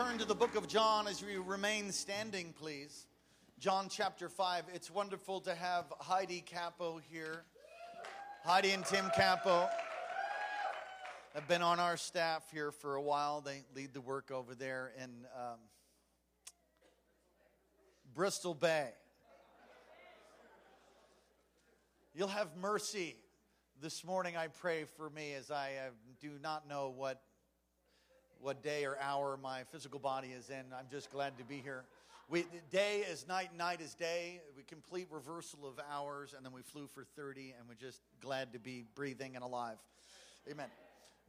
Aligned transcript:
Turn 0.00 0.16
to 0.16 0.24
the 0.24 0.34
book 0.34 0.56
of 0.56 0.66
John 0.66 1.06
as 1.06 1.22
we 1.22 1.36
remain 1.36 1.92
standing, 1.92 2.54
please. 2.58 3.06
John 3.58 3.88
chapter 3.90 4.30
5. 4.30 4.64
It's 4.72 4.90
wonderful 4.90 5.42
to 5.42 5.54
have 5.54 5.92
Heidi 6.00 6.40
Capo 6.40 7.02
here. 7.10 7.44
Heidi 8.42 8.70
and 8.70 8.82
Tim 8.86 9.10
Capo 9.14 9.68
have 11.34 11.46
been 11.48 11.60
on 11.60 11.78
our 11.78 11.98
staff 11.98 12.44
here 12.50 12.72
for 12.72 12.94
a 12.94 13.02
while. 13.02 13.42
They 13.42 13.62
lead 13.76 13.92
the 13.92 14.00
work 14.00 14.30
over 14.30 14.54
there 14.54 14.92
in 14.96 15.10
um, 15.36 15.58
Bristol 18.14 18.54
Bay. 18.54 18.88
You'll 22.14 22.28
have 22.28 22.56
mercy 22.58 23.16
this 23.82 24.02
morning, 24.02 24.34
I 24.34 24.48
pray 24.48 24.84
for 24.96 25.10
me 25.10 25.34
as 25.34 25.50
I 25.50 25.72
uh, 25.74 25.90
do 26.20 26.38
not 26.42 26.66
know 26.66 26.90
what, 26.96 27.20
what 28.42 28.62
day 28.62 28.84
or 28.84 28.96
hour 29.00 29.38
my 29.42 29.64
physical 29.70 29.98
body 29.98 30.28
is 30.28 30.48
in. 30.48 30.64
I'm 30.76 30.86
just 30.90 31.10
glad 31.10 31.36
to 31.38 31.44
be 31.44 31.58
here. 31.58 31.84
We, 32.28 32.46
day 32.70 33.04
is 33.10 33.26
night, 33.28 33.50
night 33.56 33.80
is 33.80 33.94
day. 33.94 34.40
We 34.56 34.62
complete 34.62 35.08
reversal 35.10 35.66
of 35.66 35.80
hours, 35.92 36.34
and 36.34 36.44
then 36.44 36.52
we 36.52 36.62
flew 36.62 36.86
for 36.86 37.04
30, 37.04 37.54
and 37.58 37.68
we're 37.68 37.74
just 37.74 38.00
glad 38.20 38.52
to 38.52 38.58
be 38.58 38.84
breathing 38.94 39.34
and 39.34 39.44
alive. 39.44 39.76
Amen. 40.50 40.68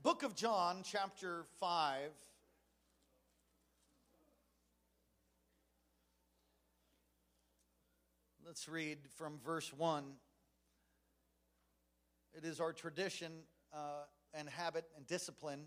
Book 0.03 0.23
of 0.23 0.35
John, 0.35 0.83
chapter 0.83 1.43
5. 1.59 2.11
Let's 8.45 8.69
read 8.69 8.99
from 9.15 9.39
verse 9.45 9.73
1. 9.73 10.03
It 12.33 12.45
is 12.45 12.59
our 12.59 12.71
tradition 12.71 13.31
uh, 13.73 14.05
and 14.33 14.47
habit 14.47 14.85
and 14.95 15.05
discipline 15.07 15.61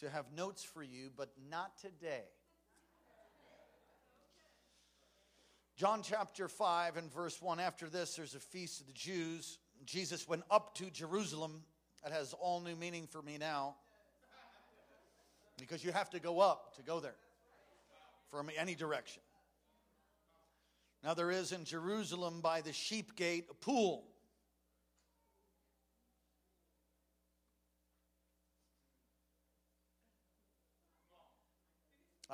to 0.00 0.10
have 0.10 0.26
notes 0.36 0.64
for 0.64 0.82
you, 0.82 1.10
but 1.16 1.30
not 1.50 1.76
today. 1.78 2.24
John 5.76 6.02
chapter 6.02 6.48
5 6.48 6.96
and 6.96 7.12
verse 7.12 7.42
1. 7.42 7.58
After 7.58 7.88
this, 7.88 8.14
there's 8.14 8.34
a 8.34 8.40
feast 8.40 8.80
of 8.80 8.86
the 8.86 8.92
Jews. 8.92 9.58
Jesus 9.84 10.28
went 10.28 10.42
up 10.50 10.74
to 10.76 10.90
Jerusalem. 10.90 11.62
That 12.02 12.12
has 12.12 12.32
all 12.32 12.60
new 12.60 12.76
meaning 12.76 13.06
for 13.06 13.22
me 13.22 13.38
now. 13.38 13.76
Because 15.58 15.84
you 15.84 15.90
have 15.92 16.10
to 16.10 16.20
go 16.20 16.40
up 16.40 16.76
to 16.76 16.82
go 16.82 17.00
there 17.00 17.16
from 18.30 18.50
any 18.56 18.74
direction. 18.74 19.22
Now, 21.02 21.14
there 21.14 21.30
is 21.30 21.52
in 21.52 21.64
Jerusalem 21.64 22.40
by 22.40 22.60
the 22.60 22.72
sheep 22.72 23.14
gate 23.16 23.46
a 23.50 23.54
pool 23.54 24.04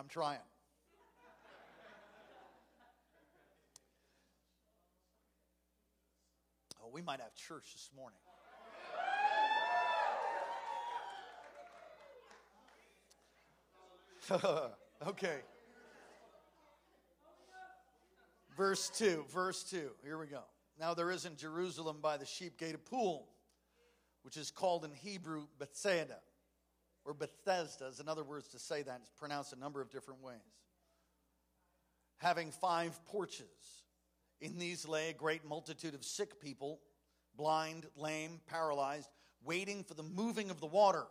I'm 0.01 0.09
trying. 0.09 0.39
Oh, 6.83 6.89
we 6.91 7.03
might 7.03 7.21
have 7.21 7.35
church 7.35 7.75
this 7.75 7.91
morning. 7.95 8.17
okay. 15.07 15.41
Verse 18.57 18.91
2, 18.97 19.27
verse 19.31 19.63
2. 19.65 19.91
Here 20.03 20.17
we 20.17 20.29
go. 20.29 20.41
Now 20.79 20.95
there 20.95 21.11
is 21.11 21.27
in 21.27 21.37
Jerusalem 21.37 21.99
by 22.01 22.17
the 22.17 22.25
sheep 22.25 22.57
gate 22.57 22.75
a 22.75 22.79
pool, 22.79 23.29
which 24.23 24.39
is 24.39 24.51
called 24.51 24.87
in 24.87 24.93
Hebrew 24.93 25.43
Bethsaida 25.59 26.17
or 27.05 27.15
Bethesda 27.15 27.87
is 27.87 28.01
another 28.01 28.25
words 28.25 28.49
to 28.49 28.59
say 28.59 28.83
that. 28.83 29.01
It's 29.01 29.11
pronounced 29.19 29.53
a 29.53 29.59
number 29.59 29.81
of 29.81 29.91
different 29.91 30.23
ways. 30.23 30.37
Having 32.19 32.53
five 32.53 32.99
porches. 33.07 33.47
In 34.41 34.59
these 34.59 34.87
lay 34.87 35.11
a 35.11 35.15
great 35.15 35.45
multitude 35.45 35.95
of 35.95 36.05
sick 36.05 36.41
people, 36.41 36.81
blind, 37.37 37.87
lame, 37.97 38.41
paralyzed, 38.47 39.09
waiting 39.45 39.85
for 39.85 39.95
the 39.95 40.03
moving 40.03 40.51
of 40.51 40.61
the 40.61 40.67
water. 40.67 41.05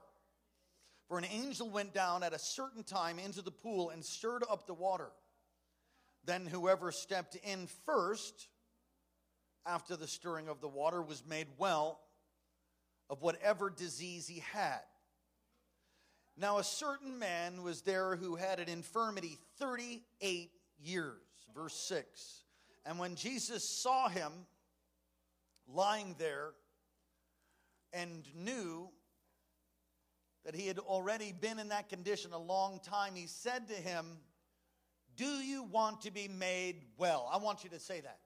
For 1.07 1.17
an 1.17 1.25
angel 1.25 1.69
went 1.69 1.93
down 1.93 2.21
at 2.21 2.33
a 2.33 2.39
certain 2.39 2.83
time 2.83 3.17
into 3.17 3.41
the 3.41 3.51
pool 3.51 3.89
and 3.89 4.05
stirred 4.05 4.43
up 4.49 4.67
the 4.67 4.73
water. 4.73 5.09
Then 6.25 6.45
whoever 6.45 6.91
stepped 6.91 7.35
in 7.35 7.67
first, 7.85 8.47
after 9.65 9.95
the 9.95 10.07
stirring 10.07 10.47
of 10.47 10.61
the 10.61 10.67
water, 10.67 11.01
was 11.01 11.23
made 11.25 11.47
well 11.57 11.99
of 13.09 13.23
whatever 13.23 13.71
disease 13.71 14.27
he 14.27 14.43
had. 14.53 14.81
Now, 16.39 16.59
a 16.59 16.63
certain 16.63 17.19
man 17.19 17.63
was 17.63 17.81
there 17.81 18.15
who 18.15 18.37
had 18.37 18.61
an 18.61 18.69
infirmity 18.69 19.37
38 19.57 20.51
years. 20.81 21.17
Verse 21.53 21.73
6. 21.73 22.43
And 22.85 22.97
when 22.97 23.15
Jesus 23.15 23.67
saw 23.67 24.07
him 24.07 24.31
lying 25.67 26.15
there 26.17 26.51
and 27.91 28.23
knew 28.33 28.87
that 30.45 30.55
he 30.55 30.65
had 30.65 30.79
already 30.79 31.33
been 31.33 31.59
in 31.59 31.69
that 31.69 31.89
condition 31.89 32.31
a 32.31 32.39
long 32.39 32.79
time, 32.79 33.15
he 33.15 33.27
said 33.27 33.67
to 33.67 33.73
him, 33.75 34.05
Do 35.17 35.25
you 35.25 35.63
want 35.63 36.03
to 36.03 36.11
be 36.11 36.29
made 36.29 36.77
well? 36.97 37.29
I 37.33 37.37
want 37.37 37.65
you 37.65 37.69
to 37.71 37.79
say 37.79 37.99
that. 37.99 38.19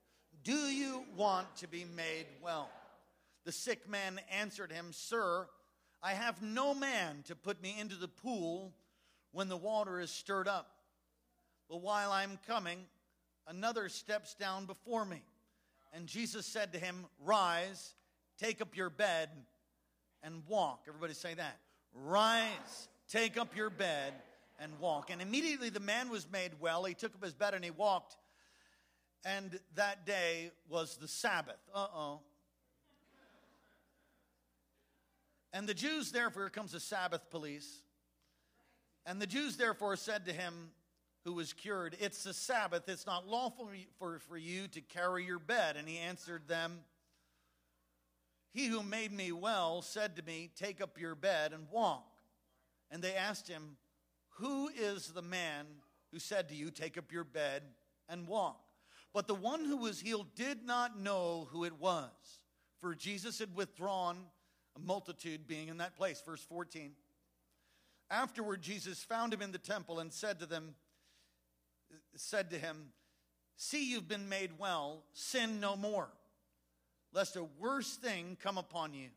Do 0.43 0.53
you 0.53 1.03
want 1.17 1.47
to 1.57 1.67
be 1.67 1.83
made 1.83 2.27
well? 2.43 2.69
The 3.45 3.51
sick 3.51 3.89
man 3.89 4.21
answered 4.31 4.71
him, 4.71 4.91
Sir, 4.91 5.47
I 6.03 6.13
have 6.13 6.41
no 6.41 6.75
man 6.75 7.23
to 7.27 7.35
put 7.35 7.61
me 7.61 7.75
into 7.79 7.95
the 7.95 8.09
pool 8.09 8.73
when 9.31 9.47
the 9.47 9.55
water 9.55 10.01
is 10.01 10.11
stirred 10.11 10.49
up. 10.49 10.69
But 11.69 11.81
while 11.81 12.11
I'm 12.11 12.37
coming, 12.45 12.79
another 13.47 13.87
steps 13.87 14.35
down 14.35 14.65
before 14.65 15.05
me. 15.05 15.23
And 15.93 16.05
Jesus 16.05 16.45
said 16.45 16.73
to 16.73 16.79
him, 16.79 17.05
Rise, 17.23 17.93
take 18.37 18.61
up 18.61 18.75
your 18.75 18.89
bed, 18.89 19.29
and 20.23 20.43
walk. 20.47 20.85
Everybody 20.89 21.13
say 21.13 21.35
that. 21.35 21.57
Rise, 21.93 22.89
take 23.07 23.37
up 23.37 23.55
your 23.55 23.69
bed, 23.69 24.13
and 24.59 24.77
walk. 24.79 25.09
And 25.09 25.21
immediately 25.21 25.69
the 25.69 25.79
man 25.79 26.09
was 26.09 26.29
made 26.29 26.51
well. 26.59 26.83
He 26.83 26.93
took 26.93 27.15
up 27.15 27.23
his 27.23 27.33
bed 27.33 27.53
and 27.53 27.63
he 27.63 27.71
walked. 27.71 28.17
And 29.25 29.57
that 29.75 30.05
day 30.05 30.51
was 30.69 30.97
the 30.97 31.07
Sabbath. 31.07 31.59
Uh 31.73 31.87
oh. 31.95 32.19
And 35.53 35.69
the 35.69 35.73
Jews, 35.73 36.11
therefore, 36.11 36.49
comes 36.49 36.71
the 36.71 36.79
Sabbath 36.79 37.29
police. 37.29 37.81
And 39.05 39.21
the 39.21 39.27
Jews, 39.27 39.55
therefore, 39.55 39.95
said 39.95 40.25
to 40.25 40.33
him, 40.33 40.71
who 41.23 41.33
was 41.33 41.53
cured, 41.53 41.95
It's 41.99 42.23
the 42.23 42.33
Sabbath. 42.33 42.87
It's 42.87 43.05
not 43.05 43.27
lawful 43.27 43.69
for, 43.97 44.19
for 44.19 44.37
you 44.37 44.67
to 44.69 44.81
carry 44.81 45.25
your 45.25 45.39
bed. 45.39 45.77
And 45.77 45.87
he 45.87 45.97
answered 45.97 46.47
them, 46.47 46.79
He 48.53 48.67
who 48.67 48.83
made 48.83 49.11
me 49.11 49.31
well 49.31 49.81
said 49.81 50.15
to 50.17 50.23
me, 50.23 50.49
Take 50.55 50.81
up 50.81 50.99
your 50.99 51.15
bed 51.15 51.53
and 51.53 51.67
walk. 51.71 52.05
And 52.91 53.01
they 53.01 53.15
asked 53.15 53.47
him, 53.47 53.77
Who 54.39 54.69
is 54.69 55.07
the 55.07 55.21
man 55.21 55.65
who 56.11 56.19
said 56.19 56.49
to 56.49 56.55
you, 56.55 56.71
Take 56.71 56.97
up 56.97 57.11
your 57.11 57.23
bed 57.23 57.63
and 58.09 58.27
walk? 58.27 58.59
But 59.13 59.27
the 59.27 59.35
one 59.35 59.63
who 59.63 59.77
was 59.77 59.99
healed 59.99 60.35
did 60.35 60.65
not 60.65 60.99
know 60.99 61.47
who 61.51 61.63
it 61.63 61.79
was, 61.79 62.09
for 62.81 62.95
Jesus 62.95 63.39
had 63.39 63.55
withdrawn 63.55 64.17
a 64.75 64.79
multitude 64.79 65.47
being 65.47 65.67
in 65.67 65.77
that 65.77 65.95
place. 65.95 66.21
Verse 66.25 66.41
14. 66.41 66.93
Afterward, 68.09 68.61
Jesus 68.61 69.03
found 69.03 69.33
him 69.33 69.41
in 69.41 69.51
the 69.51 69.57
temple 69.57 69.99
and 69.99 70.11
said 70.11 70.39
to 70.39 70.45
them, 70.45 70.75
said 72.15 72.49
to 72.51 72.57
him, 72.57 72.89
See, 73.55 73.89
you've 73.89 74.07
been 74.07 74.29
made 74.29 74.51
well, 74.57 75.03
sin 75.13 75.59
no 75.59 75.75
more, 75.75 76.09
lest 77.13 77.35
a 77.35 77.43
worse 77.59 77.95
thing 77.95 78.37
come 78.41 78.57
upon 78.57 78.93
you. 78.93 79.09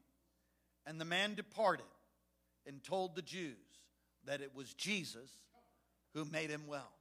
And 0.87 1.01
the 1.01 1.05
man 1.05 1.35
departed 1.35 1.87
and 2.67 2.83
told 2.83 3.15
the 3.15 3.23
Jews 3.23 3.57
that 4.25 4.41
it 4.41 4.53
was 4.55 4.73
Jesus 4.75 5.31
who 6.15 6.25
made 6.25 6.51
him 6.51 6.67
well. 6.67 6.93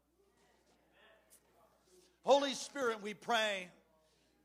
Holy 2.24 2.54
Spirit, 2.54 3.04
we 3.04 3.14
pray, 3.14 3.68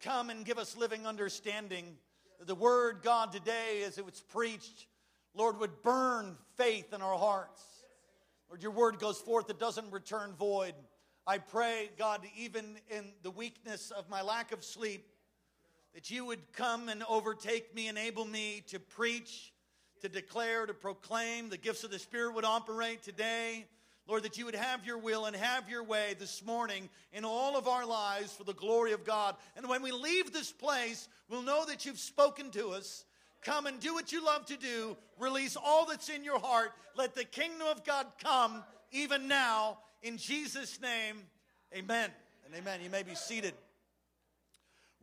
come 0.03 0.29
and 0.29 0.45
give 0.45 0.59
us 0.59 0.77
living 0.77 1.07
understanding 1.07 1.97
the 2.47 2.55
word, 2.55 3.01
God, 3.03 3.33
today 3.33 3.83
as 3.87 3.99
it 3.99 4.05
was 4.05 4.21
preached, 4.21 4.87
Lord, 5.35 5.59
would 5.61 5.83
burn 5.83 6.37
faith 6.57 6.93
in 6.93 7.03
our 7.03 7.19
hearts. 7.19 7.63
Lord, 8.49 8.63
your 8.63 8.73
word 8.73 8.99
goes 8.99 9.19
forth, 9.19 9.51
it 9.51 9.59
doesn't 9.61 9.91
return 9.93 10.35
void. 10.39 10.75
I 11.27 11.39
pray, 11.39 11.91
God, 11.99 12.23
even 12.37 12.79
in 12.91 13.13
the 13.23 13.31
weakness 13.31 13.91
of 13.91 14.09
my 14.09 14.23
lack 14.23 14.53
of 14.53 14.65
sleep, 14.65 15.07
that 15.95 16.11
you 16.11 16.25
would 16.25 16.53
come 16.53 16.89
and 16.89 17.05
overtake 17.09 17.75
me, 17.75 17.89
enable 17.89 18.25
me 18.25 18.63
to 18.69 18.81
preach, 18.81 19.53
to 20.01 20.09
declare, 20.09 20.67
to 20.67 20.75
proclaim. 20.75 21.51
The 21.51 21.59
gifts 21.59 21.85
of 21.85 21.91
the 21.91 21.99
Spirit 21.99 22.35
would 22.35 22.45
operate 22.45 23.03
today. 23.03 23.67
Lord, 24.11 24.25
that 24.25 24.37
you 24.37 24.45
would 24.47 24.57
have 24.57 24.85
your 24.85 24.99
will 24.99 25.27
and 25.27 25.37
have 25.37 25.71
your 25.71 25.85
way 25.85 26.17
this 26.19 26.45
morning 26.45 26.89
in 27.13 27.25
all 27.25 27.57
of 27.57 27.69
our 27.69 27.87
lives 27.87 28.33
for 28.33 28.43
the 28.43 28.53
glory 28.53 28.91
of 28.91 29.05
God. 29.05 29.37
And 29.57 29.69
when 29.69 29.83
we 29.83 29.93
leave 29.93 30.33
this 30.33 30.51
place, 30.51 31.09
we'll 31.29 31.43
know 31.43 31.65
that 31.67 31.87
you've 31.87 31.97
spoken 31.97 32.51
to 32.51 32.71
us. 32.71 33.05
Come 33.41 33.67
and 33.67 33.79
do 33.79 33.95
what 33.95 34.11
you 34.11 34.25
love 34.25 34.47
to 34.47 34.57
do. 34.57 34.97
Release 35.17 35.57
all 35.57 35.87
that's 35.87 36.09
in 36.09 36.25
your 36.25 36.41
heart. 36.41 36.73
Let 36.97 37.15
the 37.15 37.23
kingdom 37.23 37.69
of 37.69 37.85
God 37.85 38.05
come 38.21 38.65
even 38.91 39.29
now. 39.29 39.79
In 40.03 40.19
Jesus' 40.19 40.81
name, 40.81 41.23
amen. 41.73 42.11
And 42.45 42.55
amen. 42.57 42.81
You 42.83 42.91
may 42.91 43.05
be 43.05 43.15
seated. 43.15 43.55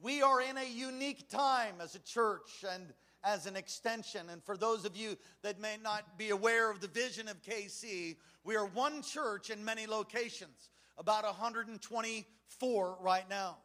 We 0.01 0.21
are 0.21 0.41
in 0.41 0.57
a 0.57 0.69
unique 0.69 1.29
time 1.29 1.75
as 1.79 1.95
a 1.95 1.99
church 1.99 2.65
and 2.69 2.83
as 3.27 3.45
an 3.45 3.57
extension. 3.57 4.29
And 4.29 4.41
for 4.41 4.55
those 4.55 4.85
of 4.85 4.95
you 4.95 5.17
that 5.41 5.59
may 5.59 5.75
not 5.83 6.17
be 6.17 6.29
aware 6.29 6.71
of 6.71 6.79
the 6.79 6.87
vision 6.87 7.27
of 7.27 7.43
KC, 7.43 8.15
we 8.45 8.55
are 8.55 8.65
one 8.67 9.01
church 9.01 9.49
in 9.49 9.63
many 9.65 9.85
locations, 9.85 10.69
about 10.97 11.25
124 11.25 12.97
right 13.01 13.29
now. 13.29 13.57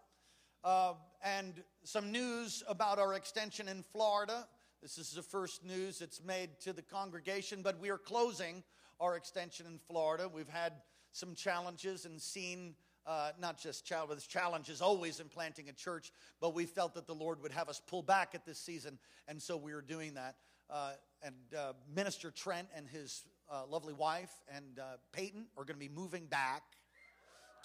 Uh, 0.64 0.94
and 1.25 1.62
some 1.85 2.11
news 2.11 2.64
about 2.69 2.99
our 2.99 3.14
extension 3.14 3.69
in 3.69 3.85
Florida. 3.85 4.49
This 4.82 4.99
is 4.99 5.12
the 5.12 5.23
first 5.23 5.65
news 5.65 6.00
that's 6.00 6.23
made 6.25 6.50
to 6.62 6.73
the 6.73 6.82
congregation, 6.82 7.61
but 7.62 7.81
we 7.81 7.91
are 7.91 7.99
closing 7.99 8.65
our 9.00 9.17
extension 9.17 9.67
in 9.67 9.79
Florida. 9.79 10.29
We've 10.29 10.49
had 10.49 10.73
some 11.12 11.37
challenges 11.37 12.05
and 12.05 12.20
seen 12.20 12.75
uh, 13.06 13.31
not 13.40 13.58
just 13.58 13.84
child, 13.84 14.10
this 14.10 14.26
challenge, 14.26 14.69
is 14.69 14.81
always 14.81 15.20
in 15.20 15.28
planting 15.28 15.69
a 15.69 15.72
church, 15.72 16.12
but 16.40 16.54
we 16.54 16.66
felt 16.66 16.94
that 16.94 17.06
the 17.06 17.14
Lord 17.14 17.43
would 17.43 17.52
have 17.52 17.69
us 17.69 17.81
pull 17.87 18.02
back 18.02 18.34
at 18.34 18.44
this 18.44 18.58
season, 18.58 18.99
and 19.28 19.40
so 19.40 19.56
we 19.56 19.72
are 19.72 19.81
doing 19.81 20.14
that. 20.14 20.37
Uh, 20.70 20.93
and 21.22 21.34
uh, 21.56 21.72
Minister 21.94 22.31
Trent 22.31 22.69
and 22.75 22.88
his 22.88 23.22
uh, 23.50 23.62
lovely 23.69 23.93
wife 23.93 24.32
and 24.54 24.78
uh, 24.78 24.96
Peyton 25.12 25.46
are 25.56 25.64
going 25.64 25.78
to 25.78 25.88
be 25.88 25.94
moving 25.94 26.26
back 26.26 26.62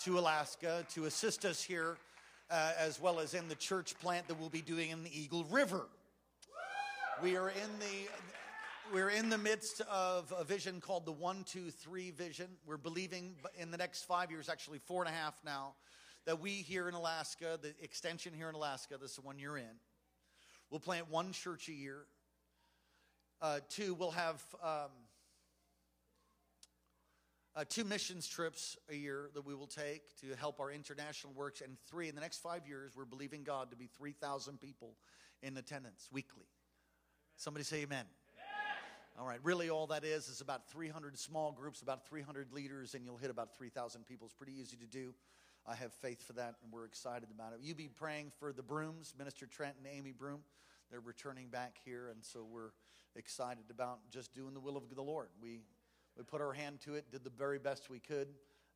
to 0.03 0.19
Alaska 0.19 0.85
to 0.93 1.05
assist 1.05 1.45
us 1.45 1.63
here, 1.63 1.97
uh, 2.51 2.73
as 2.77 2.99
well 2.99 3.19
as 3.19 3.33
in 3.33 3.47
the 3.47 3.55
church 3.55 3.97
plant 3.99 4.27
that 4.27 4.39
we'll 4.39 4.49
be 4.49 4.61
doing 4.61 4.89
in 4.89 5.03
the 5.03 5.19
Eagle 5.19 5.43
River. 5.45 5.85
We 7.21 7.35
are 7.35 7.49
in 7.49 7.79
the 7.79 8.09
we're 8.93 9.09
in 9.09 9.29
the 9.29 9.37
midst 9.37 9.81
of 9.91 10.33
a 10.37 10.43
vision 10.43 10.79
called 10.79 11.05
the 11.05 11.11
one, 11.11 11.43
two, 11.43 11.71
three 11.71 12.11
vision. 12.11 12.47
We're 12.65 12.77
believing 12.77 13.35
in 13.57 13.71
the 13.71 13.77
next 13.77 14.03
five 14.03 14.31
years, 14.31 14.49
actually 14.49 14.79
four 14.79 15.03
and 15.03 15.13
a 15.13 15.17
half 15.17 15.37
now, 15.43 15.73
that 16.25 16.39
we 16.39 16.51
here 16.51 16.87
in 16.87 16.93
Alaska, 16.93 17.59
the 17.61 17.73
extension 17.81 18.33
here 18.33 18.49
in 18.49 18.55
Alaska, 18.55 18.97
this 18.99 19.11
is 19.11 19.15
the 19.17 19.21
one 19.21 19.39
you're 19.39 19.57
in, 19.57 19.79
we'll 20.69 20.79
plant 20.79 21.09
one 21.09 21.31
church 21.31 21.67
a 21.69 21.73
year. 21.73 22.05
Uh, 23.41 23.59
two, 23.69 23.93
we'll 23.93 24.11
have 24.11 24.43
um, 24.63 24.89
uh, 27.55 27.63
two 27.67 27.83
missions 27.83 28.27
trips 28.27 28.77
a 28.89 28.95
year 28.95 29.29
that 29.33 29.45
we 29.45 29.53
will 29.53 29.67
take 29.67 30.01
to 30.21 30.35
help 30.39 30.59
our 30.59 30.71
international 30.71 31.33
works. 31.33 31.61
And 31.61 31.77
three, 31.89 32.09
in 32.09 32.15
the 32.15 32.21
next 32.21 32.39
five 32.39 32.67
years, 32.67 32.93
we're 32.95 33.05
believing 33.05 33.43
God 33.43 33.69
to 33.71 33.77
be 33.77 33.89
3,000 33.97 34.59
people 34.59 34.95
in 35.43 35.55
attendance 35.57 36.09
weekly. 36.11 36.45
Somebody 37.35 37.63
say 37.63 37.83
amen. 37.83 38.05
All 39.19 39.25
right, 39.25 39.39
really 39.41 39.71
all 39.71 39.87
that 39.87 40.03
is 40.03 40.27
is 40.27 40.41
about 40.41 40.69
300 40.69 41.17
small 41.17 41.51
groups, 41.51 41.81
about 41.81 42.07
300 42.07 42.53
leaders, 42.53 42.93
and 42.93 43.03
you'll 43.03 43.17
hit 43.17 43.31
about 43.31 43.57
3,000 43.57 44.05
people. 44.05 44.27
It's 44.27 44.35
pretty 44.35 44.53
easy 44.53 44.77
to 44.77 44.85
do. 44.85 45.15
I 45.65 45.73
have 45.73 45.91
faith 45.91 46.21
for 46.21 46.33
that, 46.33 46.53
and 46.61 46.71
we're 46.71 46.85
excited 46.85 47.29
about 47.33 47.53
it. 47.53 47.59
You 47.63 47.73
be 47.73 47.87
praying 47.87 48.31
for 48.37 48.53
the 48.53 48.61
Brooms, 48.61 49.15
Minister 49.17 49.47
Trent 49.47 49.73
and 49.79 49.87
Amy 49.91 50.11
Broom. 50.11 50.41
They're 50.91 50.99
returning 50.99 51.47
back 51.47 51.77
here, 51.83 52.09
and 52.09 52.23
so 52.23 52.45
we're 52.47 52.69
excited 53.15 53.63
about 53.71 54.01
just 54.11 54.35
doing 54.35 54.53
the 54.53 54.59
will 54.59 54.77
of 54.77 54.83
the 54.95 55.01
Lord. 55.01 55.29
We 55.41 55.61
we 56.15 56.23
put 56.23 56.39
our 56.39 56.53
hand 56.53 56.81
to 56.81 56.93
it, 56.93 57.11
did 57.11 57.23
the 57.23 57.31
very 57.31 57.57
best 57.57 57.89
we 57.89 57.99
could, 57.99 58.27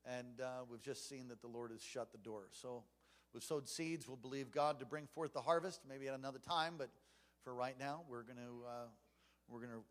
and 0.08 0.42
uh, 0.42 0.64
we've 0.68 0.82
just 0.82 1.08
seen 1.08 1.28
that 1.28 1.42
the 1.42 1.50
Lord 1.50 1.70
has 1.70 1.84
shut 1.84 2.12
the 2.12 2.18
door. 2.18 2.46
So 2.52 2.84
we've 3.32 3.44
sowed 3.44 3.70
seeds. 3.70 4.08
We'll 4.08 4.18
believe 4.18 4.50
God 4.50 4.80
to 4.80 4.88
bring 4.88 5.06
forth 5.06 5.34
the 5.34 5.42
harvest, 5.42 5.82
maybe 5.88 6.08
at 6.08 6.16
another 6.16 6.40
time, 6.40 6.76
but 6.80 6.90
for 7.44 7.54
right 7.54 7.76
now, 7.80 8.02
we're 8.10 8.24
going 8.24 8.38
to 8.38 8.66
uh, 8.68 8.88
we're 9.48 9.60
going 9.60 9.74
to 9.74 9.84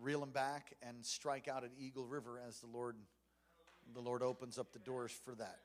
reel 0.00 0.20
them 0.20 0.30
back 0.30 0.74
and 0.82 1.04
strike 1.04 1.48
out 1.48 1.64
at 1.64 1.70
Eagle 1.78 2.06
River 2.06 2.40
as 2.46 2.60
the 2.60 2.66
Lord 2.66 2.96
the 3.94 4.00
Lord 4.00 4.22
opens 4.22 4.58
up 4.58 4.72
the 4.72 4.80
doors 4.80 5.12
for 5.24 5.34
that. 5.36 5.60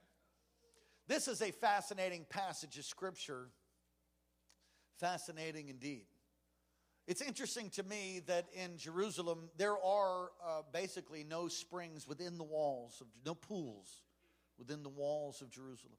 This 1.07 1.27
is 1.27 1.41
a 1.41 1.51
fascinating 1.51 2.25
passage 2.29 2.77
of 2.77 2.85
scripture. 2.85 3.47
Fascinating 4.99 5.69
indeed. 5.69 6.05
It's 7.07 7.21
interesting 7.21 7.69
to 7.71 7.83
me 7.83 8.21
that 8.27 8.45
in 8.53 8.77
Jerusalem 8.77 9.49
there 9.57 9.77
are 9.83 10.29
uh, 10.45 10.61
basically 10.71 11.23
no 11.23 11.47
springs 11.47 12.07
within 12.07 12.37
the 12.37 12.43
walls 12.43 13.01
of 13.01 13.07
no 13.25 13.33
pools 13.33 14.03
within 14.57 14.83
the 14.83 14.89
walls 14.89 15.41
of 15.41 15.49
Jerusalem. 15.49 15.97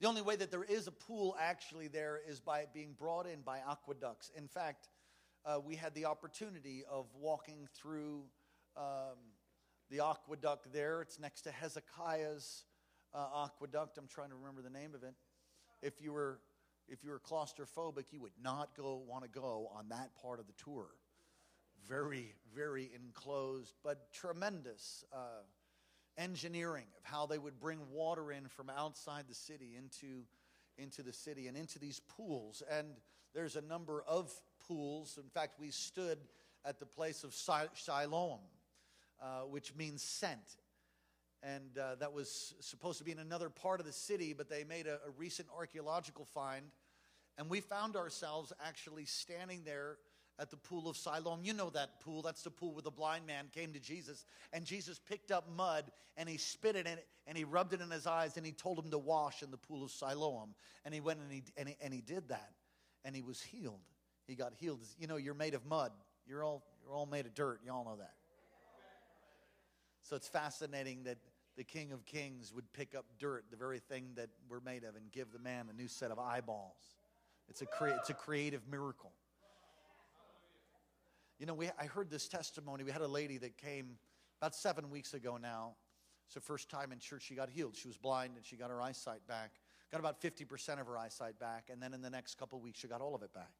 The 0.00 0.06
only 0.06 0.22
way 0.22 0.36
that 0.36 0.50
there 0.50 0.64
is 0.64 0.86
a 0.86 0.92
pool 0.92 1.36
actually 1.38 1.88
there 1.88 2.20
is 2.28 2.40
by 2.40 2.66
being 2.72 2.94
brought 2.96 3.26
in 3.26 3.40
by 3.40 3.58
aqueducts. 3.68 4.30
In 4.36 4.46
fact, 4.46 4.88
uh, 5.44 5.58
we 5.64 5.76
had 5.76 5.94
the 5.94 6.06
opportunity 6.06 6.84
of 6.90 7.06
walking 7.18 7.68
through 7.74 8.22
um, 8.76 9.18
the 9.90 10.00
aqueduct 10.00 10.72
there. 10.72 11.02
It's 11.02 11.18
next 11.18 11.42
to 11.42 11.50
Hezekiah's 11.50 12.64
uh, 13.14 13.44
aqueduct. 13.44 13.98
I'm 13.98 14.06
trying 14.06 14.30
to 14.30 14.36
remember 14.36 14.62
the 14.62 14.70
name 14.70 14.94
of 14.94 15.02
it. 15.02 15.14
If 15.82 16.00
you 16.00 16.12
were 16.12 16.38
if 16.88 17.04
you 17.04 17.10
were 17.10 17.20
claustrophobic, 17.20 18.06
you 18.10 18.20
would 18.20 18.32
not 18.42 18.76
go 18.76 19.02
want 19.06 19.24
to 19.24 19.30
go 19.30 19.70
on 19.74 19.88
that 19.90 20.10
part 20.20 20.40
of 20.40 20.46
the 20.46 20.52
tour. 20.52 20.86
Very, 21.88 22.34
very 22.54 22.90
enclosed, 22.94 23.74
but 23.82 24.12
tremendous 24.12 25.04
uh, 25.12 25.42
engineering 26.18 26.86
of 26.98 27.04
how 27.04 27.26
they 27.26 27.38
would 27.38 27.58
bring 27.58 27.78
water 27.90 28.32
in 28.32 28.46
from 28.48 28.70
outside 28.70 29.24
the 29.28 29.34
city 29.34 29.74
into 29.76 30.24
into 30.78 31.02
the 31.02 31.12
city 31.12 31.48
and 31.48 31.56
into 31.56 31.78
these 31.78 32.00
pools. 32.00 32.62
And 32.70 32.88
there's 33.34 33.56
a 33.56 33.60
number 33.60 34.02
of 34.06 34.32
pools. 34.66 35.18
In 35.22 35.28
fact, 35.28 35.60
we 35.60 35.70
stood 35.70 36.18
at 36.64 36.78
the 36.78 36.86
place 36.86 37.24
of 37.24 37.34
Siloam, 37.34 38.40
uh, 39.20 39.40
which 39.42 39.74
means 39.74 40.02
sent. 40.02 40.56
And 41.42 41.76
uh, 41.76 41.96
that 41.96 42.12
was 42.12 42.54
supposed 42.60 42.98
to 42.98 43.04
be 43.04 43.10
in 43.10 43.18
another 43.18 43.48
part 43.48 43.80
of 43.80 43.86
the 43.86 43.92
city, 43.92 44.32
but 44.32 44.48
they 44.48 44.62
made 44.62 44.86
a, 44.86 44.94
a 45.06 45.10
recent 45.18 45.48
archaeological 45.56 46.24
find. 46.24 46.66
And 47.36 47.50
we 47.50 47.60
found 47.60 47.96
ourselves 47.96 48.52
actually 48.64 49.06
standing 49.06 49.62
there 49.64 49.98
at 50.38 50.50
the 50.50 50.56
pool 50.56 50.88
of 50.88 50.96
Siloam. 50.96 51.40
You 51.42 51.52
know 51.52 51.70
that 51.70 52.00
pool. 52.00 52.22
That's 52.22 52.42
the 52.42 52.50
pool 52.50 52.72
where 52.72 52.82
the 52.82 52.90
blind 52.90 53.26
man 53.26 53.46
came 53.52 53.72
to 53.72 53.80
Jesus. 53.80 54.24
And 54.52 54.64
Jesus 54.64 54.98
picked 54.98 55.30
up 55.30 55.48
mud 55.56 55.90
and 56.16 56.28
he 56.28 56.36
spit 56.36 56.76
it 56.76 56.86
in 56.86 56.94
it 56.94 57.06
and 57.26 57.36
he 57.36 57.44
rubbed 57.44 57.72
it 57.72 57.80
in 57.80 57.90
his 57.90 58.06
eyes 58.06 58.36
and 58.36 58.44
he 58.44 58.52
told 58.52 58.78
him 58.78 58.90
to 58.90 58.98
wash 58.98 59.42
in 59.42 59.50
the 59.50 59.56
pool 59.56 59.84
of 59.84 59.90
Siloam. 59.90 60.54
And 60.84 60.94
he 60.94 61.00
went 61.00 61.20
and 61.20 61.32
he, 61.32 61.42
and 61.56 61.68
he, 61.68 61.76
and 61.80 61.92
he 61.92 62.00
did 62.00 62.28
that. 62.28 62.50
And 63.04 63.14
he 63.14 63.22
was 63.22 63.40
healed. 63.40 63.80
He 64.26 64.34
got 64.34 64.52
healed. 64.54 64.80
You 64.98 65.06
know, 65.06 65.16
you're 65.16 65.34
made 65.34 65.54
of 65.54 65.66
mud. 65.66 65.92
You're 66.26 66.44
all, 66.44 66.62
you're 66.82 66.94
all 66.94 67.06
made 67.06 67.26
of 67.26 67.34
dirt. 67.34 67.60
You 67.64 67.72
all 67.72 67.84
know 67.84 67.96
that. 67.96 68.14
So 70.02 70.16
it's 70.16 70.28
fascinating 70.28 71.04
that 71.04 71.18
the 71.56 71.64
King 71.64 71.92
of 71.92 72.04
Kings 72.04 72.52
would 72.54 72.72
pick 72.72 72.94
up 72.94 73.04
dirt, 73.18 73.44
the 73.50 73.56
very 73.56 73.78
thing 73.78 74.10
that 74.16 74.30
we're 74.48 74.60
made 74.60 74.84
of, 74.84 74.96
and 74.96 75.10
give 75.12 75.32
the 75.32 75.38
man 75.38 75.68
a 75.70 75.72
new 75.72 75.88
set 75.88 76.10
of 76.10 76.18
eyeballs. 76.18 76.96
It's 77.48 77.62
a, 77.62 77.66
crea- 77.66 77.92
it's 77.92 78.10
a 78.10 78.14
creative 78.14 78.62
miracle. 78.70 79.12
You 81.38 81.46
know, 81.46 81.54
we, 81.54 81.68
I 81.78 81.86
heard 81.86 82.10
this 82.10 82.28
testimony. 82.28 82.84
We 82.84 82.92
had 82.92 83.02
a 83.02 83.08
lady 83.08 83.36
that 83.38 83.58
came 83.58 83.96
about 84.40 84.54
seven 84.54 84.90
weeks 84.90 85.12
ago 85.14 85.38
now. 85.40 85.74
It's 86.26 86.34
her 86.34 86.40
first 86.40 86.70
time 86.70 86.92
in 86.92 86.98
church 86.98 87.22
she 87.22 87.34
got 87.34 87.50
healed. 87.50 87.76
She 87.76 87.88
was 87.88 87.96
blind 87.96 88.36
and 88.36 88.46
she 88.46 88.56
got 88.56 88.70
her 88.70 88.80
eyesight 88.80 89.26
back. 89.26 89.52
Got 89.90 90.00
about 90.00 90.20
50% 90.22 90.80
of 90.80 90.86
her 90.86 90.96
eyesight 90.96 91.38
back. 91.38 91.68
And 91.70 91.82
then 91.82 91.92
in 91.92 92.00
the 92.00 92.08
next 92.08 92.38
couple 92.38 92.58
weeks, 92.60 92.78
she 92.80 92.88
got 92.88 93.00
all 93.00 93.14
of 93.14 93.22
it 93.22 93.34
back. 93.34 93.52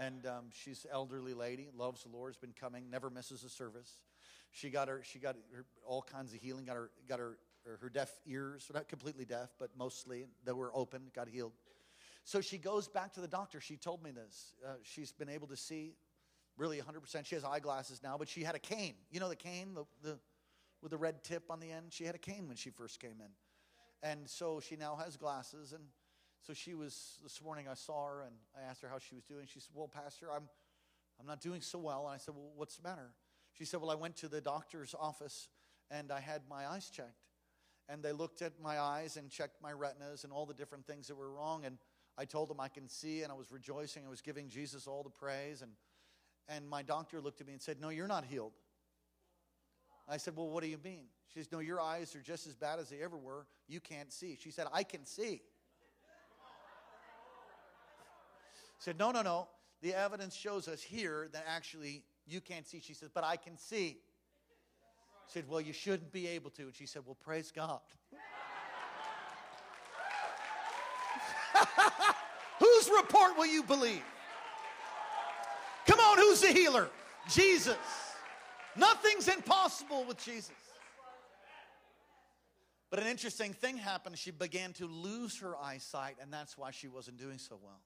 And 0.00 0.24
um, 0.24 0.46
she's 0.50 0.86
elderly 0.90 1.34
lady, 1.34 1.68
loves 1.76 2.04
the 2.04 2.08
Lord, 2.08 2.30
has 2.30 2.38
been 2.38 2.54
coming, 2.58 2.88
never 2.90 3.10
misses 3.10 3.44
a 3.44 3.50
service. 3.50 4.00
She 4.50 4.70
got 4.70 4.88
her, 4.88 5.02
she 5.04 5.18
got 5.18 5.36
her, 5.54 5.66
all 5.86 6.00
kinds 6.00 6.32
of 6.32 6.40
healing. 6.40 6.64
Got 6.64 6.76
her, 6.76 6.90
got 7.06 7.18
her, 7.18 7.36
her 7.82 7.90
deaf 7.90 8.10
ears, 8.26 8.70
not 8.72 8.88
completely 8.88 9.26
deaf, 9.26 9.50
but 9.58 9.68
mostly 9.76 10.24
that 10.46 10.56
were 10.56 10.74
open, 10.74 11.02
got 11.14 11.28
healed. 11.28 11.52
So 12.24 12.40
she 12.40 12.56
goes 12.56 12.88
back 12.88 13.12
to 13.12 13.20
the 13.20 13.28
doctor. 13.28 13.60
She 13.60 13.76
told 13.76 14.02
me 14.02 14.10
this. 14.10 14.54
Uh, 14.66 14.72
she's 14.82 15.12
been 15.12 15.28
able 15.28 15.48
to 15.48 15.56
see 15.56 15.92
really 16.56 16.78
100%. 16.78 17.26
She 17.26 17.34
has 17.34 17.44
eyeglasses 17.44 18.00
now, 18.02 18.16
but 18.16 18.26
she 18.26 18.42
had 18.42 18.54
a 18.54 18.58
cane. 18.58 18.94
You 19.10 19.20
know 19.20 19.28
the 19.28 19.36
cane, 19.36 19.74
the, 19.74 19.84
the, 20.02 20.18
with 20.80 20.92
the 20.92 20.98
red 20.98 21.22
tip 21.22 21.44
on 21.50 21.60
the 21.60 21.70
end? 21.70 21.86
She 21.90 22.04
had 22.04 22.14
a 22.14 22.18
cane 22.18 22.48
when 22.48 22.56
she 22.56 22.70
first 22.70 23.00
came 23.00 23.20
in. 23.20 23.30
And 24.02 24.28
so 24.30 24.60
she 24.60 24.76
now 24.76 24.96
has 24.96 25.18
glasses. 25.18 25.72
And 25.72 25.84
so 26.42 26.54
she 26.54 26.74
was, 26.74 27.18
this 27.22 27.42
morning 27.42 27.66
I 27.70 27.74
saw 27.74 28.06
her 28.06 28.22
and 28.22 28.34
I 28.56 28.68
asked 28.68 28.82
her 28.82 28.88
how 28.88 28.98
she 28.98 29.14
was 29.14 29.24
doing. 29.24 29.46
She 29.46 29.60
said, 29.60 29.70
Well, 29.74 29.88
Pastor, 29.88 30.28
I'm, 30.34 30.48
I'm 31.18 31.26
not 31.26 31.40
doing 31.40 31.60
so 31.60 31.78
well. 31.78 32.06
And 32.06 32.14
I 32.14 32.18
said, 32.18 32.34
Well, 32.34 32.50
what's 32.56 32.76
the 32.76 32.88
matter? 32.88 33.12
She 33.52 33.64
said, 33.64 33.80
Well, 33.80 33.90
I 33.90 33.94
went 33.94 34.16
to 34.16 34.28
the 34.28 34.40
doctor's 34.40 34.94
office 34.98 35.48
and 35.90 36.10
I 36.10 36.20
had 36.20 36.42
my 36.48 36.66
eyes 36.66 36.88
checked. 36.88 37.26
and 37.88 38.02
they 38.02 38.12
looked 38.12 38.42
at 38.42 38.52
my 38.62 38.78
eyes 38.78 39.16
and 39.16 39.28
checked 39.28 39.60
my 39.62 39.72
retinas 39.72 40.24
and 40.24 40.32
all 40.32 40.46
the 40.46 40.54
different 40.54 40.86
things 40.86 41.08
that 41.08 41.16
were 41.16 41.30
wrong. 41.30 41.64
And 41.64 41.78
I 42.16 42.24
told 42.24 42.48
them 42.48 42.60
I 42.60 42.68
can 42.68 42.88
see, 42.88 43.22
and 43.22 43.32
I 43.32 43.34
was 43.34 43.50
rejoicing. 43.50 44.04
I 44.06 44.10
was 44.10 44.20
giving 44.20 44.48
Jesus 44.48 44.86
all 44.86 45.02
the 45.02 45.10
praise. 45.10 45.62
And, 45.62 45.72
and 46.48 46.68
my 46.68 46.82
doctor 46.82 47.20
looked 47.20 47.40
at 47.40 47.46
me 47.46 47.52
and 47.52 47.62
said, 47.62 47.80
No, 47.80 47.88
you're 47.88 48.08
not 48.08 48.24
healed. 48.24 48.52
I 50.08 50.16
said, 50.16 50.36
Well, 50.36 50.48
what 50.48 50.62
do 50.62 50.68
you 50.68 50.78
mean? 50.82 51.04
She 51.32 51.38
says, 51.40 51.52
No, 51.52 51.58
your 51.58 51.80
eyes 51.80 52.14
are 52.16 52.20
just 52.20 52.46
as 52.46 52.54
bad 52.54 52.78
as 52.78 52.88
they 52.88 53.02
ever 53.02 53.16
were. 53.16 53.46
You 53.68 53.80
can't 53.80 54.12
see. 54.12 54.38
She 54.40 54.50
said, 54.50 54.66
I 54.72 54.82
can 54.82 55.04
see. 55.04 55.42
I 58.22 58.69
said, 58.80 58.98
No, 58.98 59.12
no, 59.12 59.22
no. 59.22 59.48
The 59.82 59.94
evidence 59.94 60.34
shows 60.34 60.66
us 60.68 60.82
here 60.82 61.28
that 61.32 61.44
actually 61.48 62.02
you 62.26 62.40
can't 62.40 62.66
see. 62.66 62.80
She 62.80 62.94
says, 62.94 63.08
But 63.12 63.22
I 63.24 63.36
can 63.36 63.56
see. 63.56 63.98
I 65.28 65.32
said, 65.32 65.44
Well, 65.48 65.60
you 65.60 65.72
shouldn't 65.72 66.10
be 66.12 66.26
able 66.26 66.50
to. 66.50 66.62
And 66.62 66.74
she 66.74 66.86
said, 66.86 67.02
Well, 67.06 67.16
praise 67.20 67.52
God. 67.54 67.80
Whose 72.58 72.90
report 72.96 73.38
will 73.38 73.46
you 73.46 73.62
believe? 73.62 74.02
Come 75.86 76.00
on, 76.00 76.18
who's 76.18 76.40
the 76.40 76.48
healer? 76.48 76.88
Jesus. 77.28 77.76
Nothing's 78.76 79.28
impossible 79.28 80.04
with 80.04 80.22
Jesus. 80.24 80.52
But 82.90 83.00
an 83.00 83.06
interesting 83.06 83.52
thing 83.52 83.76
happened. 83.76 84.18
She 84.18 84.30
began 84.30 84.72
to 84.74 84.86
lose 84.86 85.38
her 85.38 85.56
eyesight, 85.56 86.16
and 86.20 86.32
that's 86.32 86.58
why 86.58 86.70
she 86.70 86.88
wasn't 86.88 87.18
doing 87.18 87.38
so 87.38 87.58
well. 87.62 87.80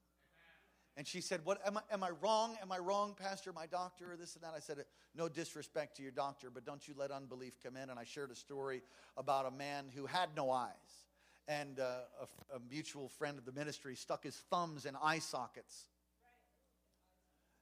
And 0.97 1.05
she 1.05 1.19
said, 1.19 1.41
What 1.43 1.59
am 1.65 1.77
I, 1.77 1.81
am 1.91 2.03
I 2.03 2.11
wrong? 2.21 2.57
Am 2.61 2.71
I 2.71 2.77
wrong, 2.77 3.15
Pastor, 3.19 3.51
my 3.51 3.65
doctor, 3.65 4.13
or 4.13 4.15
this 4.15 4.35
and 4.35 4.43
that? 4.43 4.53
I 4.55 4.59
said, 4.59 4.85
No 5.15 5.27
disrespect 5.27 5.97
to 5.97 6.03
your 6.03 6.11
doctor, 6.11 6.49
but 6.49 6.65
don't 6.65 6.87
you 6.87 6.93
let 6.97 7.11
unbelief 7.11 7.53
come 7.61 7.75
in. 7.75 7.89
And 7.89 7.99
I 7.99 8.05
shared 8.05 8.31
a 8.31 8.35
story 8.35 8.81
about 9.17 9.45
a 9.45 9.51
man 9.51 9.85
who 9.93 10.05
had 10.05 10.29
no 10.35 10.51
eyes. 10.51 10.71
And 11.47 11.79
uh, 11.79 11.99
a, 12.21 12.55
a 12.55 12.59
mutual 12.69 13.09
friend 13.09 13.37
of 13.37 13.45
the 13.45 13.51
ministry 13.51 13.95
stuck 13.95 14.23
his 14.23 14.35
thumbs 14.49 14.85
in 14.85 14.95
eye 15.01 15.19
sockets. 15.19 15.85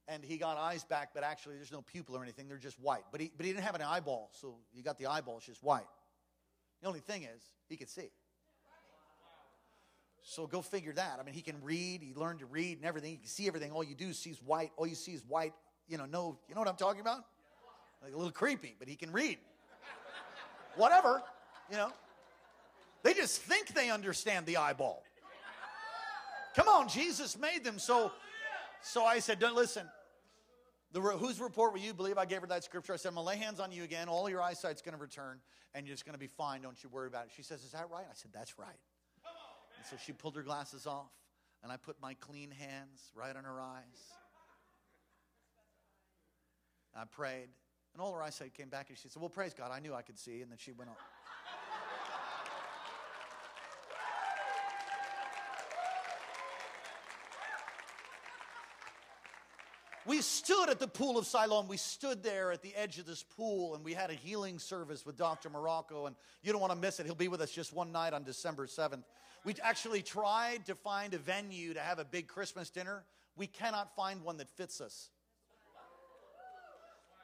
And 0.08 0.24
he 0.24 0.38
got 0.38 0.58
eyes 0.58 0.84
back, 0.84 1.10
but 1.14 1.24
actually 1.24 1.56
there's 1.56 1.72
no 1.72 1.82
pupil 1.82 2.16
or 2.16 2.24
anything, 2.24 2.48
they're 2.48 2.58
just 2.58 2.80
white. 2.80 3.04
But 3.12 3.22
he, 3.22 3.32
but 3.36 3.46
he 3.46 3.52
didn't 3.54 3.64
have 3.64 3.76
an 3.76 3.82
eyeball, 3.82 4.30
so 4.34 4.56
he 4.74 4.82
got 4.82 5.00
the 5.00 5.08
eyeballs 5.08 5.46
just 5.46 5.64
white. 5.64 5.88
The 6.82 6.88
only 6.88 7.00
thing 7.00 7.24
is, 7.24 7.42
he 7.70 7.78
could 7.78 7.90
see. 7.90 8.10
So 10.24 10.48
go 10.48 10.62
figure 10.62 10.94
that. 10.94 11.18
I 11.20 11.24
mean, 11.24 11.36
he 11.36 11.42
can 11.42 11.62
read. 11.62 12.02
He 12.02 12.14
learned 12.16 12.40
to 12.40 12.46
read 12.46 12.78
and 12.78 12.86
everything. 12.86 13.12
He 13.12 13.18
can 13.18 13.28
see 13.28 13.46
everything. 13.46 13.72
All 13.72 13.84
you 13.84 13.94
do 13.94 14.10
is 14.10 14.20
see 14.20 14.34
white. 14.46 14.72
All 14.78 14.88
you 14.88 14.96
see 14.96 15.12
is 15.12 15.22
white. 15.28 15.54
You 15.88 15.98
know, 15.98 16.06
no, 16.06 16.40
you 16.48 16.56
know 16.56 16.62
what 16.62 16.70
I'm 16.70 16.78
talking 16.78 17.02
about? 17.02 17.26
Like 18.02 18.14
a 18.14 18.18
little 18.18 18.32
creepy, 18.32 18.76
but 18.80 18.88
he 18.88 18.96
can 18.96 19.12
read. 19.12 19.38
Whatever, 20.76 21.22
you 21.70 21.78
know. 21.78 21.92
They 23.04 23.14
just 23.14 23.42
think 23.42 23.74
they 23.74 23.90
understand 23.90 24.46
the 24.46 24.58
eyeball. 24.58 25.04
Come 26.56 26.70
on, 26.70 26.88
Jesus 26.88 27.38
made 27.38 27.64
them. 27.64 27.78
So, 27.78 28.12
so 28.82 29.04
I 29.04 29.20
said, 29.20 29.40
Don't 29.40 29.56
listen. 29.56 29.88
The, 30.94 31.02
whose 31.02 31.42
report 31.42 31.74
will 31.74 31.80
you 31.80 31.94
believe? 31.94 32.18
I 32.18 32.26
gave 32.26 32.42
her 32.42 32.48
that 32.48 32.64
scripture. 32.64 32.94
I 32.94 32.98
said, 32.98 33.10
I'm 33.10 33.16
going 33.16 33.26
to 33.26 33.30
lay 33.30 33.38
hands 33.38 33.60
on 33.60 33.72
you 33.72 33.84
again. 33.84 34.08
All 34.08 34.30
your 34.30 34.44
eyesight's 34.44 34.84
going 34.84 34.94
to 34.94 35.02
return, 35.02 35.40
and 35.74 35.88
you're 35.88 35.96
just 35.96 36.06
going 36.06 36.14
to 36.14 36.20
be 36.20 36.28
fine. 36.28 36.62
Don't 36.62 36.82
you 36.84 36.90
worry 36.90 37.08
about 37.08 37.26
it. 37.26 37.32
She 37.36 37.42
says, 37.42 37.64
Is 37.64 37.72
that 37.72 37.90
right? 37.92 38.06
I 38.08 38.14
said, 38.14 38.32
That's 38.34 38.58
right. 38.58 38.78
And 39.84 40.00
so 40.00 40.02
she 40.06 40.14
pulled 40.14 40.38
her 40.38 40.44
glasses 40.44 40.88
off, 40.88 41.12
and 41.62 41.70
I 41.70 41.76
put 41.76 42.00
my 42.02 42.14
clean 42.14 42.52
hands 42.52 43.12
right 43.14 43.36
on 43.36 43.44
her 43.44 43.60
eyes. 43.60 44.14
I 46.96 47.04
prayed, 47.04 47.50
and 47.94 48.02
all 48.02 48.14
her 48.14 48.24
eyesight 48.24 48.54
came 48.54 48.70
back, 48.70 48.88
and 48.88 48.98
she 48.98 49.10
said, 49.10 49.22
Well, 49.22 49.30
praise 49.30 49.54
God, 49.54 49.72
I 49.74 49.82
knew 49.82 49.94
I 49.94 50.02
could 50.02 50.18
see. 50.18 50.42
And 50.42 50.50
then 50.50 50.58
she 50.58 50.72
went 50.72 50.90
on. 50.90 50.96
we 60.06 60.22
stood 60.22 60.70
at 60.70 60.80
the 60.80 60.88
pool 60.88 61.18
of 61.18 61.26
Siloam. 61.26 61.68
We 61.68 61.78
stood 61.78 62.24
there 62.24 62.52
at 62.54 62.62
the 62.62 62.74
edge 62.76 63.00
of 63.00 63.06
this 63.06 63.24
pool 63.24 63.76
and 63.76 63.84
we 63.84 63.94
had 63.94 64.10
a 64.10 64.14
healing 64.14 64.60
service 64.60 65.06
with 65.06 65.18
Dr. 65.18 65.50
Morocco. 65.50 66.06
And 66.06 66.16
you 66.42 66.52
don't 66.52 66.62
want 66.62 66.74
to 66.74 66.80
miss 66.80 67.00
it. 67.00 67.06
He'll 67.06 67.16
be 67.16 67.30
with 67.30 67.42
us 67.42 67.52
just 67.52 67.74
one 67.74 67.92
night 67.92 68.14
on 68.14 68.24
December 68.24 68.68
7th. 68.68 69.04
We 69.46 69.56
actually 69.62 70.02
tried 70.02 70.66
to 70.68 70.76
find 70.76 71.14
a 71.14 71.18
venue 71.18 71.74
to 71.74 71.80
have 71.80 72.00
a 72.00 72.06
big 72.06 72.28
Christmas 72.28 72.70
dinner. 72.70 73.04
We 73.36 73.48
cannot 73.48 73.96
find 73.96 74.24
one 74.24 74.38
that 74.38 74.50
fits 74.50 74.80
us. 74.80 75.10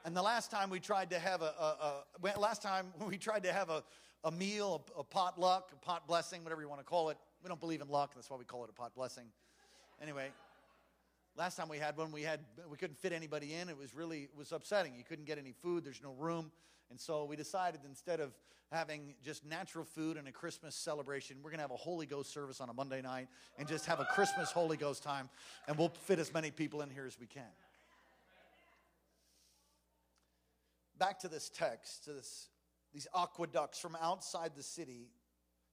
And 0.06 0.16
the 0.16 0.22
last 0.22 0.52
time 0.52 0.70
we 0.70 0.80
tried 0.80 1.10
to 1.12 1.20
have 1.20 1.42
a, 1.42 1.54
a, 1.60 2.04
a 2.24 2.40
last 2.40 2.62
time 2.62 2.88
we 3.08 3.18
tried 3.18 3.44
to 3.44 3.54
have 3.54 3.70
a, 3.70 3.84
a 4.24 4.32
meal, 4.32 4.86
a, 4.96 5.00
a 5.00 5.04
potluck, 5.04 5.72
a 5.74 5.86
pot 5.86 6.08
blessing, 6.08 6.44
whatever 6.44 6.62
you 6.62 6.70
want 6.70 6.82
to 6.82 6.86
call 6.86 7.10
it. 7.10 7.18
We 7.44 7.48
don't 7.48 7.60
believe 7.60 7.82
in 7.82 7.90
luck. 7.90 8.12
That's 8.16 8.30
why 8.30 8.38
we 8.38 8.46
call 8.46 8.64
it 8.64 8.70
a 8.70 8.74
pot 8.74 8.94
blessing. 8.96 9.26
Last 11.50 11.58
time 11.58 11.68
we 11.68 11.80
had 11.80 11.98
one, 11.98 12.12
we 12.12 12.22
had 12.22 12.42
we 12.70 12.78
couldn't 12.78 13.00
fit 13.00 13.12
anybody 13.12 13.56
in. 13.56 13.70
It 13.70 13.76
was 13.76 13.96
really 13.96 14.20
it 14.20 14.38
was 14.38 14.52
upsetting. 14.52 14.94
You 14.96 15.04
couldn't 15.04 15.26
get 15.26 15.40
any 15.40 15.52
food. 15.52 15.84
There's 15.84 16.04
no 16.04 16.14
room, 16.14 16.52
and 16.92 17.00
so 17.00 17.26
we 17.26 17.36
decided 17.36 17.82
instead 17.90 18.20
of 18.20 18.38
having 18.72 19.16
just 19.26 19.44
natural 19.44 19.84
food 19.84 20.16
and 20.16 20.28
a 20.28 20.32
Christmas 20.32 20.76
celebration, 20.76 21.38
we're 21.42 21.50
to 21.50 21.58
have 21.58 21.72
a 21.72 21.76
Holy 21.76 22.06
Ghost 22.06 22.32
service 22.32 22.62
on 22.62 22.70
a 22.70 22.74
Monday 22.74 23.02
night 23.02 23.30
and 23.58 23.68
just 23.68 23.88
have 23.88 24.00
a 24.00 24.06
Christmas 24.06 24.52
Holy 24.52 24.78
Ghost 24.78 25.02
time, 25.02 25.28
and 25.68 25.76
we'll 25.76 25.90
fit 25.90 26.20
as 26.20 26.32
many 26.32 26.52
people 26.52 26.84
in 26.84 26.90
here 26.92 27.08
as 27.08 27.20
we 27.20 27.26
can. 27.26 27.42
Back 31.00 31.18
to 31.22 31.28
this 31.28 31.50
text, 31.50 32.04
to 32.04 32.14
this, 32.14 32.50
these 32.94 33.08
aqueducts 33.16 33.80
from 33.80 33.98
outside 34.00 34.52
the 34.56 34.62
city 34.62 35.10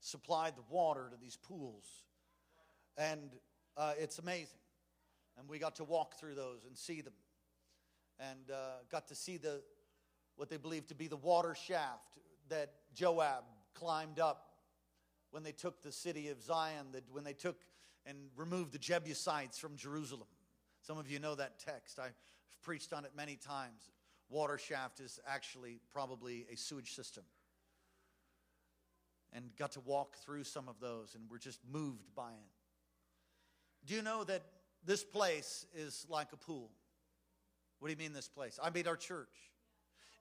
supplied 0.01 0.55
the 0.57 0.65
water 0.71 1.11
to 1.11 1.21
these 1.21 1.37
pools, 1.37 1.85
and 2.97 3.29
uh, 3.77 3.93
it's 3.99 4.19
amazing 4.19 4.57
and 5.39 5.49
we 5.49 5.59
got 5.59 5.77
to 5.77 5.85
walk 5.85 6.19
through 6.19 6.35
those 6.35 6.65
and 6.67 6.77
see 6.77 7.01
them. 7.01 7.13
And 8.19 8.51
uh, 8.51 8.83
got 8.91 9.09
to 9.09 9.15
see 9.15 9.37
the 9.37 9.63
what 10.37 10.49
they 10.51 10.57
believed 10.57 10.89
to 10.89 10.95
be 10.95 11.09
the 11.09 11.17
water 11.17 11.55
shaft 11.55 12.19
that 12.49 12.73
joab 12.95 13.45
climbed 13.75 14.19
up 14.19 14.51
when 15.31 15.43
they 15.43 15.53
took 15.53 15.83
the 15.83 15.93
city 15.93 16.29
of 16.29 16.43
zion 16.43 16.87
that 16.93 17.05
when 17.11 17.25
they 17.25 17.33
took 17.33 17.57
and 18.05 18.17
removed 18.37 18.73
the 18.73 18.79
jebusites 18.79 19.59
from 19.59 19.77
jerusalem. 19.77 20.29
Some 20.83 20.99
of 20.99 21.11
you 21.11 21.19
know 21.19 21.35
that 21.35 21.59
text. 21.59 21.99
I've 21.99 22.15
preached 22.63 22.93
on 22.93 23.05
it 23.05 23.13
many 23.17 23.37
times. 23.37 23.91
Water 24.29 24.59
shaft 24.59 25.01
is 25.01 25.19
actually 25.27 25.81
probably 25.93 26.47
a 26.53 26.57
sewage 26.57 26.95
system. 26.95 27.25
And 29.33 29.51
got 29.59 29.73
to 29.73 29.81
walk 29.81 30.17
through 30.25 30.45
some 30.45 30.69
of 30.69 30.81
those 30.81 31.15
and 31.15 31.25
we're 31.31 31.39
just 31.39 31.61
moved 31.71 32.15
by 32.15 32.31
it. 32.31 33.87
Do 33.87 33.95
you 33.95 34.03
know 34.03 34.25
that 34.25 34.43
this 34.87 35.05
place 35.05 35.67
is 35.75 36.07
like 36.09 36.33
a 36.33 36.37
pool. 36.37 36.71
What 37.81 37.89
do 37.89 37.93
you 37.93 37.99
mean, 37.99 38.15
this 38.15 38.29
place? 38.29 38.59
I 38.63 38.71
mean, 38.71 38.87
our 38.87 38.97
church. 38.97 39.29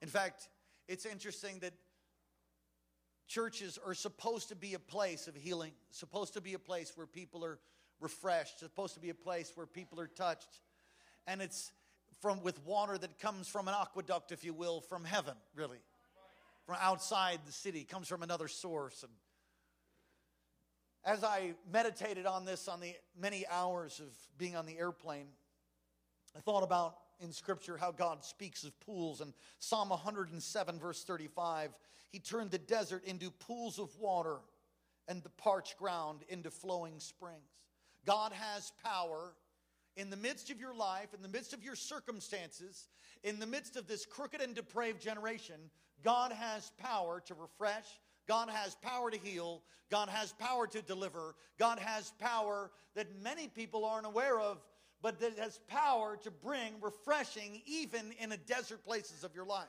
In 0.01 0.09
fact, 0.09 0.49
it's 0.87 1.05
interesting 1.05 1.59
that 1.59 1.73
churches 3.27 3.79
are 3.85 3.93
supposed 3.93 4.49
to 4.49 4.55
be 4.55 4.73
a 4.73 4.79
place 4.79 5.27
of 5.27 5.35
healing, 5.35 5.71
supposed 5.91 6.33
to 6.33 6.41
be 6.41 6.53
a 6.53 6.59
place 6.59 6.91
where 6.95 7.07
people 7.07 7.45
are 7.45 7.59
refreshed, 8.01 8.59
supposed 8.59 8.95
to 8.95 8.99
be 8.99 9.09
a 9.09 9.15
place 9.15 9.51
where 9.55 9.65
people 9.65 9.99
are 9.99 10.07
touched. 10.07 10.59
And 11.27 11.41
it's 11.41 11.71
from 12.21 12.41
with 12.43 12.63
water 12.65 12.97
that 12.97 13.19
comes 13.19 13.47
from 13.47 13.67
an 13.67 13.75
aqueduct, 13.79 14.31
if 14.31 14.43
you 14.43 14.53
will, 14.53 14.81
from 14.81 15.05
heaven, 15.05 15.35
really. 15.55 15.79
From 16.65 16.77
outside 16.81 17.39
the 17.45 17.51
city, 17.51 17.83
comes 17.83 18.07
from 18.07 18.23
another 18.23 18.47
source. 18.47 19.03
And 19.03 19.11
as 21.05 21.23
I 21.23 21.53
meditated 21.71 22.25
on 22.25 22.45
this 22.45 22.67
on 22.67 22.79
the 22.79 22.95
many 23.19 23.45
hours 23.47 23.99
of 23.99 24.07
being 24.37 24.55
on 24.55 24.65
the 24.65 24.77
airplane, 24.77 25.27
I 26.35 26.39
thought 26.39 26.63
about 26.63 26.97
in 27.21 27.31
Scripture 27.31 27.77
how 27.77 27.91
God 27.91 28.23
speaks 28.23 28.63
of 28.63 28.77
pools. 28.81 29.21
And 29.21 29.33
Psalm 29.59 29.89
107, 29.89 30.79
verse 30.79 31.03
35, 31.03 31.71
He 32.11 32.19
turned 32.19 32.51
the 32.51 32.57
desert 32.57 33.03
into 33.05 33.29
pools 33.31 33.79
of 33.79 33.95
water 33.99 34.37
and 35.07 35.21
the 35.23 35.29
parched 35.29 35.77
ground 35.77 36.21
into 36.27 36.49
flowing 36.49 36.99
springs. 36.99 37.39
God 38.05 38.31
has 38.33 38.71
power 38.83 39.33
in 39.95 40.09
the 40.09 40.17
midst 40.17 40.49
of 40.49 40.59
your 40.59 40.75
life, 40.75 41.13
in 41.13 41.21
the 41.21 41.29
midst 41.29 41.53
of 41.53 41.63
your 41.63 41.75
circumstances, 41.75 42.89
in 43.23 43.39
the 43.39 43.45
midst 43.45 43.77
of 43.77 43.87
this 43.87 44.05
crooked 44.05 44.41
and 44.41 44.55
depraved 44.55 45.01
generation. 45.01 45.55
God 46.03 46.31
has 46.31 46.71
power 46.77 47.21
to 47.27 47.33
refresh, 47.33 47.85
God 48.27 48.49
has 48.49 48.75
power 48.75 49.11
to 49.11 49.17
heal. 49.17 49.61
God 49.91 50.09
has 50.09 50.33
power 50.33 50.67
to 50.67 50.81
deliver. 50.81 51.35
God 51.59 51.79
has 51.79 52.11
power 52.19 52.71
that 52.95 53.07
many 53.21 53.47
people 53.47 53.85
aren't 53.85 54.05
aware 54.05 54.39
of, 54.39 54.57
but 55.01 55.19
that 55.19 55.37
has 55.37 55.59
power 55.67 56.17
to 56.23 56.31
bring 56.31 56.73
refreshing 56.81 57.61
even 57.65 58.13
in 58.19 58.29
the 58.29 58.37
desert 58.37 58.83
places 58.83 59.23
of 59.23 59.35
your 59.35 59.45
life. 59.45 59.67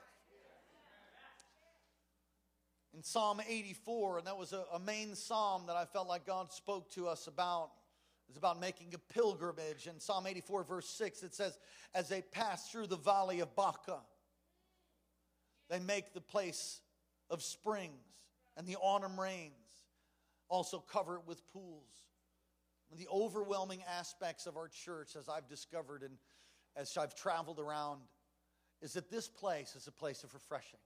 In 2.94 3.02
Psalm 3.02 3.42
84, 3.46 4.18
and 4.18 4.26
that 4.26 4.38
was 4.38 4.54
a, 4.54 4.64
a 4.72 4.78
main 4.78 5.14
psalm 5.14 5.64
that 5.66 5.76
I 5.76 5.84
felt 5.84 6.08
like 6.08 6.24
God 6.24 6.50
spoke 6.50 6.90
to 6.92 7.08
us 7.08 7.26
about. 7.26 7.70
It's 8.28 8.38
about 8.38 8.58
making 8.58 8.94
a 8.94 9.12
pilgrimage. 9.12 9.86
In 9.86 10.00
Psalm 10.00 10.26
84, 10.26 10.64
verse 10.64 10.88
6, 10.88 11.22
it 11.22 11.34
says, 11.34 11.58
As 11.94 12.08
they 12.08 12.22
pass 12.22 12.70
through 12.70 12.86
the 12.86 12.96
valley 12.96 13.40
of 13.40 13.54
Baca, 13.54 13.98
they 15.68 15.78
make 15.78 16.14
the 16.14 16.22
place 16.22 16.80
of 17.28 17.42
springs. 17.42 17.92
And 18.56 18.66
the 18.66 18.76
autumn 18.76 19.18
rains 19.18 19.52
also 20.48 20.78
cover 20.78 21.16
it 21.16 21.22
with 21.26 21.46
pools. 21.52 21.90
The 22.96 23.08
overwhelming 23.12 23.82
aspects 23.98 24.46
of 24.46 24.56
our 24.56 24.68
church, 24.68 25.16
as 25.18 25.28
I've 25.28 25.48
discovered 25.48 26.02
and 26.02 26.14
as 26.76 26.96
I've 26.96 27.14
traveled 27.14 27.58
around, 27.58 28.00
is 28.80 28.92
that 28.92 29.10
this 29.10 29.28
place 29.28 29.74
is 29.74 29.86
a 29.86 29.92
place 29.92 30.22
of 30.22 30.32
refreshing. 30.34 30.78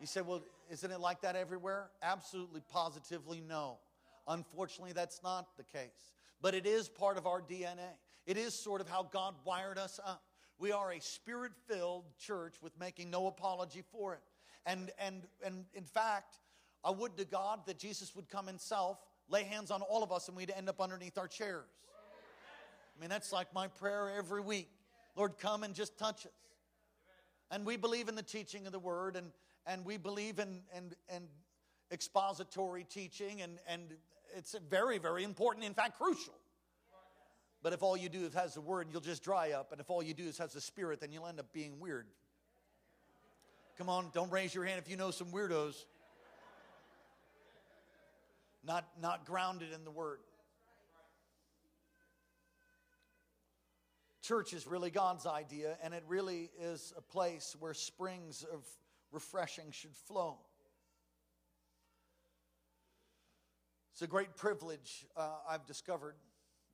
You 0.00 0.06
say, 0.06 0.20
well, 0.20 0.42
isn't 0.70 0.90
it 0.90 1.00
like 1.00 1.20
that 1.22 1.36
everywhere? 1.36 1.90
Absolutely, 2.02 2.62
positively, 2.72 3.42
no. 3.46 3.78
Unfortunately, 4.26 4.92
that's 4.92 5.22
not 5.22 5.56
the 5.56 5.64
case. 5.64 6.12
But 6.40 6.54
it 6.54 6.66
is 6.66 6.88
part 6.88 7.18
of 7.18 7.26
our 7.26 7.40
DNA. 7.40 7.90
It 8.26 8.36
is 8.36 8.54
sort 8.54 8.80
of 8.80 8.88
how 8.88 9.04
God 9.04 9.34
wired 9.44 9.78
us 9.78 9.98
up. 10.04 10.22
We 10.58 10.72
are 10.72 10.92
a 10.92 11.00
spirit 11.00 11.52
filled 11.68 12.04
church 12.18 12.56
with 12.62 12.78
making 12.78 13.10
no 13.10 13.26
apology 13.26 13.82
for 13.92 14.14
it. 14.14 14.20
And, 14.66 14.90
and, 14.98 15.22
and 15.44 15.64
in 15.74 15.84
fact, 15.84 16.36
I 16.88 16.90
would 16.90 17.18
to 17.18 17.26
God 17.26 17.66
that 17.66 17.78
Jesus 17.78 18.16
would 18.16 18.30
come 18.30 18.46
himself, 18.46 18.96
lay 19.28 19.44
hands 19.44 19.70
on 19.70 19.82
all 19.82 20.02
of 20.02 20.10
us, 20.10 20.28
and 20.28 20.34
we'd 20.34 20.50
end 20.50 20.70
up 20.70 20.80
underneath 20.80 21.18
our 21.18 21.28
chairs. 21.28 21.68
I 22.96 22.98
mean, 22.98 23.10
that's 23.10 23.30
like 23.30 23.52
my 23.52 23.68
prayer 23.68 24.10
every 24.16 24.40
week. 24.40 24.70
Lord, 25.14 25.36
come 25.38 25.64
and 25.64 25.74
just 25.74 25.98
touch 25.98 26.24
us. 26.24 26.32
And 27.50 27.66
we 27.66 27.76
believe 27.76 28.08
in 28.08 28.14
the 28.14 28.22
teaching 28.22 28.64
of 28.64 28.72
the 28.72 28.78
word, 28.78 29.16
and, 29.16 29.32
and 29.66 29.84
we 29.84 29.98
believe 29.98 30.38
in, 30.38 30.62
in, 30.74 30.92
in 31.14 31.24
expository 31.92 32.84
teaching, 32.84 33.42
and, 33.42 33.58
and 33.68 33.82
it's 34.34 34.56
very, 34.70 34.96
very 34.96 35.24
important, 35.24 35.66
in 35.66 35.74
fact, 35.74 35.98
crucial. 35.98 36.32
But 37.62 37.74
if 37.74 37.82
all 37.82 37.98
you 37.98 38.08
do 38.08 38.24
is 38.24 38.32
has 38.32 38.54
the 38.54 38.62
word, 38.62 38.86
you'll 38.90 39.02
just 39.02 39.22
dry 39.22 39.52
up. 39.52 39.72
And 39.72 39.80
if 39.82 39.90
all 39.90 40.02
you 40.02 40.14
do 40.14 40.24
is 40.24 40.38
has 40.38 40.54
the 40.54 40.60
spirit, 40.62 41.00
then 41.00 41.12
you'll 41.12 41.26
end 41.26 41.38
up 41.38 41.52
being 41.52 41.80
weird. 41.80 42.06
Come 43.76 43.90
on, 43.90 44.08
don't 44.14 44.32
raise 44.32 44.54
your 44.54 44.64
hand 44.64 44.80
if 44.82 44.90
you 44.90 44.96
know 44.96 45.10
some 45.10 45.26
weirdos. 45.26 45.84
Not, 48.68 48.86
not 49.00 49.24
grounded 49.24 49.72
in 49.72 49.84
the 49.84 49.90
word. 49.90 50.18
Church 54.22 54.52
is 54.52 54.66
really 54.66 54.90
God's 54.90 55.24
idea, 55.24 55.78
and 55.82 55.94
it 55.94 56.04
really 56.06 56.50
is 56.60 56.92
a 56.98 57.00
place 57.00 57.56
where 57.58 57.72
springs 57.72 58.44
of 58.52 58.68
refreshing 59.10 59.70
should 59.70 59.96
flow. 59.96 60.36
It's 63.94 64.02
a 64.02 64.06
great 64.06 64.36
privilege 64.36 65.06
uh, 65.16 65.30
I've 65.48 65.64
discovered. 65.64 66.14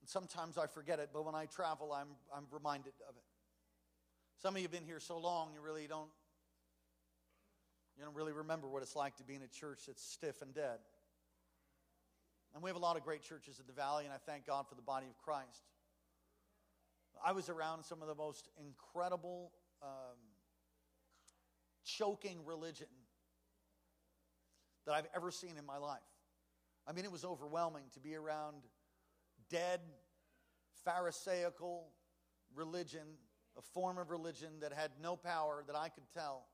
Sometimes 0.05 0.59
I 0.59 0.67
forget 0.67 0.99
it, 0.99 1.11
but 1.13 1.25
when 1.25 1.37
I 1.37 1.47
travel, 1.47 1.93
I'm, 1.93 2.09
I'm 2.37 2.47
reminded 2.51 2.95
of 3.09 3.15
it. 3.15 3.23
Some 4.43 4.57
of 4.57 4.61
you 4.61 4.65
have 4.65 4.73
been 4.73 4.85
here 4.85 4.99
so 4.99 5.17
long, 5.17 5.51
you 5.55 5.61
really 5.61 5.87
don't, 5.87 6.11
you 7.97 8.05
don't 8.05 8.17
really 8.17 8.33
remember 8.33 8.67
what 8.67 8.83
it's 8.83 8.97
like 8.97 9.17
to 9.19 9.25
be 9.25 9.37
in 9.37 9.43
a 9.43 9.49
church 9.49 9.83
that's 9.87 10.03
stiff 10.03 10.43
and 10.43 10.53
dead. 10.53 10.81
And 12.55 12.63
we 12.63 12.71
have 12.71 12.77
a 12.77 12.81
lot 12.81 12.97
of 12.97 13.03
great 13.03 13.23
churches 13.23 13.59
in 13.59 13.67
the 13.67 13.73
valley, 13.73 14.05
and 14.05 14.13
I 14.13 14.19
thank 14.25 14.47
God 14.47 14.69
for 14.69 14.77
the 14.77 14.83
body 14.83 15.07
of 15.07 15.19
Christ. 15.23 15.65
I 17.25 17.33
was 17.33 17.49
around 17.49 17.85
some 17.85 18.01
of 18.01 18.09
the 18.09 18.15
most 18.15 18.49
incredible, 18.59 19.51
um, 19.83 20.19
choking 21.85 22.39
religion 22.45 22.87
that 24.87 24.95
I've 24.95 25.09
ever 25.15 25.31
seen 25.31 25.57
in 25.59 25.67
my 25.67 25.79
life. 25.79 26.01
I 26.87 26.93
mean, 26.93 27.05
it 27.05 27.13
was 27.13 27.25
overwhelming 27.25 27.85
to 27.95 28.01
be 28.01 28.15
around 28.15 28.57
dead, 29.51 29.81
Pharisaical 30.85 31.89
religion, 32.55 33.07
a 33.57 33.63
form 33.63 33.99
of 33.99 34.11
religion 34.11 34.61
that 34.61 34.73
had 34.73 34.91
no 35.03 35.17
power 35.17 35.65
that 35.67 35.77
I 35.77 35.89
could 35.89 36.05
tell, 36.13 36.47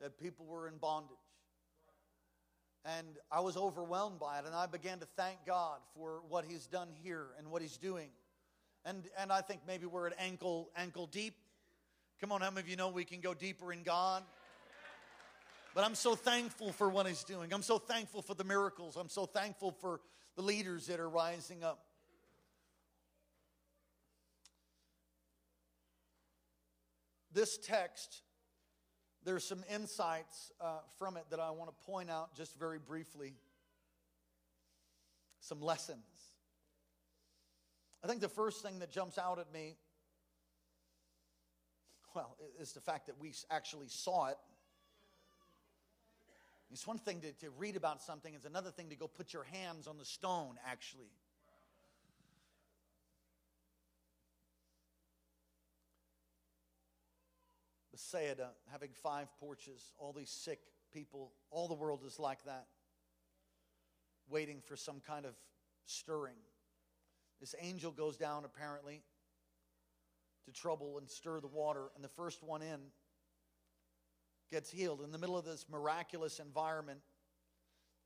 that 0.00 0.18
people 0.18 0.46
were 0.46 0.66
in 0.66 0.78
bondage. 0.78 1.16
And 2.84 3.06
I 3.30 3.40
was 3.40 3.56
overwhelmed 3.56 4.18
by 4.18 4.38
it, 4.38 4.46
and 4.46 4.54
I 4.54 4.66
began 4.66 5.00
to 5.00 5.06
thank 5.16 5.38
God 5.46 5.78
for 5.94 6.22
what 6.28 6.44
He's 6.46 6.66
done 6.66 6.88
here 7.02 7.26
and 7.38 7.50
what 7.50 7.60
He's 7.60 7.76
doing. 7.76 8.08
And, 8.84 9.04
and 9.18 9.30
I 9.30 9.42
think 9.42 9.60
maybe 9.66 9.84
we're 9.84 10.06
at 10.06 10.14
ankle, 10.18 10.70
ankle 10.76 11.06
deep. 11.06 11.34
Come 12.20 12.32
on, 12.32 12.40
how 12.40 12.50
many 12.50 12.60
of 12.60 12.68
you 12.68 12.76
know 12.76 12.88
we 12.88 13.04
can 13.04 13.20
go 13.20 13.34
deeper 13.34 13.72
in 13.72 13.82
God? 13.82 14.22
But 15.74 15.84
I'm 15.84 15.94
so 15.94 16.14
thankful 16.14 16.72
for 16.72 16.88
what 16.88 17.06
He's 17.06 17.22
doing. 17.22 17.52
I'm 17.52 17.62
so 17.62 17.78
thankful 17.78 18.22
for 18.22 18.34
the 18.34 18.44
miracles. 18.44 18.96
I'm 18.96 19.10
so 19.10 19.26
thankful 19.26 19.72
for 19.72 20.00
the 20.36 20.42
leaders 20.42 20.86
that 20.86 21.00
are 21.00 21.08
rising 21.08 21.62
up. 21.62 21.84
This 27.32 27.58
text, 27.58 28.22
there's 29.24 29.44
some 29.44 29.64
insights 29.72 30.50
uh, 30.60 30.78
from 30.98 31.16
it 31.16 31.24
that 31.30 31.40
I 31.40 31.50
want 31.50 31.70
to 31.70 31.86
point 31.86 32.10
out 32.10 32.34
just 32.34 32.58
very 32.58 32.78
briefly. 32.78 33.34
Some 35.40 35.60
lessons. 35.60 36.04
I 38.02 38.06
think 38.06 38.20
the 38.20 38.28
first 38.28 38.62
thing 38.62 38.78
that 38.78 38.90
jumps 38.90 39.18
out 39.18 39.38
at 39.38 39.52
me, 39.52 39.76
well, 42.14 42.36
is 42.58 42.72
the 42.72 42.80
fact 42.80 43.06
that 43.06 43.20
we 43.20 43.34
actually 43.50 43.88
saw 43.88 44.28
it. 44.28 44.38
It's 46.72 46.86
one 46.86 46.98
thing 46.98 47.20
to, 47.20 47.32
to 47.44 47.50
read 47.58 47.76
about 47.76 48.00
something, 48.00 48.32
it's 48.34 48.46
another 48.46 48.70
thing 48.70 48.90
to 48.90 48.96
go 48.96 49.06
put 49.06 49.32
your 49.32 49.44
hands 49.44 49.86
on 49.86 49.98
the 49.98 50.04
stone, 50.04 50.56
actually. 50.66 51.10
Bethsaida 58.00 58.44
uh, 58.44 58.46
having 58.72 58.90
five 59.02 59.28
porches, 59.38 59.92
all 59.98 60.12
these 60.12 60.30
sick 60.30 60.60
people, 60.92 61.32
all 61.50 61.68
the 61.68 61.74
world 61.74 62.00
is 62.06 62.18
like 62.18 62.42
that, 62.44 62.66
waiting 64.28 64.60
for 64.64 64.76
some 64.76 65.00
kind 65.06 65.26
of 65.26 65.34
stirring. 65.84 66.36
This 67.40 67.54
angel 67.60 67.92
goes 67.92 68.16
down, 68.16 68.44
apparently, 68.44 69.02
to 70.46 70.52
trouble 70.52 70.98
and 70.98 71.08
stir 71.10 71.40
the 71.40 71.48
water, 71.48 71.88
and 71.94 72.02
the 72.02 72.08
first 72.08 72.42
one 72.42 72.62
in 72.62 72.80
gets 74.50 74.70
healed. 74.70 75.02
In 75.02 75.12
the 75.12 75.18
middle 75.18 75.36
of 75.36 75.44
this 75.44 75.66
miraculous 75.70 76.38
environment, 76.38 77.00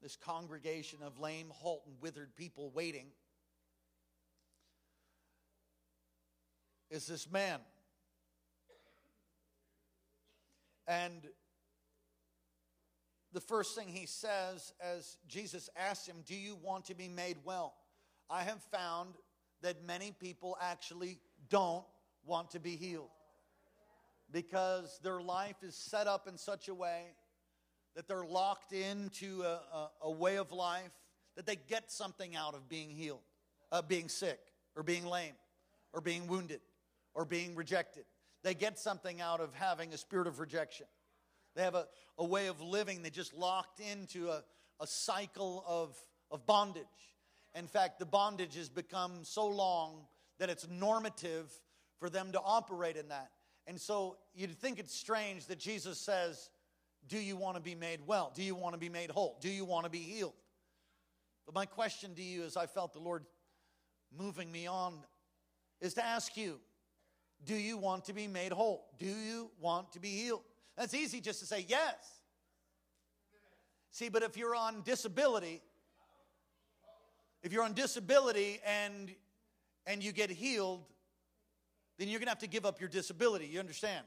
this 0.02 0.16
congregation 0.16 0.98
of 1.02 1.20
lame, 1.20 1.50
halt, 1.50 1.84
and 1.86 1.94
withered 2.00 2.34
people 2.36 2.70
waiting, 2.74 3.06
is 6.90 7.06
this 7.06 7.30
man. 7.30 7.60
And 10.86 11.22
the 13.32 13.40
first 13.40 13.76
thing 13.76 13.88
he 13.88 14.06
says 14.06 14.72
as 14.80 15.16
Jesus 15.26 15.68
asks 15.76 16.06
him, 16.06 16.16
Do 16.26 16.34
you 16.34 16.56
want 16.62 16.86
to 16.86 16.94
be 16.94 17.08
made 17.08 17.38
well? 17.44 17.74
I 18.30 18.42
have 18.42 18.62
found 18.70 19.14
that 19.62 19.84
many 19.84 20.12
people 20.20 20.56
actually 20.60 21.18
don't 21.48 21.84
want 22.24 22.50
to 22.52 22.60
be 22.60 22.76
healed 22.76 23.10
because 24.30 24.98
their 25.02 25.20
life 25.20 25.56
is 25.62 25.74
set 25.74 26.06
up 26.06 26.26
in 26.28 26.38
such 26.38 26.68
a 26.68 26.74
way 26.74 27.04
that 27.94 28.08
they're 28.08 28.24
locked 28.24 28.72
into 28.72 29.42
a, 29.42 29.60
a, 29.72 29.90
a 30.02 30.10
way 30.10 30.36
of 30.36 30.52
life 30.52 30.90
that 31.36 31.46
they 31.46 31.56
get 31.56 31.90
something 31.90 32.36
out 32.36 32.54
of 32.54 32.68
being 32.68 32.90
healed, 32.90 33.22
uh, 33.72 33.82
being 33.82 34.08
sick, 34.08 34.38
or 34.76 34.82
being 34.82 35.04
lame, 35.04 35.34
or 35.92 36.00
being 36.00 36.26
wounded, 36.26 36.60
or 37.14 37.24
being 37.24 37.54
rejected. 37.54 38.04
They 38.44 38.54
get 38.54 38.78
something 38.78 39.20
out 39.20 39.40
of 39.40 39.52
having 39.54 39.92
a 39.92 39.96
spirit 39.96 40.26
of 40.26 40.38
rejection. 40.38 40.86
They 41.56 41.62
have 41.62 41.74
a, 41.74 41.86
a 42.18 42.24
way 42.24 42.46
of 42.46 42.60
living 42.60 43.02
they 43.02 43.10
just 43.10 43.34
locked 43.34 43.80
into 43.80 44.28
a, 44.28 44.44
a 44.80 44.86
cycle 44.86 45.64
of, 45.66 45.96
of 46.30 46.46
bondage. 46.46 46.84
In 47.54 47.66
fact, 47.66 47.98
the 47.98 48.06
bondage 48.06 48.54
has 48.56 48.68
become 48.68 49.20
so 49.22 49.46
long 49.46 50.06
that 50.38 50.50
it's 50.50 50.68
normative 50.68 51.50
for 51.98 52.10
them 52.10 52.32
to 52.32 52.40
operate 52.40 52.96
in 52.96 53.08
that. 53.08 53.30
And 53.66 53.80
so 53.80 54.18
you'd 54.34 54.58
think 54.58 54.78
it's 54.78 54.94
strange 54.94 55.46
that 55.46 55.58
Jesus 55.58 55.98
says, 55.98 56.50
Do 57.08 57.18
you 57.18 57.36
want 57.36 57.56
to 57.56 57.62
be 57.62 57.74
made 57.74 58.00
well? 58.06 58.30
Do 58.34 58.42
you 58.42 58.54
want 58.54 58.74
to 58.74 58.78
be 58.78 58.90
made 58.90 59.10
whole? 59.10 59.38
Do 59.40 59.48
you 59.48 59.64
want 59.64 59.84
to 59.84 59.90
be 59.90 60.00
healed? 60.00 60.34
But 61.46 61.54
my 61.54 61.64
question 61.64 62.14
to 62.14 62.22
you, 62.22 62.42
as 62.42 62.56
I 62.58 62.66
felt 62.66 62.92
the 62.92 62.98
Lord 62.98 63.24
moving 64.16 64.52
me 64.52 64.66
on, 64.66 64.94
is 65.80 65.94
to 65.94 66.04
ask 66.04 66.36
you 66.36 66.58
Do 67.44 67.54
you 67.54 67.76
want 67.76 68.04
to 68.06 68.12
be 68.12 68.26
made 68.26 68.52
whole? 68.52 68.86
Do 68.98 69.06
you 69.06 69.50
want 69.60 69.92
to 69.92 70.00
be 70.00 70.08
healed? 70.08 70.42
That's 70.76 70.94
easy 70.94 71.20
just 71.20 71.40
to 71.40 71.46
say 71.46 71.64
yes. 71.68 71.94
See, 73.90 74.08
but 74.08 74.22
if 74.22 74.36
you're 74.36 74.56
on 74.56 74.82
disability, 74.82 75.62
if 77.42 77.52
you're 77.52 77.62
on 77.62 77.74
disability 77.74 78.60
and 78.66 79.14
and 79.86 80.02
you 80.02 80.12
get 80.12 80.30
healed, 80.30 80.84
then 81.98 82.08
you're 82.08 82.18
going 82.18 82.26
to 82.26 82.30
have 82.30 82.38
to 82.38 82.46
give 82.46 82.64
up 82.64 82.80
your 82.80 82.88
disability. 82.88 83.46
You 83.46 83.60
understand? 83.60 84.04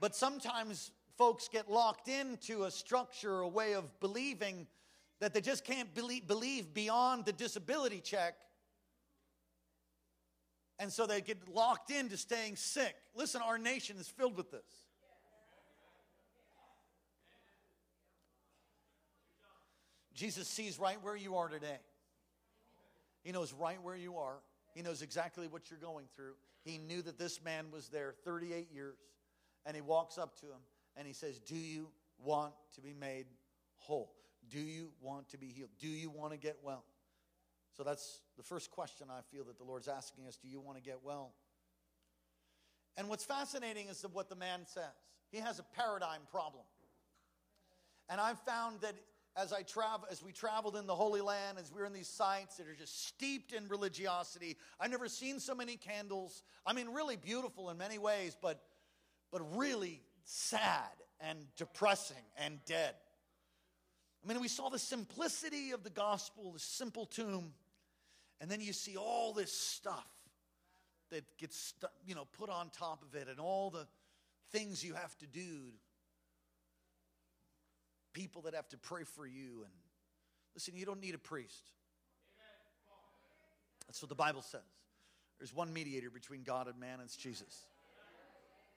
But 0.00 0.14
sometimes 0.14 0.90
folks 1.16 1.48
get 1.48 1.70
locked 1.70 2.08
into 2.08 2.64
a 2.64 2.70
structure, 2.70 3.40
a 3.40 3.48
way 3.48 3.74
of 3.74 4.00
believing 4.00 4.66
that 5.20 5.32
they 5.32 5.40
just 5.40 5.64
can't 5.64 5.94
believe, 5.94 6.26
believe 6.26 6.74
beyond 6.74 7.24
the 7.24 7.32
disability 7.32 8.00
check. 8.00 8.34
And 10.78 10.92
so 10.92 11.06
they 11.06 11.20
get 11.20 11.48
locked 11.52 11.90
into 11.90 12.16
staying 12.16 12.56
sick. 12.56 12.94
Listen, 13.14 13.42
our 13.42 13.58
nation 13.58 13.96
is 13.98 14.08
filled 14.08 14.36
with 14.36 14.50
this. 14.50 14.64
Jesus 20.14 20.46
sees 20.46 20.78
right 20.78 20.98
where 21.02 21.16
you 21.16 21.36
are 21.36 21.48
today. 21.48 21.78
He 23.22 23.32
knows 23.32 23.52
right 23.52 23.82
where 23.82 23.96
you 23.96 24.16
are. 24.16 24.36
He 24.74 24.82
knows 24.82 25.02
exactly 25.02 25.48
what 25.48 25.70
you're 25.70 25.78
going 25.78 26.06
through. 26.14 26.34
He 26.64 26.78
knew 26.78 27.02
that 27.02 27.18
this 27.18 27.42
man 27.42 27.66
was 27.72 27.88
there 27.88 28.14
38 28.24 28.72
years. 28.72 28.98
And 29.66 29.74
he 29.74 29.82
walks 29.82 30.18
up 30.18 30.38
to 30.40 30.46
him 30.46 30.60
and 30.96 31.06
he 31.06 31.12
says, 31.12 31.38
Do 31.38 31.56
you 31.56 31.88
want 32.18 32.52
to 32.74 32.80
be 32.80 32.92
made 32.92 33.26
whole? 33.76 34.12
Do 34.50 34.58
you 34.58 34.90
want 35.00 35.28
to 35.30 35.38
be 35.38 35.46
healed? 35.46 35.70
Do 35.80 35.88
you 35.88 36.10
want 36.10 36.32
to 36.32 36.38
get 36.38 36.58
well? 36.62 36.84
So 37.76 37.82
that's 37.82 38.20
the 38.36 38.42
first 38.42 38.70
question 38.70 39.08
I 39.10 39.20
feel 39.34 39.44
that 39.44 39.58
the 39.58 39.64
Lord's 39.64 39.88
asking 39.88 40.26
us 40.26 40.36
Do 40.36 40.48
you 40.48 40.60
want 40.60 40.76
to 40.78 40.82
get 40.82 40.98
well? 41.02 41.32
And 42.96 43.08
what's 43.08 43.24
fascinating 43.24 43.88
is 43.88 44.04
what 44.12 44.28
the 44.28 44.36
man 44.36 44.60
says. 44.66 44.84
He 45.30 45.38
has 45.38 45.58
a 45.58 45.64
paradigm 45.74 46.20
problem. 46.30 46.64
And 48.08 48.20
I've 48.20 48.38
found 48.40 48.82
that 48.82 48.94
as 49.36 49.52
I 49.52 49.62
travel, 49.62 50.06
as 50.12 50.22
we 50.22 50.30
traveled 50.30 50.76
in 50.76 50.86
the 50.86 50.94
Holy 50.94 51.20
Land, 51.20 51.58
as 51.58 51.72
we 51.72 51.80
were 51.80 51.86
in 51.86 51.92
these 51.92 52.08
sites 52.08 52.58
that 52.58 52.68
are 52.68 52.74
just 52.74 53.08
steeped 53.08 53.52
in 53.52 53.66
religiosity, 53.66 54.56
I've 54.78 54.92
never 54.92 55.08
seen 55.08 55.40
so 55.40 55.56
many 55.56 55.76
candles. 55.76 56.44
I 56.64 56.72
mean, 56.72 56.90
really 56.90 57.16
beautiful 57.16 57.70
in 57.70 57.78
many 57.78 57.98
ways, 57.98 58.36
but 58.40 58.60
but 59.32 59.56
really 59.56 60.00
sad 60.22 60.92
and 61.20 61.38
depressing 61.56 62.22
and 62.38 62.60
dead. 62.66 62.94
I 64.24 64.28
mean, 64.28 64.40
we 64.40 64.46
saw 64.46 64.68
the 64.68 64.78
simplicity 64.78 65.72
of 65.72 65.82
the 65.82 65.90
gospel, 65.90 66.52
the 66.52 66.60
simple 66.60 67.04
tomb, 67.04 67.52
and 68.44 68.50
then 68.50 68.60
you 68.60 68.74
see 68.74 68.98
all 68.98 69.32
this 69.32 69.50
stuff 69.50 70.06
that 71.10 71.24
gets 71.38 71.72
you 72.06 72.14
know 72.14 72.26
put 72.36 72.50
on 72.50 72.68
top 72.68 73.02
of 73.02 73.18
it, 73.18 73.26
and 73.26 73.40
all 73.40 73.70
the 73.70 73.86
things 74.52 74.84
you 74.84 74.92
have 74.92 75.16
to 75.16 75.26
do 75.26 75.72
people 78.12 78.42
that 78.42 78.54
have 78.54 78.68
to 78.68 78.76
pray 78.76 79.04
for 79.04 79.26
you. 79.26 79.62
And 79.62 79.72
listen, 80.54 80.76
you 80.76 80.84
don't 80.84 81.00
need 81.00 81.14
a 81.14 81.18
priest. 81.18 81.70
That's 83.86 84.02
what 84.02 84.10
the 84.10 84.14
Bible 84.14 84.42
says. 84.42 84.60
There's 85.38 85.54
one 85.54 85.72
mediator 85.72 86.10
between 86.10 86.42
God 86.42 86.68
and 86.68 86.78
man, 86.78 87.00
and 87.00 87.04
it's 87.04 87.16
Jesus. 87.16 87.62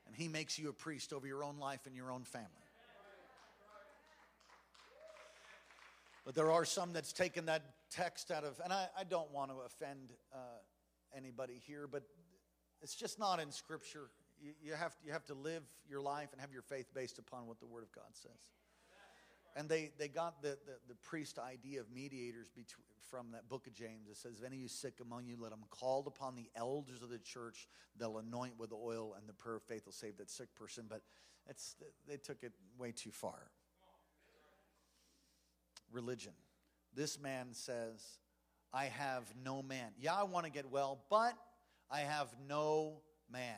And 0.06 0.16
he 0.16 0.30
makes 0.30 0.58
you 0.58 0.70
a 0.70 0.74
priest 0.74 1.12
over 1.12 1.28
your 1.28 1.44
own 1.44 1.60
life 1.60 1.82
and 1.86 1.94
your 1.94 2.10
own 2.10 2.24
family. 2.24 2.48
But 6.24 6.36
there 6.36 6.54
are 6.54 6.64
some 6.64 6.94
that's 6.94 7.12
taken 7.12 7.48
that 7.48 7.64
text 7.90 8.32
out 8.32 8.44
of, 8.44 8.60
and 8.64 8.72
I, 8.72 8.88
I 8.98 9.04
don't 9.04 9.32
want 9.32 9.52
to 9.52 9.58
offend 9.66 10.14
uh, 10.34 10.38
anybody 11.16 11.62
here, 11.66 11.88
but 11.88 12.04
it's 12.82 12.96
just 12.96 13.20
not 13.20 13.40
in 13.40 13.52
Scripture. 13.52 14.10
You, 14.42 14.52
you, 14.62 14.74
have, 14.74 14.96
you 15.04 15.12
have 15.12 15.26
to 15.26 15.34
live 15.34 15.64
your 15.90 16.02
life 16.02 16.30
and 16.32 16.42
have 16.42 16.52
your 16.52 16.62
faith 16.62 16.88
based 16.94 17.18
upon 17.18 17.48
what 17.48 17.60
the 17.60 17.66
Word 17.66 17.84
of 17.84 17.92
God 17.92 18.10
says. 18.14 18.52
And 19.56 19.68
they, 19.68 19.90
they 19.98 20.08
got 20.08 20.42
the, 20.44 20.50
the, 20.50 20.78
the 20.90 20.96
priest 20.96 21.40
idea 21.40 21.82
of 21.82 21.88
mediators 21.92 22.48
between, 22.50 22.86
from 23.10 23.32
that 23.32 23.50
book 23.50 23.66
of 23.66 23.74
James. 23.74 24.08
It 24.10 24.18
says, 24.18 24.40
If 24.40 24.46
any 24.46 24.58
of 24.58 24.62
you 24.62 24.68
sick 24.68 25.00
among 25.02 25.26
you, 25.26 25.36
let 25.40 25.50
them 25.50 25.64
call 25.72 26.04
upon 26.06 26.36
the 26.36 26.50
elders 26.56 27.02
of 27.02 27.10
the 27.10 27.18
church. 27.18 27.68
They'll 27.98 28.20
anoint 28.20 28.60
with 28.60 28.72
oil, 28.72 29.16
and 29.18 29.28
the 29.28 29.34
prayer 29.34 29.56
of 29.56 29.64
faith 29.64 29.86
will 29.86 29.94
save 29.94 30.18
that 30.18 30.30
sick 30.30 30.54
person. 30.54 30.86
But 30.88 31.02
it's, 31.50 31.76
they 32.08 32.18
took 32.18 32.44
it 32.44 32.52
way 32.78 32.92
too 32.92 33.10
far. 33.10 33.50
Religion. 35.92 36.34
This 36.98 37.20
man 37.20 37.50
says, 37.52 38.04
I 38.74 38.86
have 38.86 39.32
no 39.46 39.62
man. 39.62 39.92
Yeah, 40.00 40.16
I 40.16 40.24
want 40.24 40.48
to 40.48 40.52
get 40.52 40.72
well, 40.72 41.00
but 41.12 41.36
I 41.92 42.00
have 42.00 42.28
no 42.50 43.02
man. 43.32 43.54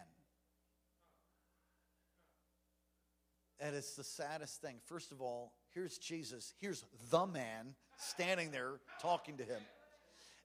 And 3.62 3.78
it's 3.78 3.96
the 3.96 4.04
saddest 4.04 4.62
thing. 4.62 4.76
First 4.88 5.14
of 5.14 5.22
all, 5.22 5.54
here's 5.74 5.98
Jesus, 5.98 6.54
here's 6.60 6.84
the 7.12 7.26
man 7.26 7.76
standing 7.98 8.52
there 8.52 8.74
talking 9.02 9.38
to 9.38 9.44
him. 9.44 9.62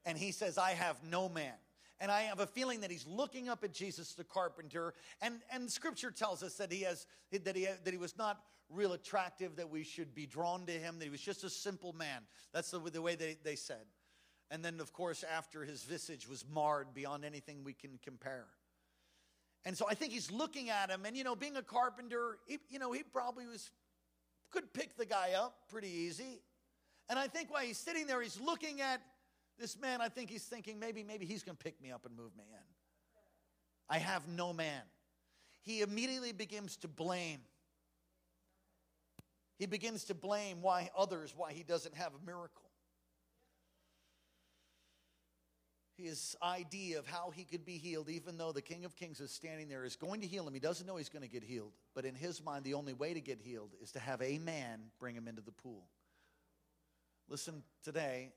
And 0.07 0.17
he 0.17 0.31
says, 0.31 0.57
I 0.57 0.71
have 0.71 0.97
no 1.11 1.29
man. 1.29 1.55
And 2.01 2.11
I 2.11 2.23
have 2.23 2.41
a 2.41 2.47
feeling 2.47 2.81
that 2.81 2.91
he's 2.91 3.07
looking 3.07 3.49
up 3.49 3.63
at 3.65 3.73
Jesus 3.73 4.15
the 4.15 4.25
carpenter. 4.25 4.95
And, 5.23 5.37
and 5.51 5.71
scripture 5.71 6.11
tells 6.11 6.43
us 6.43 6.55
that 6.55 6.73
he, 6.73 6.83
has, 6.83 7.07
that, 7.31 7.57
he, 7.57 7.67
that 7.85 7.91
he 7.91 7.99
was 7.99 8.17
not 8.19 8.41
real 8.69 8.93
attractive, 8.93 9.57
that 9.57 9.71
we 9.71 9.85
should 9.85 10.15
be 10.15 10.27
drawn 10.27 10.67
to 10.67 10.73
him, 10.73 10.99
that 10.99 11.05
he 11.05 11.11
was 11.11 11.21
just 11.21 11.45
a 11.45 11.51
simple 11.51 11.93
man. 11.93 12.23
That's 12.53 12.71
the, 12.71 12.79
the 12.79 13.03
way 13.03 13.15
they, 13.15 13.37
they 13.45 13.57
said. 13.57 13.85
And 14.51 14.65
then, 14.65 14.81
of 14.81 14.93
course, 14.93 15.25
after 15.25 15.65
his 15.65 15.83
visage 15.83 16.29
was 16.29 16.45
marred 16.53 16.95
beyond 16.95 17.25
anything 17.25 17.65
we 17.65 17.73
can 17.73 17.99
compare. 18.03 18.47
And 19.65 19.77
so 19.77 19.87
I 19.89 19.95
think 19.95 20.13
he's 20.13 20.31
looking 20.31 20.69
at 20.69 20.91
him, 20.91 21.07
and 21.07 21.17
you 21.17 21.25
know, 21.25 21.35
being 21.35 21.57
a 21.57 21.63
carpenter, 21.63 22.39
he, 22.47 22.59
you 22.69 22.79
know, 22.79 22.93
he 22.93 23.03
probably 23.03 23.47
was 23.47 23.71
could 24.51 24.73
pick 24.73 24.97
the 24.97 25.07
guy 25.07 25.33
up 25.33 25.57
pretty 25.69 25.89
easy. 25.89 26.41
And 27.09 27.19
I 27.19 27.27
think 27.27 27.53
while 27.53 27.63
he's 27.63 27.79
sitting 27.79 28.07
there, 28.07 28.23
he's 28.23 28.41
looking 28.41 28.81
at 28.81 29.01
this 29.59 29.79
man. 29.79 30.01
I 30.01 30.09
think 30.09 30.31
he's 30.31 30.45
thinking 30.45 30.79
maybe, 30.79 31.03
maybe 31.03 31.27
he's 31.27 31.43
going 31.43 31.57
to 31.57 31.63
pick 31.63 31.81
me 31.81 31.91
up 31.91 32.05
and 32.07 32.17
move 32.17 32.37
me 32.37 32.45
in. 32.51 32.65
I 33.89 33.99
have 33.99 34.27
no 34.29 34.53
man. 34.53 34.83
He 35.63 35.83
immediately 35.83 36.33
begins 36.33 36.77
to 36.79 36.89
blame. 36.89 37.41
He 39.59 39.67
begins 39.67 40.05
to 40.05 40.15
blame 40.15 40.63
why 40.63 40.91
others, 40.97 41.33
why 41.37 41.53
he 41.53 41.63
doesn't 41.63 41.95
have 41.95 42.13
a 42.15 42.27
miracle. 42.27 42.65
his 45.97 46.37
idea 46.43 46.99
of 46.99 47.07
how 47.07 47.31
he 47.35 47.45
could 47.45 47.65
be 47.65 47.79
healed, 47.79 48.09
even 48.09 48.37
though 48.37 48.53
the 48.53 48.63
King 48.63 48.85
of 48.85 48.97
Kings 48.97 49.21
is 49.21 49.31
standing 49.31 49.69
there, 49.69 49.85
is 49.85 49.97
going 49.97 50.21
to 50.21 50.27
heal 50.27 50.47
him. 50.47 50.55
He 50.55 50.61
doesn't 50.61 50.87
know 50.87 50.97
he's 50.97 51.09
going 51.09 51.23
to 51.23 51.29
get 51.29 51.45
healed. 51.45 51.73
But 51.95 52.05
in 52.05 52.15
his 52.15 52.43
mind, 52.43 52.65
the 52.65 52.75
only 52.75 52.93
way 52.93 53.15
to 53.15 53.21
get 53.21 53.41
healed 53.41 53.71
is 53.83 53.93
to 53.93 54.01
have 54.01 54.21
a 54.21 54.39
man 54.39 54.81
bring 54.99 55.15
him 55.15 55.29
into 55.29 55.43
the 55.43 55.53
pool. 55.53 55.85
Listen 57.29 57.63
today 57.83 58.33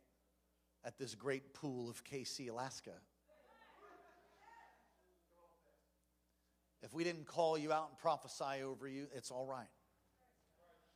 at 0.88 0.97
this 0.97 1.15
great 1.15 1.54
pool 1.54 1.89
of 1.89 2.02
KC, 2.06 2.50
Alaska. 2.50 2.93
If 6.82 6.93
we 6.93 7.04
didn't 7.04 7.26
call 7.26 7.58
you 7.58 7.73
out 7.73 7.89
and 7.89 7.97
prophesy 7.97 8.63
over 8.63 8.88
you, 8.88 9.08
it's 9.13 9.30
all 9.30 9.45
right. 9.45 9.67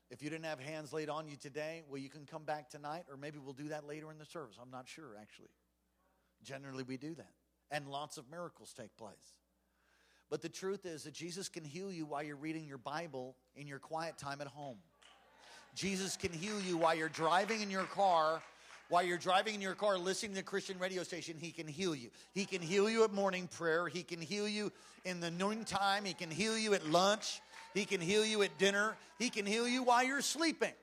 If 0.10 0.24
you 0.24 0.30
didn't 0.30 0.46
have 0.46 0.62
hands 0.62 0.94
laid 0.94 1.10
on 1.10 1.28
you 1.28 1.36
today, 1.36 1.84
well, 1.90 1.98
you 1.98 2.08
can 2.08 2.26
come 2.26 2.44
back 2.44 2.70
tonight, 2.70 3.04
or 3.12 3.18
maybe 3.18 3.38
we'll 3.38 3.54
do 3.54 3.68
that 3.68 3.86
later 3.86 4.10
in 4.12 4.18
the 4.18 4.26
service. 4.26 4.56
I'm 4.62 4.72
not 4.72 4.88
sure, 4.88 5.18
actually. 5.20 5.50
Generally, 6.42 6.84
we 6.84 6.96
do 6.96 7.14
that. 7.16 7.34
And 7.70 7.86
lots 7.90 8.18
of 8.18 8.32
miracles 8.32 8.74
take 8.74 8.96
place. 8.96 9.36
But 10.30 10.42
the 10.42 10.50
truth 10.50 10.86
is 10.86 11.04
that 11.04 11.14
Jesus 11.14 11.50
can 11.50 11.66
heal 11.66 11.92
you 11.92 12.06
while 12.06 12.24
you're 12.24 12.38
reading 12.38 12.66
your 12.66 12.78
Bible 12.78 13.36
in 13.58 13.68
your 13.68 13.80
quiet 13.80 14.18
time 14.18 14.40
at 14.40 14.48
home. 14.48 14.78
Jesus 15.76 16.16
can 16.16 16.32
heal 16.32 16.62
you 16.62 16.78
while 16.78 16.96
you're 16.96 17.10
driving 17.10 17.60
in 17.60 17.70
your 17.70 17.84
car. 17.84 18.42
While 18.92 19.04
you're 19.04 19.18
driving 19.18 19.56
in 19.56 19.62
your 19.62 19.74
car 19.74 19.98
listening 19.98 20.36
to 20.36 20.44
Christian 20.44 20.78
radio 20.78 21.04
station, 21.04 21.38
He 21.40 21.52
can 21.52 21.66
heal 21.66 21.96
you. 21.96 22.10
He 22.34 22.44
can 22.44 22.62
heal 22.62 22.90
you 22.90 23.06
at 23.06 23.14
morning 23.14 23.48
prayer. 23.48 23.88
He 23.88 24.04
can 24.04 24.20
heal 24.20 24.50
you 24.50 24.70
in 25.06 25.22
the 25.22 25.32
noontime. 25.32 26.04
He 26.04 26.14
can 26.14 26.30
heal 26.30 26.58
you 26.58 26.74
at 26.74 26.86
lunch. 26.86 27.40
He 27.74 27.86
can 27.86 28.02
heal 28.02 28.26
you 28.26 28.42
at 28.44 28.58
dinner. 28.58 28.98
He 29.18 29.30
can 29.30 29.46
heal 29.46 29.66
you 29.66 29.84
while 29.84 30.04
you're 30.04 30.20
sleeping. 30.20 30.74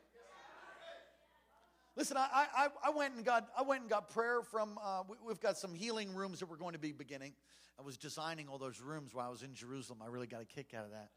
Listen, 1.97 2.17
I, 2.17 2.47
I, 2.57 2.69
I, 2.83 2.91
went 2.97 3.15
and 3.15 3.27
got 3.27 3.47
I 3.55 3.61
went 3.61 3.83
and 3.83 3.91
got 3.91 4.09
prayer 4.09 4.41
from. 4.41 4.79
Uh, 4.83 5.03
we, 5.07 5.17
we've 5.27 5.41
got 5.41 5.59
some 5.59 5.75
healing 5.75 6.15
rooms 6.15 6.41
that 6.41 6.49
we're 6.49 6.57
going 6.57 6.73
to 6.73 6.79
be 6.79 6.93
beginning. 6.93 7.35
I 7.79 7.83
was 7.83 7.99
designing 7.99 8.49
all 8.49 8.57
those 8.57 8.81
rooms 8.81 9.15
while 9.15 9.27
I 9.27 9.31
was 9.31 9.43
in 9.43 9.53
Jerusalem. 9.53 9.99
I 10.03 10.09
really 10.09 10.27
got 10.27 10.41
a 10.41 10.47
kick 10.47 10.73
out 10.75 10.87
of 10.87 10.93
that. 10.93 11.11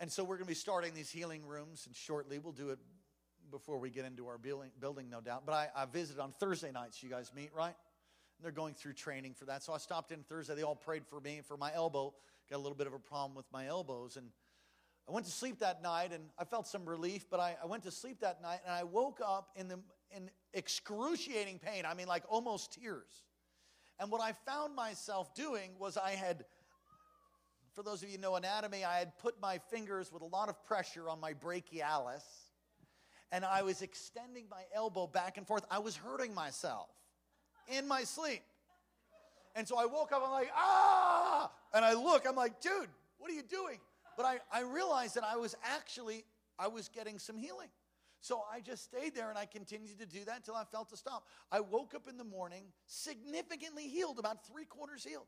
And 0.00 0.12
so 0.12 0.22
we're 0.22 0.36
going 0.36 0.44
to 0.44 0.50
be 0.50 0.54
starting 0.54 0.92
these 0.92 1.10
healing 1.10 1.46
rooms, 1.46 1.86
and 1.86 1.96
shortly 1.96 2.38
we'll 2.38 2.52
do 2.52 2.68
it 2.68 2.78
before 3.52 3.78
we 3.78 3.90
get 3.90 4.04
into 4.04 4.26
our 4.26 4.38
building, 4.38 4.70
building 4.80 5.08
no 5.08 5.20
doubt. 5.20 5.44
But 5.46 5.52
I, 5.52 5.68
I 5.76 5.84
visited 5.84 6.20
on 6.20 6.32
Thursday 6.32 6.72
nights. 6.72 7.00
You 7.02 7.08
guys 7.08 7.30
meet, 7.36 7.50
right? 7.54 7.66
And 7.66 8.44
they're 8.44 8.50
going 8.50 8.74
through 8.74 8.94
training 8.94 9.34
for 9.34 9.44
that. 9.44 9.62
So 9.62 9.72
I 9.72 9.78
stopped 9.78 10.10
in 10.10 10.24
Thursday. 10.24 10.56
They 10.56 10.64
all 10.64 10.74
prayed 10.74 11.06
for 11.06 11.20
me 11.20 11.42
for 11.46 11.56
my 11.56 11.72
elbow. 11.72 12.12
Got 12.50 12.56
a 12.56 12.58
little 12.58 12.76
bit 12.76 12.88
of 12.88 12.94
a 12.94 12.98
problem 12.98 13.36
with 13.36 13.46
my 13.52 13.66
elbows, 13.66 14.16
and 14.16 14.26
I 15.08 15.12
went 15.12 15.26
to 15.26 15.32
sleep 15.32 15.58
that 15.60 15.82
night 15.82 16.12
and 16.12 16.24
I 16.38 16.44
felt 16.44 16.66
some 16.66 16.88
relief, 16.88 17.26
but 17.30 17.40
I, 17.40 17.56
I 17.62 17.66
went 17.66 17.82
to 17.84 17.90
sleep 17.90 18.20
that 18.20 18.40
night 18.40 18.60
and 18.64 18.72
I 18.72 18.84
woke 18.84 19.20
up 19.24 19.50
in, 19.56 19.68
the, 19.68 19.78
in 20.14 20.30
excruciating 20.54 21.58
pain. 21.58 21.84
I 21.86 21.94
mean, 21.94 22.06
like 22.06 22.22
almost 22.28 22.72
tears. 22.80 23.24
And 23.98 24.10
what 24.10 24.20
I 24.20 24.32
found 24.32 24.74
myself 24.74 25.34
doing 25.34 25.72
was 25.78 25.96
I 25.96 26.12
had, 26.12 26.44
for 27.74 27.82
those 27.82 28.02
of 28.02 28.10
you 28.10 28.18
know 28.18 28.36
anatomy, 28.36 28.84
I 28.84 28.98
had 28.98 29.18
put 29.18 29.40
my 29.40 29.58
fingers 29.70 30.12
with 30.12 30.22
a 30.22 30.26
lot 30.26 30.48
of 30.48 30.64
pressure 30.64 31.08
on 31.08 31.20
my 31.20 31.34
brachialis 31.34 32.22
and 33.32 33.44
I 33.44 33.62
was 33.62 33.80
extending 33.80 34.44
my 34.50 34.62
elbow 34.74 35.06
back 35.06 35.38
and 35.38 35.46
forth. 35.46 35.64
I 35.70 35.78
was 35.78 35.96
hurting 35.96 36.34
myself 36.34 36.88
in 37.66 37.88
my 37.88 38.04
sleep. 38.04 38.42
And 39.56 39.66
so 39.66 39.76
I 39.78 39.86
woke 39.86 40.12
up, 40.12 40.22
I'm 40.24 40.30
like, 40.30 40.50
ah! 40.54 41.50
And 41.74 41.84
I 41.84 41.94
look, 41.94 42.26
I'm 42.28 42.36
like, 42.36 42.60
dude, 42.60 42.88
what 43.18 43.30
are 43.30 43.34
you 43.34 43.42
doing? 43.42 43.78
But 44.16 44.26
I, 44.26 44.38
I 44.52 44.62
realized 44.62 45.14
that 45.16 45.24
I 45.24 45.36
was 45.36 45.56
actually, 45.64 46.24
I 46.58 46.68
was 46.68 46.88
getting 46.88 47.18
some 47.18 47.36
healing. 47.36 47.68
So 48.20 48.44
I 48.52 48.60
just 48.60 48.84
stayed 48.84 49.14
there 49.14 49.30
and 49.30 49.38
I 49.38 49.46
continued 49.46 49.98
to 49.98 50.06
do 50.06 50.24
that 50.26 50.36
until 50.36 50.54
I 50.54 50.64
felt 50.64 50.90
to 50.90 50.96
stop. 50.96 51.26
I 51.50 51.60
woke 51.60 51.94
up 51.94 52.06
in 52.08 52.18
the 52.18 52.24
morning 52.24 52.64
significantly 52.86 53.88
healed, 53.88 54.18
about 54.18 54.46
three 54.46 54.64
quarters 54.64 55.04
healed. 55.04 55.26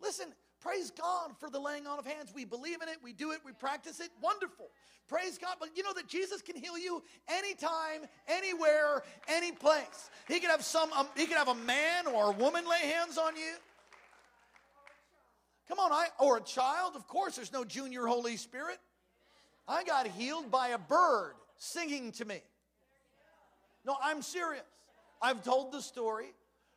Listen, 0.00 0.26
Praise 0.60 0.90
God 0.90 1.30
for 1.38 1.48
the 1.48 1.58
laying 1.58 1.86
on 1.86 1.98
of 1.98 2.06
hands. 2.06 2.32
We 2.34 2.44
believe 2.44 2.82
in 2.82 2.88
it, 2.88 2.98
we 3.02 3.12
do 3.12 3.32
it, 3.32 3.40
we 3.44 3.52
practice 3.52 3.98
it. 3.98 4.10
Wonderful. 4.20 4.68
Praise 5.08 5.38
God. 5.38 5.56
But 5.58 5.70
you 5.74 5.82
know 5.82 5.94
that 5.94 6.06
Jesus 6.06 6.42
can 6.42 6.54
heal 6.56 6.78
you 6.78 7.02
anytime, 7.28 8.08
anywhere, 8.28 9.02
any 9.26 9.52
place. 9.52 10.10
He 10.28 10.38
could 10.38 10.50
have 10.50 10.62
some 10.62 10.92
um, 10.92 11.08
he 11.16 11.26
could 11.26 11.38
have 11.38 11.48
a 11.48 11.54
man 11.54 12.06
or 12.06 12.28
a 12.28 12.32
woman 12.32 12.64
lay 12.68 12.90
hands 12.90 13.16
on 13.16 13.36
you. 13.36 13.54
Come 15.68 15.78
on, 15.78 15.92
I 15.92 16.08
or 16.18 16.36
a 16.36 16.42
child. 16.42 16.92
Of 16.94 17.06
course, 17.06 17.36
there's 17.36 17.52
no 17.52 17.64
junior 17.64 18.06
Holy 18.06 18.36
Spirit. 18.36 18.78
I 19.66 19.84
got 19.84 20.06
healed 20.08 20.50
by 20.50 20.68
a 20.68 20.78
bird 20.78 21.34
singing 21.56 22.12
to 22.12 22.24
me. 22.24 22.42
No, 23.84 23.96
I'm 24.02 24.20
serious. 24.20 24.64
I've 25.22 25.42
told 25.44 25.72
the 25.72 25.80
story. 25.80 26.32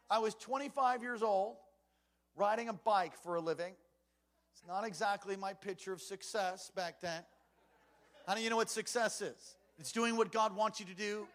I 0.10 0.20
was 0.20 0.36
25 0.36 1.02
years 1.02 1.24
old, 1.24 1.56
riding 2.36 2.70
a 2.70 2.74
bike 2.74 3.14
for 3.24 3.36
a 3.36 3.42
living. 3.42 3.74
It's 4.54 4.64
not 4.68 4.86
exactly 4.86 5.36
my 5.36 5.54
picture 5.54 5.94
of 5.94 6.02
success 6.02 6.72
back 6.76 7.02
then. 7.02 7.24
How 8.28 8.36
do 8.36 8.42
you 8.42 8.50
know 8.50 8.56
what 8.56 8.70
success 8.70 9.22
is? 9.22 9.56
It's 9.80 9.92
doing 9.92 10.16
what 10.16 10.32
God 10.32 10.56
wants 10.56 10.80
you 10.80 10.86
to 10.86 10.94
do. 10.94 11.28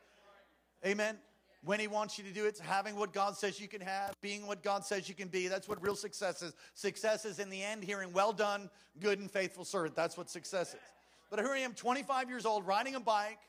Amen. 0.87 1.19
When 1.65 1.81
He 1.81 1.89
wants 1.89 2.19
you 2.19 2.25
to 2.25 2.31
do 2.31 2.45
it, 2.45 2.49
it's 2.49 2.61
having 2.61 2.97
what 2.97 3.13
God 3.13 3.37
says 3.37 3.61
you 3.61 3.69
can 3.69 3.81
have, 3.81 4.15
being 4.21 4.47
what 4.47 4.63
God 4.63 4.85
says 4.85 5.09
you 5.09 5.15
can 5.15 5.29
be. 5.29 5.49
That's 5.49 5.69
what 5.69 5.83
real 5.83 5.97
success 5.97 6.41
is. 6.41 6.55
Success 6.75 7.25
is 7.25 7.41
in 7.41 7.51
the 7.51 7.63
end 7.63 7.83
hearing, 7.83 8.13
well 8.13 8.33
done, 8.33 8.71
good 9.01 9.19
and 9.19 9.31
faithful 9.31 9.65
servant. 9.65 9.97
That's 9.97 10.17
what 10.17 10.31
success 10.31 10.75
is. 10.75 10.81
But 11.31 11.41
here 11.41 11.51
I 11.53 11.59
am, 11.59 11.75
25 11.75 12.31
years 12.31 12.47
old, 12.47 12.67
riding 12.67 12.95
a 12.95 13.01
bike, 13.01 13.41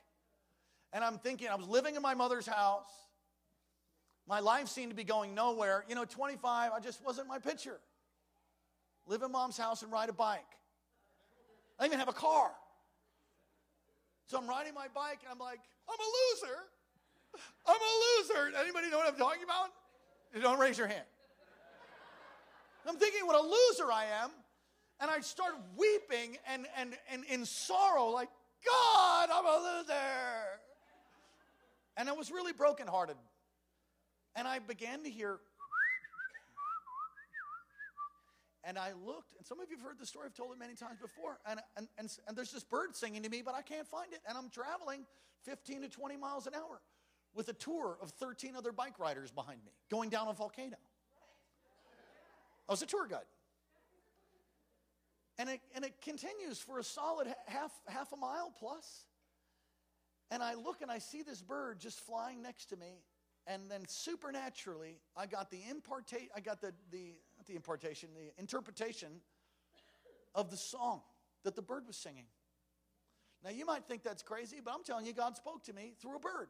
and 0.92 1.04
I'm 1.04 1.20
thinking, 1.20 1.48
I 1.48 1.56
was 1.56 1.68
living 1.68 1.96
in 1.96 2.02
my 2.02 2.16
mother's 2.16 2.48
house. 2.48 2.90
My 4.30 4.40
life 4.40 4.68
seemed 4.68 4.92
to 4.92 4.96
be 4.96 5.04
going 5.04 5.34
nowhere. 5.34 5.84
You 5.90 5.96
know, 5.96 6.06
25, 6.06 6.72
I 6.72 6.80
just 6.80 7.04
wasn't 7.04 7.28
my 7.28 7.40
picture. 7.40 7.80
Live 9.08 9.24
in 9.24 9.32
mom's 9.32 9.58
house 9.58 9.82
and 9.82 9.92
ride 9.92 10.10
a 10.10 10.14
bike. 10.14 10.46
I 11.80 11.88
even 11.88 11.98
have 11.98 12.10
a 12.10 12.14
car. 12.14 12.52
So 14.28 14.38
I'm 14.38 14.48
riding 14.48 14.76
my 14.76 14.86
bike 14.94 15.22
and 15.24 15.32
I'm 15.32 15.40
like, 15.40 15.60
I'm 15.90 15.98
a 16.00 16.10
loser. 16.46 16.58
I'm 17.66 17.76
a 17.76 17.94
loser. 18.22 18.58
Anybody 18.62 18.92
know 18.92 19.00
what 19.00 19.08
I'm 19.12 19.18
talking 19.18 19.44
about? 19.44 19.70
Don't 20.40 20.60
raise 20.60 20.78
your 20.78 20.88
hand. 20.88 21.06
I'm 22.88 22.98
thinking 22.98 23.26
what 23.26 23.36
a 23.36 23.44
loser 23.44 23.92
I 23.92 24.06
am. 24.22 24.30
And 25.00 25.10
I 25.10 25.22
start 25.22 25.54
weeping 25.76 26.38
and, 26.48 26.68
and, 26.78 26.94
and 27.12 27.24
in 27.26 27.46
sorrow, 27.46 28.10
like, 28.10 28.30
God, 28.64 29.30
I'm 29.34 29.46
a 29.46 29.78
loser. 29.78 29.94
And 31.98 32.08
I 32.08 32.12
was 32.12 32.30
really 32.30 32.54
brokenhearted. 32.54 33.16
And 34.36 34.48
I 34.48 34.60
began 34.60 35.04
to 35.04 35.10
hear, 35.10 35.40
and 38.64 38.78
I 38.78 38.92
looked, 39.06 39.36
and 39.38 39.46
some 39.46 39.60
of 39.60 39.70
you 39.70 39.78
have 39.78 39.86
heard 39.86 40.00
the 40.00 40.06
story, 40.06 40.28
I've 40.28 40.34
told 40.34 40.52
it 40.54 40.60
many 40.60 40.76
times 40.76 41.00
before. 41.02 41.40
And, 41.46 41.60
and, 41.76 41.88
and, 41.98 42.10
and 42.28 42.38
there's 42.38 42.52
this 42.52 42.64
bird 42.64 42.96
singing 42.96 43.24
to 43.24 43.30
me, 43.30 43.42
but 43.44 43.56
I 43.56 43.62
can't 43.62 43.88
find 43.88 44.14
it. 44.14 44.20
And 44.28 44.38
I'm 44.38 44.50
traveling 44.50 45.06
15 45.44 45.82
to 45.82 45.90
20 45.90 46.18
miles 46.18 46.48
an 46.48 46.54
hour 46.56 46.82
with 47.34 47.50
a 47.50 47.54
tour 47.54 47.98
of 48.02 48.12
13 48.12 48.56
other 48.56 48.72
bike 48.72 49.00
riders 49.00 49.32
behind 49.32 49.64
me 49.64 49.72
going 49.90 50.10
down 50.10 50.28
a 50.28 50.34
volcano. 50.34 50.78
I 52.68 52.72
was 52.72 52.82
a 52.82 52.86
tour 52.86 53.08
guide. 53.08 53.26
And 55.40 55.50
it, 55.50 55.62
and 55.74 55.86
it 55.86 55.94
continues 56.02 56.60
for 56.60 56.80
a 56.80 56.84
solid 56.84 57.28
half, 57.48 57.72
half 57.88 58.12
a 58.12 58.18
mile 58.18 58.54
plus. 58.60 59.06
And 60.32 60.44
I 60.44 60.54
look 60.54 60.82
and 60.82 60.92
I 60.92 61.00
see 61.00 61.24
this 61.24 61.42
bird 61.42 61.80
just 61.80 62.00
flying 62.02 62.42
next 62.42 62.66
to 62.68 62.76
me. 62.76 63.02
And 63.50 63.64
then 63.70 63.82
supernaturally, 63.88 65.00
I 65.18 65.26
got 65.26 65.50
the 65.50 65.60
impartation, 65.70 66.30
I 66.36 66.40
got 66.40 66.62
the, 66.62 66.72
the, 66.92 67.16
the 67.48 67.56
impartation, 67.56 68.10
the 68.16 68.32
interpretation 68.40 69.10
of 70.36 70.52
the 70.52 70.58
song 70.58 71.02
that 71.44 71.56
the 71.56 71.62
bird 71.64 71.88
was 71.88 71.98
singing. 71.98 72.26
Now, 73.44 73.50
you 73.50 73.66
might 73.66 73.86
think 73.86 74.04
that's 74.04 74.22
crazy, 74.22 74.58
but 74.64 74.74
I'm 74.74 74.84
telling 74.84 75.08
you, 75.08 75.14
God 75.14 75.36
spoke 75.36 75.64
to 75.64 75.74
me 75.74 75.94
through 76.00 76.18
a 76.18 76.20
bird. 76.20 76.50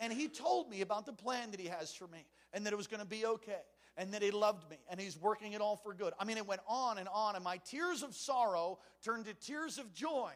And 0.00 0.10
He 0.10 0.26
told 0.26 0.70
me 0.70 0.80
about 0.80 1.04
the 1.04 1.12
plan 1.12 1.50
that 1.50 1.60
He 1.60 1.68
has 1.68 1.92
for 1.92 2.06
me 2.06 2.24
and 2.54 2.64
that 2.64 2.72
it 2.72 2.76
was 2.76 2.86
going 2.86 3.00
to 3.00 3.06
be 3.06 3.26
okay 3.26 3.60
and 3.96 4.12
that 4.14 4.22
he 4.22 4.30
loved 4.30 4.68
me 4.70 4.78
and 4.88 4.98
he's 4.98 5.18
working 5.18 5.52
it 5.52 5.60
all 5.60 5.76
for 5.76 5.92
good. 5.94 6.12
I 6.18 6.24
mean, 6.24 6.38
it 6.38 6.46
went 6.46 6.62
on 6.66 6.98
and 6.98 7.08
on, 7.12 7.34
and 7.34 7.44
my 7.44 7.58
tears 7.58 8.02
of 8.02 8.14
sorrow 8.14 8.78
turned 9.04 9.26
to 9.26 9.34
tears 9.34 9.78
of 9.78 9.92
joy. 9.92 10.32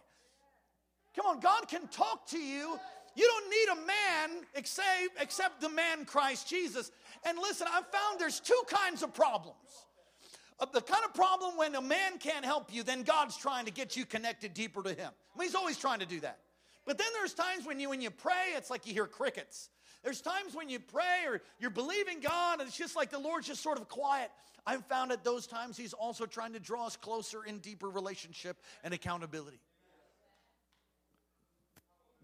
Come 1.15 1.27
on, 1.27 1.41
God 1.41 1.67
can 1.69 1.89
talk 1.89 2.29
to 2.29 2.39
you. 2.39 2.79
You 3.17 3.27
don't 3.27 3.51
need 3.51 3.83
a 3.83 3.87
man 3.87 4.45
except, 4.55 4.89
except 5.19 5.61
the 5.63 5.71
man 5.71 6.05
Christ 6.05 6.49
Jesus. 6.49 6.93
And 7.25 7.39
listen, 7.39 7.67
I've 7.67 7.87
found 7.87 8.21
there's 8.21 8.41
two 8.41 8.61
kinds 8.69 9.03
of 9.03 9.15
problems. 9.15 9.57
Uh, 10.61 10.67
the 10.73 10.83
kind 10.83 11.03
of 11.05 11.15
problem 11.15 11.57
when 11.57 11.75
a 11.75 11.81
man 11.81 12.19
can't 12.19 12.45
help 12.45 12.73
you, 12.73 12.83
then 12.83 13.03
God's 13.03 13.37
trying 13.37 13.65
to 13.65 13.71
get 13.71 13.97
you 13.97 14.05
connected 14.05 14.55
deeper 14.55 14.83
to 14.83 14.91
Him. 14.91 15.11
I 15.35 15.39
mean, 15.39 15.49
He's 15.49 15.55
always 15.55 15.79
trying 15.79 16.01
to 16.01 16.07
do 16.07 16.21
that. 16.21 16.39
But 16.85 16.99
then 16.99 17.09
there's 17.15 17.35
times 17.35 17.67
when 17.67 17.81
you 17.81 17.89
when 17.89 18.01
you 18.01 18.11
pray, 18.11 18.53
it's 18.55 18.71
like 18.71 18.87
you 18.87 18.93
hear 18.93 19.07
crickets. 19.07 19.71
There's 20.05 20.21
times 20.21 20.55
when 20.55 20.69
you 20.69 20.79
pray 20.79 21.25
or 21.27 21.43
you're 21.59 21.71
believing 21.71 22.21
God 22.21 22.61
and 22.61 22.69
it's 22.69 22.77
just 22.77 22.97
like 22.97 23.11
the 23.11 23.19
Lord's 23.19 23.49
just 23.49 23.63
sort 23.63 23.79
of 23.79 23.89
quiet. 23.89 24.31
I've 24.67 24.85
found 24.87 25.11
at 25.11 25.25
those 25.25 25.47
times 25.47 25.77
He's 25.77 25.93
also 25.93 26.27
trying 26.27 26.53
to 26.53 26.61
draw 26.61 26.87
us 26.87 26.97
closer 26.97 27.45
in 27.45 27.59
deeper 27.59 27.89
relationship 27.89 28.59
and 28.85 28.95
accountability. 28.95 29.59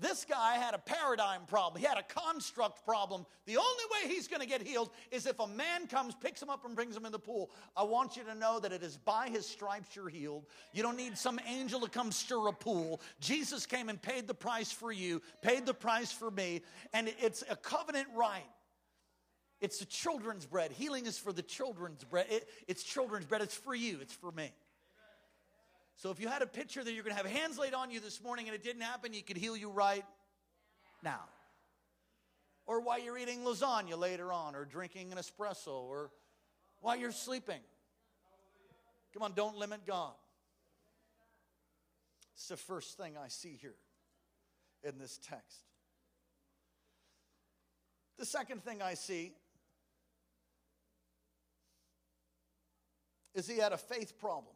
This 0.03 0.25
guy 0.25 0.55
had 0.57 0.75
a 0.75 0.79
paradigm 0.79 1.43
problem. 1.47 1.81
He 1.81 1.87
had 1.87 1.97
a 1.97 2.03
construct 2.03 2.85
problem. 2.85 3.25
The 3.47 3.57
only 3.57 3.85
way 3.93 4.12
he's 4.12 4.27
going 4.27 4.43
to 4.43 4.49
get 4.49 4.61
healed 4.61 4.91
is 5.12 5.27
if 5.27 5.38
a 5.38 5.47
man 5.47 5.87
comes, 5.87 6.17
picks 6.17 6.43
him 6.43 6.51
up, 6.51 6.65
and 6.65 6.75
brings 6.75 6.97
him 6.97 7.07
in 7.07 7.12
the 7.12 7.21
pool. 7.21 7.53
I 7.77 7.85
want 7.85 8.17
you 8.17 8.25
to 8.25 8.35
know 8.35 8.59
that 8.59 8.73
it 8.73 8.83
is 8.83 8.97
by 8.97 9.29
his 9.29 9.47
stripes 9.47 9.95
you're 9.95 10.09
healed. 10.09 10.47
You 10.73 10.83
don't 10.83 10.97
need 10.97 11.17
some 11.17 11.38
angel 11.47 11.81
to 11.83 11.88
come 11.88 12.11
stir 12.11 12.49
a 12.49 12.53
pool. 12.53 13.01
Jesus 13.21 13.65
came 13.65 13.88
and 13.88 14.03
paid 14.03 14.27
the 14.27 14.35
price 14.35 14.73
for 14.73 14.91
you, 14.91 15.23
paid 15.41 15.67
the 15.67 15.75
price 15.75 16.11
for 16.11 16.33
me, 16.33 16.62
and 16.93 17.12
it's 17.21 17.45
a 17.49 17.55
covenant 17.55 18.09
right. 18.17 18.43
It's 19.61 19.79
the 19.79 19.87
children's 19.87 20.47
bread. 20.47 20.73
Healing 20.73 21.07
is 21.07 21.17
for 21.17 21.33
the 21.33 21.43
children's 21.43 22.03
bread. 22.03 22.27
It, 22.29 22.49
it's 22.67 22.83
children's 22.83 23.27
bread. 23.27 23.41
It's 23.41 23.55
for 23.55 23.77
you, 23.77 23.99
it's 24.03 24.15
for 24.15 24.33
me. 24.33 24.51
So 25.97 26.11
if 26.11 26.21
you 26.21 26.29
had 26.29 26.43
a 26.43 26.47
picture 26.47 26.83
that 26.83 26.93
you're 26.93 27.05
going 27.05 27.17
to 27.17 27.23
have 27.23 27.31
hands 27.31 27.59
laid 27.59 27.75
on 27.75 27.91
you 27.91 28.01
this 28.01 28.23
morning 28.23 28.47
and 28.47 28.55
it 28.55 28.63
didn't 28.65 28.83
happen, 28.83 29.13
he 29.13 29.23
could 29.23 29.37
heal 29.37 29.57
you 29.57 29.71
right 29.71 30.05
now. 31.03 31.21
Or 32.67 32.81
while 32.81 33.01
you're 33.01 33.19
eating 33.19 33.41
lasagna 33.41 33.99
later 33.99 34.33
on, 34.33 34.55
or 34.55 34.65
drinking 34.65 35.13
an 35.13 35.19
espresso, 35.19 35.83
or 35.83 36.11
while 36.81 36.97
you're 36.97 37.13
sleeping. 37.13 37.61
Come 39.13 39.23
on, 39.23 39.33
don't 39.35 39.57
limit 39.57 39.87
God. 39.87 40.15
It's 42.35 42.49
the 42.49 42.57
first 42.57 42.97
thing 42.97 43.15
I 43.23 43.29
see 43.29 43.59
here 43.61 43.75
in 44.83 44.99
this 44.99 45.19
text. 45.19 45.59
The 48.19 48.27
second 48.27 48.65
thing 48.65 48.81
I 48.83 48.95
see 48.95 49.33
is 53.35 53.47
he 53.49 53.59
had 53.59 53.73
a 53.73 53.79
faith 53.79 54.19
problem. 54.19 54.55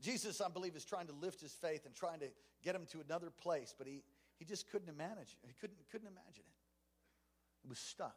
Jesus, 0.00 0.40
I 0.40 0.48
believe, 0.48 0.76
is 0.76 0.84
trying 0.84 1.08
to 1.08 1.12
lift 1.12 1.40
his 1.40 1.52
faith 1.52 1.84
and 1.86 1.94
trying 1.94 2.20
to 2.20 2.28
get 2.62 2.74
him 2.74 2.86
to 2.92 3.00
another 3.00 3.30
place, 3.30 3.74
but 3.76 3.86
he, 3.86 4.02
he 4.38 4.44
just 4.44 4.70
couldn't 4.70 4.88
imagine. 4.88 5.38
He 5.46 5.54
couldn't, 5.60 5.78
couldn't 5.90 6.06
imagine 6.06 6.44
it. 6.46 6.58
He 7.62 7.68
was 7.68 7.78
stuck. 7.78 8.16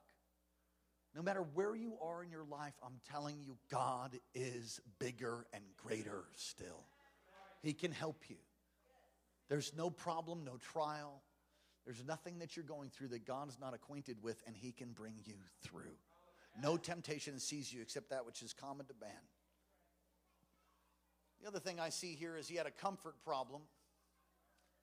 No 1.16 1.22
matter 1.22 1.44
where 1.54 1.76
you 1.76 1.98
are 2.02 2.24
in 2.24 2.30
your 2.30 2.46
life, 2.46 2.74
I'm 2.84 3.00
telling 3.12 3.42
you, 3.42 3.58
God 3.70 4.18
is 4.34 4.80
bigger 5.00 5.46
and 5.54 5.64
greater 5.76 6.24
still. 6.36 6.86
He 7.62 7.74
can 7.74 7.92
help 7.92 8.24
you. 8.30 8.38
There's 9.50 9.74
no 9.76 9.90
problem, 9.90 10.46
no 10.46 10.58
trial. 10.58 11.22
There's 11.86 12.04
nothing 12.06 12.40
that 12.40 12.56
you're 12.56 12.64
going 12.64 12.90
through 12.90 13.10
that 13.10 13.26
God 13.26 13.50
is 13.50 13.58
not 13.60 13.74
acquainted 13.74 14.18
with, 14.22 14.42
and 14.48 14.56
He 14.56 14.72
can 14.72 14.92
bring 14.94 15.16
you 15.26 15.36
through. 15.62 15.98
No 16.62 16.78
temptation 16.78 17.40
sees 17.40 17.74
you 17.74 17.82
except 17.82 18.10
that 18.12 18.26
which 18.26 18.42
is 18.42 18.54
common 18.54 18.86
to 18.86 18.94
man. 19.02 19.12
The 21.42 21.48
other 21.48 21.60
thing 21.60 21.80
I 21.80 21.90
see 21.90 22.14
here 22.14 22.38
is 22.38 22.48
he 22.48 22.56
had 22.56 22.68
a 22.68 22.72
comfort 22.72 23.16
problem. 23.26 23.62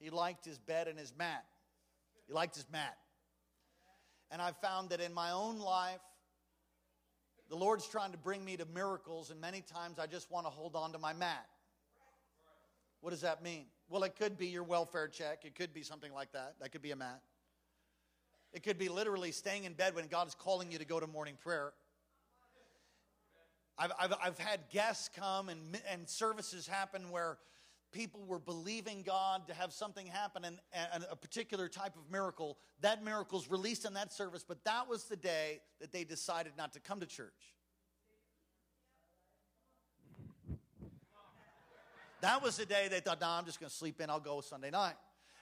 He 0.00 0.10
liked 0.10 0.44
his 0.44 0.58
bed 0.58 0.88
and 0.88 0.98
his 0.98 1.12
mat. 1.16 1.44
He 2.26 2.32
liked 2.32 2.56
his 2.56 2.66
mat. 2.70 2.96
And 4.30 4.42
I've 4.42 4.56
found 4.56 4.90
that 4.90 5.00
in 5.00 5.14
my 5.14 5.30
own 5.30 5.58
life, 5.58 6.00
the 7.48 7.56
Lord's 7.56 7.86
trying 7.86 8.12
to 8.12 8.18
bring 8.18 8.44
me 8.44 8.56
to 8.56 8.66
miracles, 8.66 9.30
and 9.30 9.40
many 9.40 9.62
times 9.62 9.98
I 9.98 10.06
just 10.06 10.30
want 10.30 10.46
to 10.46 10.50
hold 10.50 10.76
on 10.76 10.92
to 10.92 10.98
my 10.98 11.14
mat. 11.14 11.46
What 13.00 13.10
does 13.10 13.22
that 13.22 13.42
mean? 13.42 13.66
Well, 13.88 14.02
it 14.02 14.16
could 14.16 14.36
be 14.36 14.48
your 14.48 14.64
welfare 14.64 15.08
check, 15.08 15.44
it 15.44 15.54
could 15.54 15.72
be 15.72 15.82
something 15.82 16.12
like 16.12 16.32
that. 16.32 16.56
That 16.60 16.72
could 16.72 16.82
be 16.82 16.90
a 16.90 16.96
mat. 16.96 17.22
It 18.52 18.62
could 18.62 18.78
be 18.78 18.88
literally 18.88 19.30
staying 19.30 19.64
in 19.64 19.74
bed 19.74 19.94
when 19.94 20.08
God 20.08 20.26
is 20.26 20.34
calling 20.34 20.72
you 20.72 20.78
to 20.78 20.84
go 20.84 20.98
to 21.00 21.06
morning 21.06 21.36
prayer. 21.42 21.72
I've, 23.78 23.92
I've, 23.98 24.14
I've 24.22 24.38
had 24.38 24.60
guests 24.70 25.08
come 25.14 25.48
and, 25.48 25.60
and 25.90 26.08
services 26.08 26.66
happen 26.66 27.10
where 27.10 27.38
people 27.92 28.24
were 28.26 28.38
believing 28.38 29.02
God 29.02 29.46
to 29.48 29.54
have 29.54 29.72
something 29.72 30.06
happen 30.06 30.44
and, 30.44 30.58
and 30.92 31.06
a 31.10 31.16
particular 31.16 31.68
type 31.68 31.96
of 31.96 32.10
miracle. 32.10 32.58
That 32.80 33.04
miracle 33.04 33.38
is 33.38 33.50
released 33.50 33.84
in 33.84 33.94
that 33.94 34.12
service, 34.12 34.44
but 34.46 34.64
that 34.64 34.88
was 34.88 35.04
the 35.04 35.16
day 35.16 35.60
that 35.80 35.92
they 35.92 36.04
decided 36.04 36.52
not 36.58 36.72
to 36.74 36.80
come 36.80 37.00
to 37.00 37.06
church. 37.06 37.54
That 42.20 42.42
was 42.42 42.56
the 42.56 42.66
day 42.66 42.88
they 42.90 42.98
thought, 42.98 43.20
no, 43.20 43.28
nah, 43.28 43.38
I'm 43.38 43.44
just 43.44 43.60
going 43.60 43.70
to 43.70 43.76
sleep 43.76 44.00
in. 44.00 44.10
I'll 44.10 44.18
go 44.18 44.40
Sunday 44.40 44.70
night. 44.70 44.94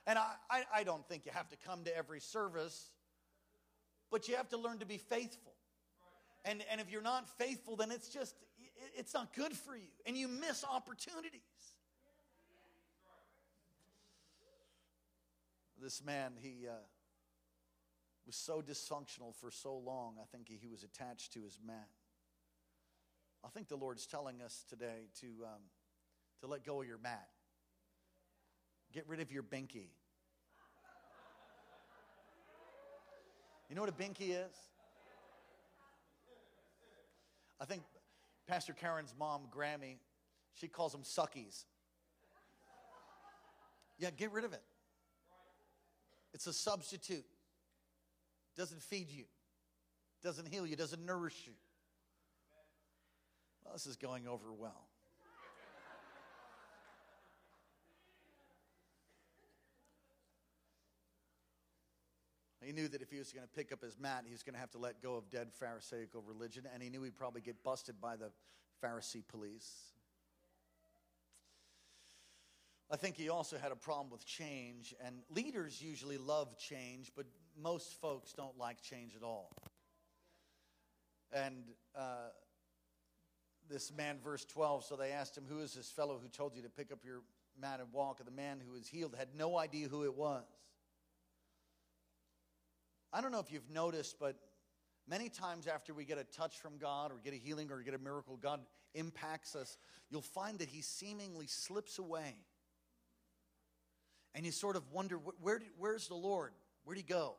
And 0.07 0.18
I, 0.18 0.33
I, 0.51 0.64
I 0.75 0.85
don't 0.85 1.07
think 1.09 1.25
you 1.25 1.33
have 1.35 1.49
to 1.49 1.57
come 1.57 1.85
to 1.85 1.96
every 1.96 2.20
service, 2.20 2.90
but 4.11 4.29
you 4.29 4.37
have 4.37 4.51
to 4.51 4.59
learn 4.59 4.79
to 4.79 4.87
be 4.87 4.99
faithful. 4.99 5.56
And, 6.47 6.63
and 6.71 6.81
if 6.81 6.91
you're 6.91 7.03
not 7.03 7.29
faithful, 7.29 7.75
then 7.75 7.91
it's 7.91 8.09
just, 8.09 8.37
it's 8.97 9.13
not 9.13 9.35
good 9.35 9.53
for 9.53 9.77
you. 9.77 9.89
And 10.07 10.17
you 10.17 10.29
miss 10.29 10.65
opportunities. 10.65 11.41
This 15.83 16.03
man, 16.05 16.33
he 16.41 16.69
uh, 16.69 16.75
was 18.27 18.37
so 18.37 18.63
dysfunctional 18.63 19.35
for 19.35 19.51
so 19.51 19.77
long, 19.77 20.15
I 20.23 20.25
think 20.31 20.49
he, 20.49 20.69
was 20.69 20.85
attached 20.85 21.33
to 21.33 21.43
his 21.43 21.59
mat. 21.65 21.89
I 23.45 23.49
think 23.49 23.69
the 23.69 23.77
Lord's 23.77 24.07
telling 24.07 24.41
us 24.41 24.65
today 24.69 25.09
to, 25.21 25.27
um, 25.45 25.63
to 26.41 26.47
let 26.47 26.65
go 26.65 26.81
of 26.81 26.89
your 26.89 26.99
mat. 26.99 27.29
Get 28.93 29.07
rid 29.09 29.21
of 29.21 29.33
your 29.33 29.43
binky. 29.43 29.89
You 33.69 33.75
know 33.75 33.83
what 33.83 33.91
a 33.91 33.93
binky 33.93 34.31
is? 34.31 34.57
I 37.61 37.64
think 37.64 37.83
Pastor 38.47 38.73
Karen's 38.73 39.14
mom, 39.19 39.42
Grammy, 39.55 39.97
she 40.55 40.69
calls 40.69 40.92
them 40.92 41.03
suckies. 41.03 41.64
Yeah, 43.99 44.11
get 44.11 44.33
rid 44.33 44.45
of 44.45 44.53
it. 44.53 44.62
It's 46.35 46.47
a 46.47 46.53
substitute. 46.53 47.25
Doesn't 48.57 48.83
feed 48.83 49.11
you, 49.11 49.25
doesn't 50.23 50.49
heal 50.49 50.66
you, 50.66 50.77
doesn't 50.77 51.05
nourish 51.05 51.42
you. 51.47 51.53
Well, 53.62 53.75
this 53.75 53.87
is 53.87 53.97
going 53.97 54.27
over 54.27 54.53
well. 54.53 54.87
He 62.66 62.72
knew 62.72 62.88
that 62.88 63.00
if 63.00 63.12
he 63.12 63.18
was 63.18 63.31
going 63.31 63.46
to 63.46 63.52
pick 63.55 63.70
up 63.70 63.81
his 63.81 63.96
mat, 63.96 64.24
he 64.26 64.33
was 64.33 64.42
going 64.42 64.55
to 64.55 64.59
have 64.59 64.72
to 64.72 64.79
let 64.79 65.00
go 65.00 65.14
of 65.14 65.31
dead 65.31 65.52
Pharisaical 65.52 66.20
religion, 66.26 66.64
and 66.74 66.83
he 66.83 66.90
knew 66.90 67.00
he'd 67.05 67.16
probably 67.16 67.40
get 67.40 67.62
busted 67.62 68.00
by 68.00 68.16
the 68.16 68.33
Pharisee 68.83 69.22
police. 69.29 69.92
I 72.90 72.96
think 72.96 73.16
he 73.16 73.29
also 73.29 73.57
had 73.57 73.70
a 73.70 73.76
problem 73.76 74.11
with 74.11 74.26
change, 74.26 74.96
and 75.05 75.14
leaders 75.31 75.81
usually 75.81 76.18
love 76.18 76.59
change, 76.59 77.12
but 77.14 77.26
most 77.57 78.00
folks 78.00 78.33
don't 78.33 78.59
like 78.59 78.83
change 78.83 79.14
at 79.14 79.22
all. 79.22 79.52
And 81.33 81.66
uh, 81.96 82.31
this 83.70 83.92
man, 83.96 84.18
verse 84.24 84.44
12, 84.44 84.87
so 84.87 84.96
they 84.96 85.12
asked 85.12 85.38
him, 85.38 85.44
Who 85.48 85.61
is 85.61 85.72
this 85.74 85.92
fellow 85.92 86.18
who 86.20 86.29
told 86.29 86.57
you 86.57 86.62
to 86.62 86.68
pick 86.68 86.90
up 86.90 87.05
your 87.05 87.22
mat 87.61 87.79
and 87.79 87.92
walk? 87.92 88.18
And 88.18 88.26
the 88.26 88.33
man 88.33 88.61
who 88.66 88.72
was 88.72 88.88
healed 88.88 89.14
had 89.16 89.29
no 89.37 89.57
idea 89.57 89.87
who 89.87 90.02
it 90.02 90.16
was. 90.16 90.42
I 93.12 93.21
don't 93.21 93.33
know 93.33 93.40
if 93.40 93.53
you've 93.53 93.71
noticed, 93.71 94.16
but 94.19 94.37
many 95.09 95.29
times 95.29 95.66
after 95.66 95.95
we 95.95 96.05
get 96.05 96.19
a 96.19 96.25
touch 96.25 96.59
from 96.59 96.79
God 96.79 97.12
or 97.12 97.16
get 97.23 97.33
a 97.33 97.37
healing 97.37 97.71
or 97.71 97.81
get 97.83 97.95
a 97.95 97.99
miracle, 97.99 98.37
God 98.37 98.61
impacts 98.95 99.55
us, 99.55 99.77
you'll 100.11 100.23
find 100.23 100.59
that 100.59 100.69
He 100.69 100.83
seemingly 100.83 101.47
slips 101.47 101.99
away. 101.99 102.35
And 104.35 104.45
you 104.45 104.53
sort 104.53 104.77
of 104.77 104.90
wonder, 104.92 105.16
where 105.40 105.59
did, 105.59 105.69
where's 105.79 106.09
the 106.09 106.14
Lord? 106.14 106.53
Where'd 106.85 106.99
He 106.99 107.05
go? 107.05 107.37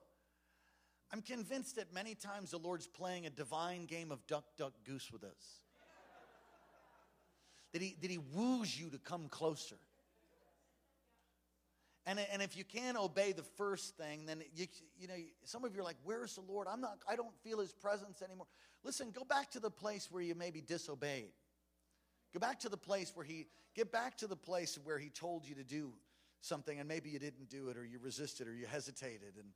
I'm 1.11 1.21
convinced 1.21 1.77
that 1.77 1.93
many 1.93 2.15
times 2.15 2.51
the 2.51 2.57
Lord's 2.57 2.87
playing 2.87 3.25
a 3.25 3.29
divine 3.29 3.85
game 3.85 4.11
of 4.11 4.25
duck, 4.27 4.45
duck, 4.57 4.73
goose 4.85 5.11
with 5.11 5.23
us. 5.23 5.61
that, 7.73 7.81
he, 7.81 7.95
that 8.01 8.11
He 8.11 8.17
woos 8.17 8.79
you 8.79 8.89
to 8.89 8.97
come 8.97 9.27
closer. 9.29 9.77
And, 12.07 12.21
and 12.31 12.41
if 12.41 12.55
you 12.55 12.63
can't 12.63 12.97
obey 12.97 13.33
the 13.33 13.43
first 13.43 13.97
thing, 13.97 14.25
then 14.25 14.41
you, 14.55 14.67
you 14.97 15.09
know, 15.09 15.15
some 15.43 15.65
of 15.65 15.75
you 15.75 15.81
are 15.81 15.83
like, 15.83 15.97
where's 16.05 16.35
the 16.35 16.41
Lord? 16.41 16.65
I'm 16.71 16.79
not, 16.79 16.99
I 17.07 17.17
don't 17.17 17.35
feel 17.43 17.59
his 17.59 17.73
presence 17.73 18.21
anymore. 18.21 18.47
Listen, 18.85 19.11
go 19.11 19.25
back 19.25 19.51
to 19.51 19.59
the 19.59 19.69
place 19.69 20.07
where 20.09 20.23
you 20.23 20.33
maybe 20.33 20.61
disobeyed. 20.61 21.33
Go 22.33 22.39
back 22.39 22.61
to 22.61 22.69
the 22.69 22.77
place 22.77 23.11
where 23.13 23.25
he, 23.25 23.47
get 23.75 23.91
back 23.91 24.15
to 24.19 24.27
the 24.27 24.37
place 24.37 24.79
where 24.85 24.97
he 24.97 25.09
told 25.09 25.45
you 25.45 25.53
to 25.55 25.65
do 25.65 25.91
something 26.39 26.79
and 26.79 26.87
maybe 26.87 27.09
you 27.09 27.19
didn't 27.19 27.49
do 27.49 27.67
it 27.67 27.77
or 27.77 27.83
you 27.83 27.99
resisted 28.01 28.47
or 28.47 28.53
you 28.53 28.67
hesitated. 28.67 29.33
And, 29.35 29.47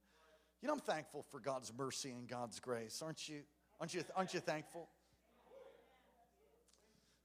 you 0.61 0.67
know, 0.67 0.73
I'm 0.73 0.81
thankful 0.81 1.23
for 1.31 1.39
God's 1.39 1.71
mercy 1.73 2.09
and 2.09 2.27
God's 2.27 2.59
grace, 2.59 3.01
aren't 3.01 3.29
you? 3.29 3.43
Aren't 3.79 3.93
you, 3.93 4.03
aren't 4.13 4.33
you 4.33 4.41
thankful? 4.41 4.89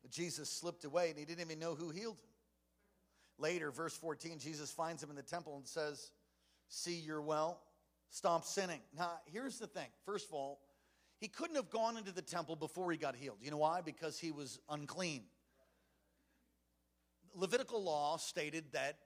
But 0.03 0.13
Jesus 0.13 0.49
slipped 0.49 0.85
away 0.85 1.11
and 1.11 1.19
he 1.19 1.25
didn't 1.25 1.41
even 1.41 1.59
know 1.59 1.75
who 1.75 1.91
healed 1.91 2.21
him. 2.21 2.31
Later, 3.39 3.71
verse 3.71 3.97
14, 3.97 4.39
Jesus 4.39 4.71
finds 4.71 5.03
him 5.03 5.11
in 5.11 5.17
the 5.17 5.23
temple 5.23 5.57
and 5.57 5.67
says, 5.67 6.11
See, 6.69 6.97
you're 6.97 7.23
well. 7.23 7.61
Stop 8.11 8.45
sinning. 8.45 8.81
Now, 8.97 9.21
here's 9.27 9.59
the 9.59 9.67
thing. 9.67 9.89
First 10.05 10.29
of 10.29 10.35
all, 10.35 10.61
he 11.19 11.29
couldn't 11.29 11.57
have 11.57 11.71
gone 11.71 11.97
into 11.97 12.13
the 12.13 12.23
temple 12.23 12.57
before 12.57 12.91
he 12.91 12.99
got 12.99 13.17
healed. 13.17 13.39
You 13.41 13.51
know 13.51 13.59
why? 13.59 13.81
Because 13.81 14.19
he 14.19 14.31
was 14.31 14.59
unclean. 14.69 15.25
Levitical 17.35 17.83
law 17.83 18.17
stated 18.17 18.65
that 18.73 18.97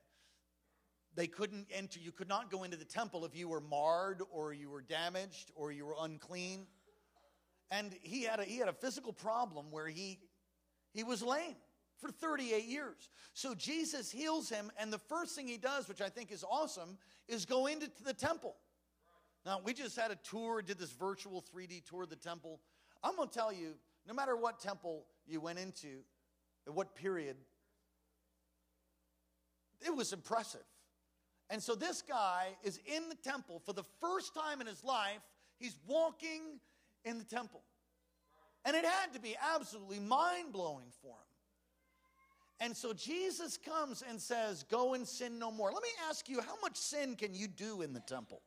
they 1.15 1.27
couldn't 1.27 1.67
enter, 1.73 1.99
you 1.99 2.13
could 2.13 2.29
not 2.29 2.51
go 2.51 2.63
into 2.63 2.77
the 2.77 2.85
temple 2.85 3.25
if 3.25 3.37
you 3.37 3.49
were 3.49 3.61
marred 3.61 4.23
or 4.31 4.53
you 4.53 4.71
were 4.71 4.83
damaged 4.83 5.51
or 5.55 5.73
you 5.73 5.85
were 5.85 5.97
unclean. 6.01 6.67
And 7.71 7.95
he 8.03 8.23
had 8.23 8.41
a, 8.41 8.45
he 8.45 8.59
had 8.59 8.69
a 8.69 8.73
physical 8.73 9.13
problem 9.13 9.67
where 9.71 9.89
he, 9.89 10.21
he 10.93 11.03
was 11.03 11.23
lame 11.23 11.57
for 12.01 12.11
38 12.11 12.65
years. 12.65 13.11
So 13.35 13.55
Jesus 13.55 14.11
heals 14.11 14.49
him, 14.49 14.71
and 14.79 14.93
the 14.93 14.99
first 14.99 15.35
thing 15.35 15.47
he 15.47 15.59
does, 15.59 15.89
which 15.89 16.01
I 16.01 16.09
think 16.09 16.33
is 16.33 16.45
awesome, 16.49 16.99
is 17.29 17.45
go 17.45 17.67
into 17.67 17.91
the 18.05 18.15
temple. 18.15 18.57
Now, 19.47 19.61
we 19.65 19.73
just 19.73 19.97
had 19.97 20.11
a 20.11 20.17
tour, 20.17 20.63
did 20.63 20.79
this 20.79 20.93
virtual 20.93 21.43
3D 21.55 21.85
tour 21.89 22.03
of 22.03 22.11
the 22.11 22.17
temple. 22.17 22.61
I'm 23.03 23.17
going 23.17 23.29
to 23.29 23.35
tell 23.35 23.53
you, 23.53 23.75
no 24.07 24.15
matter 24.15 24.37
what 24.37 24.61
temple 24.61 25.05
you 25.27 25.41
went 25.41 25.59
into, 25.59 26.01
at 26.67 26.75
what 26.75 26.95
period, 26.95 27.37
it 29.85 29.95
was 29.95 30.13
impressive. 30.13 30.65
And 31.49 31.63
so 31.63 31.75
this 31.75 32.03
guy 32.03 32.49
is 32.63 32.79
in 32.87 33.09
the 33.09 33.15
temple 33.15 33.61
for 33.65 33.73
the 33.73 33.85
first 34.01 34.35
time 34.35 34.61
in 34.61 34.67
his 34.67 34.85
life. 34.85 35.21
He's 35.59 35.77
walking 35.87 36.61
in 37.05 37.19
the 37.19 37.25
temple. 37.25 37.63
And 38.65 38.77
it 38.77 38.85
had 38.85 39.15
to 39.15 39.21
be 39.21 39.37
absolutely 39.55 39.99
mind 39.99 40.53
blowing 40.53 40.93
for 41.03 41.09
him. 41.15 41.30
And 42.61 42.77
so 42.77 42.93
Jesus 42.93 43.57
comes 43.57 44.05
and 44.07 44.21
says, 44.21 44.65
Go 44.65 44.95
and 44.95 45.09
sin 45.09 45.39
no 45.39 45.51
more. 45.51 45.73
Let 45.73 45.83
me 45.83 45.89
ask 46.09 46.29
you, 46.29 46.41
how 46.41 46.57
much 46.63 46.77
sin 46.77 47.17
can 47.17 47.35
you 47.35 47.49
do 47.49 47.81
in 47.81 47.95
the 47.95 48.01
temple? 48.01 48.43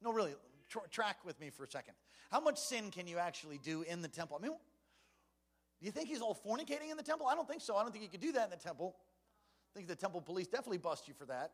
No, 0.00 0.12
really, 0.12 0.34
tra- 0.68 0.88
track 0.90 1.18
with 1.24 1.38
me 1.40 1.50
for 1.50 1.64
a 1.64 1.68
second. 1.68 1.94
How 2.30 2.40
much 2.40 2.58
sin 2.58 2.90
can 2.90 3.06
you 3.08 3.18
actually 3.18 3.58
do 3.58 3.82
in 3.82 4.00
the 4.00 4.08
temple? 4.08 4.38
I 4.40 4.42
mean, 4.42 4.52
do 4.52 5.86
you 5.86 5.90
think 5.90 6.08
he's 6.08 6.20
all 6.20 6.38
fornicating 6.46 6.90
in 6.90 6.96
the 6.96 7.02
temple? 7.02 7.26
I 7.26 7.34
don't 7.34 7.48
think 7.48 7.62
so. 7.62 7.76
I 7.76 7.82
don't 7.82 7.90
think 7.90 8.04
you 8.04 8.10
could 8.10 8.20
do 8.20 8.32
that 8.32 8.44
in 8.44 8.50
the 8.50 8.56
temple. 8.56 8.94
I 9.74 9.76
think 9.76 9.88
the 9.88 9.96
temple 9.96 10.20
police 10.20 10.46
definitely 10.46 10.78
bust 10.78 11.08
you 11.08 11.14
for 11.14 11.26
that. 11.26 11.52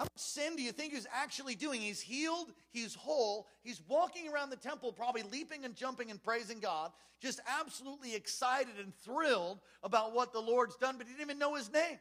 How 0.00 0.04
much 0.04 0.12
sin 0.16 0.56
do 0.56 0.62
you 0.62 0.72
think 0.72 0.94
he's 0.94 1.06
actually 1.12 1.54
doing? 1.54 1.82
He's 1.82 2.00
healed, 2.00 2.54
he's 2.70 2.94
whole, 2.94 3.46
he's 3.62 3.82
walking 3.86 4.32
around 4.32 4.48
the 4.48 4.56
temple, 4.56 4.92
probably 4.92 5.22
leaping 5.24 5.66
and 5.66 5.76
jumping 5.76 6.10
and 6.10 6.22
praising 6.22 6.58
God, 6.58 6.90
just 7.20 7.38
absolutely 7.60 8.14
excited 8.14 8.78
and 8.82 8.94
thrilled 9.04 9.58
about 9.82 10.14
what 10.14 10.32
the 10.32 10.40
Lord's 10.40 10.74
done, 10.76 10.96
but 10.96 11.06
he 11.06 11.12
didn't 11.12 11.26
even 11.26 11.38
know 11.38 11.54
his 11.54 11.70
name. 11.70 11.98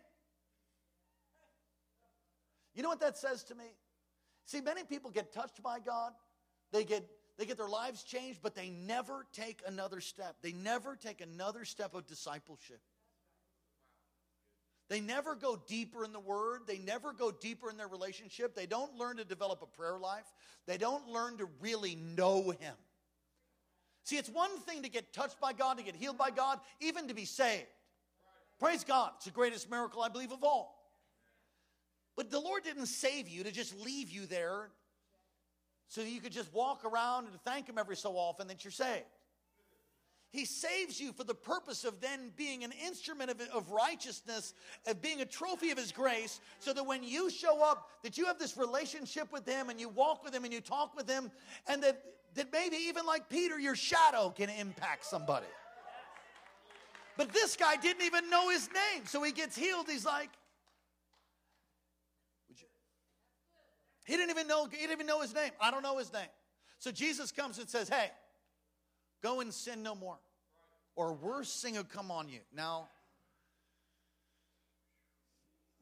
You 2.74 2.84
know 2.84 2.90
what 2.90 3.02
that 3.02 3.18
says 3.18 3.44
to 3.44 3.56
me? 3.56 3.66
See, 4.46 4.62
many 4.62 4.86
people 4.86 5.12
get 5.12 5.34
touched 5.34 5.62
by 5.62 5.80
God, 5.80 6.14
they 6.72 6.86
get 6.86 7.04
they 7.38 7.46
get 7.46 7.58
their 7.58 7.68
lives 7.68 8.04
changed, 8.04 8.40
but 8.42 8.56
they 8.56 8.70
never 8.70 9.26
take 9.34 9.62
another 9.68 10.00
step. 10.00 10.38
They 10.42 10.54
never 10.54 10.96
take 10.96 11.20
another 11.20 11.66
step 11.66 11.96
of 11.96 12.08
discipleship. 12.08 12.80
They 14.90 15.00
never 15.00 15.36
go 15.36 15.62
deeper 15.68 16.04
in 16.04 16.12
the 16.12 16.20
word. 16.20 16.62
They 16.68 16.80
never 16.80 17.14
go 17.14 17.32
deeper 17.32 17.70
in 17.70 17.78
their 17.78 17.88
relationship. 17.88 18.56
They 18.56 18.66
don't 18.66 18.96
learn 18.96 19.18
to 19.18 19.24
develop 19.24 19.62
a 19.62 19.68
prayer 19.68 20.00
life. 20.00 20.26
They 20.66 20.78
don't 20.78 21.08
learn 21.08 21.38
to 21.38 21.48
really 21.62 21.96
know 21.96 22.50
Him. 22.50 22.74
See, 24.04 24.18
it's 24.18 24.30
one 24.30 24.58
thing 24.62 24.82
to 24.82 24.90
get 24.90 25.14
touched 25.14 25.40
by 25.40 25.54
God, 25.54 25.78
to 25.78 25.84
get 25.84 25.96
healed 25.96 26.18
by 26.18 26.32
God, 26.32 26.60
even 26.80 27.08
to 27.08 27.14
be 27.14 27.26
saved. 27.26 27.68
Praise 28.60 28.84
God. 28.84 29.12
It's 29.18 29.26
the 29.26 29.32
greatest 29.32 29.70
miracle, 29.70 30.02
I 30.02 30.10
believe, 30.10 30.32
of 30.32 30.44
all. 30.44 30.76
But 32.16 32.32
the 32.32 32.40
Lord 32.40 32.64
didn't 32.64 32.88
save 32.88 33.30
you 33.30 33.44
to 33.44 33.52
just 33.52 33.80
leave 33.80 34.10
you 34.10 34.26
there 34.26 34.72
so 35.88 36.02
you 36.02 36.20
could 36.20 36.32
just 36.32 36.52
walk 36.52 36.84
around 36.84 37.28
and 37.28 37.40
thank 37.46 37.70
Him 37.70 37.78
every 37.78 37.96
so 37.96 38.18
often 38.18 38.48
that 38.48 38.64
you're 38.64 38.72
saved. 38.72 39.06
He 40.32 40.46
saves 40.46 41.00
you 41.00 41.12
for 41.12 41.24
the 41.24 41.34
purpose 41.34 41.84
of 41.84 42.02
then 42.02 42.32
being 42.36 42.64
an 42.64 42.72
instrument 42.86 43.32
of, 43.32 43.42
of 43.54 43.72
righteousness, 43.72 44.54
of 44.86 45.02
being 45.02 45.22
a 45.22 45.26
trophy 45.26 45.72
of 45.72 45.78
His 45.78 45.92
grace, 45.92 46.40
so 46.60 46.72
that 46.74 46.86
when 46.86 47.04
you 47.04 47.32
show 47.32 47.64
up, 47.64 47.90
that 48.04 48.18
you 48.18 48.26
have 48.26 48.38
this 48.38 48.56
relationship 48.56 49.32
with 49.34 49.48
Him 49.48 49.70
and 49.70 49.80
you 49.80 49.90
walk 49.90 50.24
with 50.24 50.34
Him 50.34 50.44
and 50.46 50.54
you 50.54 50.62
talk 50.62 50.96
with 50.96 51.10
Him, 51.10 51.32
and 51.68 51.82
that, 51.82 52.04
that 52.36 52.54
maybe 52.54 52.76
even 52.76 53.06
like 53.08 53.28
Peter, 53.28 53.60
your 53.60 53.76
shadow 53.76 54.30
can 54.30 54.50
impact 54.50 55.06
somebody. 55.06 55.48
But 57.18 57.34
this 57.34 57.58
guy 57.58 57.76
didn't 57.76 58.04
even 58.04 58.30
know 58.30 58.50
his 58.50 58.70
name. 58.70 59.06
So 59.06 59.22
he 59.24 59.34
gets 59.34 59.54
healed. 59.54 59.88
He's 59.90 60.06
like? 60.06 60.30
He 64.06 64.16
didn't 64.16 64.30
even 64.30 64.48
know, 64.48 64.68
he 64.72 64.78
didn't 64.78 64.94
even 64.94 65.06
know 65.06 65.22
his 65.22 65.34
name. 65.36 65.52
I 65.60 65.70
don't 65.70 65.84
know 65.84 65.98
his 65.98 66.14
name. 66.14 66.30
So 66.78 66.92
Jesus 66.92 67.34
comes 67.34 67.60
and 67.60 67.68
says, 67.68 67.90
Hey, 67.90 68.10
go 69.22 69.40
and 69.40 69.54
sin 69.54 69.84
no 69.84 69.96
more. 69.96 70.18
Or 70.96 71.14
worse 71.14 71.62
thing 71.62 71.76
will 71.76 71.84
come 71.84 72.12
on 72.12 72.28
you. 72.28 72.40
Now, 72.54 72.90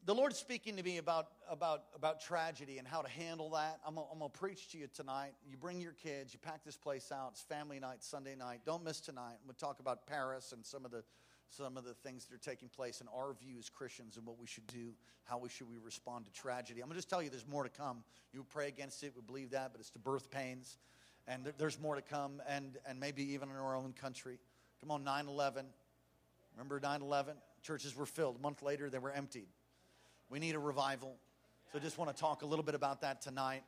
the 0.08 0.14
Lord's 0.14 0.38
speaking 0.38 0.76
to 0.76 0.82
me 0.82 0.96
about, 0.96 1.26
about, 1.50 1.82
about 1.94 2.22
tragedy 2.22 2.78
and 2.78 2.88
how 2.88 3.02
to 3.02 3.08
handle 3.10 3.50
that. 3.50 3.78
I'm 3.86 3.96
going 3.96 4.06
to 4.20 4.28
preach 4.30 4.70
to 4.70 4.78
you 4.78 4.86
tonight. 4.94 5.32
You 5.46 5.58
bring 5.58 5.80
your 5.80 5.92
kids, 5.92 6.32
you 6.32 6.40
pack 6.40 6.64
this 6.64 6.78
place 6.78 7.12
out. 7.12 7.32
It's 7.32 7.42
family 7.42 7.78
night, 7.78 8.02
Sunday 8.02 8.34
night. 8.34 8.60
Don't 8.64 8.82
miss 8.82 9.00
tonight. 9.00 9.36
We'll 9.44 9.52
talk 9.52 9.80
about 9.80 10.06
Paris 10.06 10.52
and 10.52 10.64
some 10.64 10.86
of 10.86 10.90
the, 10.90 11.04
some 11.50 11.76
of 11.76 11.84
the 11.84 11.92
things 11.92 12.24
that 12.24 12.34
are 12.34 12.38
taking 12.38 12.70
place 12.70 13.00
and 13.00 13.08
our 13.14 13.34
view 13.34 13.56
as 13.58 13.68
Christians 13.68 14.16
and 14.16 14.24
what 14.24 14.38
we 14.38 14.46
should 14.46 14.66
do, 14.66 14.94
how 15.24 15.36
we 15.36 15.50
should 15.50 15.68
we 15.68 15.76
respond 15.76 16.24
to 16.24 16.32
tragedy. 16.32 16.80
I'm 16.80 16.86
going 16.86 16.94
to 16.94 16.98
just 16.98 17.10
tell 17.10 17.22
you 17.22 17.28
there's 17.28 17.46
more 17.46 17.64
to 17.64 17.68
come. 17.68 18.02
You 18.32 18.46
pray 18.48 18.68
against 18.68 19.02
it, 19.02 19.12
we 19.14 19.20
believe 19.20 19.50
that, 19.50 19.72
but 19.72 19.80
it's 19.80 19.90
the 19.90 19.98
birth 19.98 20.30
pains. 20.30 20.78
And 21.28 21.44
there, 21.44 21.52
there's 21.58 21.78
more 21.78 21.94
to 21.94 22.02
come, 22.02 22.42
and, 22.48 22.78
and 22.88 22.98
maybe 22.98 23.22
even 23.34 23.50
in 23.50 23.56
our 23.56 23.76
own 23.76 23.92
country. 23.92 24.38
Come 24.80 24.90
on, 24.90 25.04
9 25.04 25.28
11. 25.28 25.66
Remember 26.56 26.80
9 26.80 27.02
11? 27.02 27.36
Churches 27.62 27.94
were 27.94 28.06
filled. 28.06 28.36
A 28.36 28.40
month 28.40 28.62
later, 28.62 28.88
they 28.88 28.98
were 28.98 29.12
emptied. 29.12 29.48
We 30.30 30.38
need 30.38 30.54
a 30.54 30.58
revival. 30.58 31.16
So 31.72 31.78
just 31.78 31.98
want 31.98 32.14
to 32.14 32.18
talk 32.18 32.42
a 32.42 32.46
little 32.46 32.64
bit 32.64 32.74
about 32.74 33.02
that 33.02 33.20
tonight. 33.20 33.62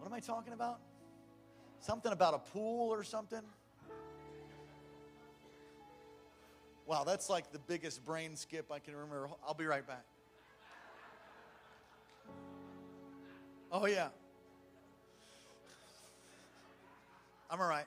What 0.00 0.06
am 0.06 0.12
I 0.12 0.20
talking 0.20 0.52
about? 0.52 0.80
Something 1.80 2.12
about 2.12 2.34
a 2.34 2.38
pool 2.38 2.92
or 2.92 3.04
something? 3.04 3.42
Wow, 6.86 7.04
that's 7.04 7.28
like 7.28 7.52
the 7.52 7.58
biggest 7.58 8.04
brain 8.04 8.36
skip 8.36 8.70
I 8.72 8.78
can 8.78 8.94
remember. 8.94 9.28
I'll 9.46 9.54
be 9.54 9.66
right 9.66 9.86
back. 9.86 10.04
Oh, 13.72 13.86
yeah. 13.86 14.08
I'm 17.50 17.60
all 17.60 17.68
right. 17.68 17.86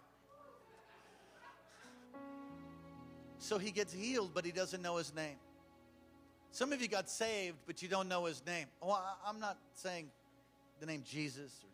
So 3.39 3.57
he 3.57 3.71
gets 3.71 3.93
healed, 3.93 4.31
but 4.33 4.45
he 4.45 4.51
doesn't 4.51 4.81
know 4.81 4.97
his 4.97 5.13
name. 5.13 5.37
Some 6.51 6.73
of 6.73 6.81
you 6.81 6.87
got 6.87 7.09
saved, 7.09 7.57
but 7.67 7.81
you 7.81 7.87
don't 7.87 8.07
know 8.07 8.25
his 8.25 8.43
name. 8.45 8.67
Oh, 8.81 8.99
I'm 9.25 9.39
not 9.39 9.57
saying 9.73 10.09
the 10.79 10.85
name 10.85 11.03
Jesus. 11.05 11.51
Or, 11.63 11.69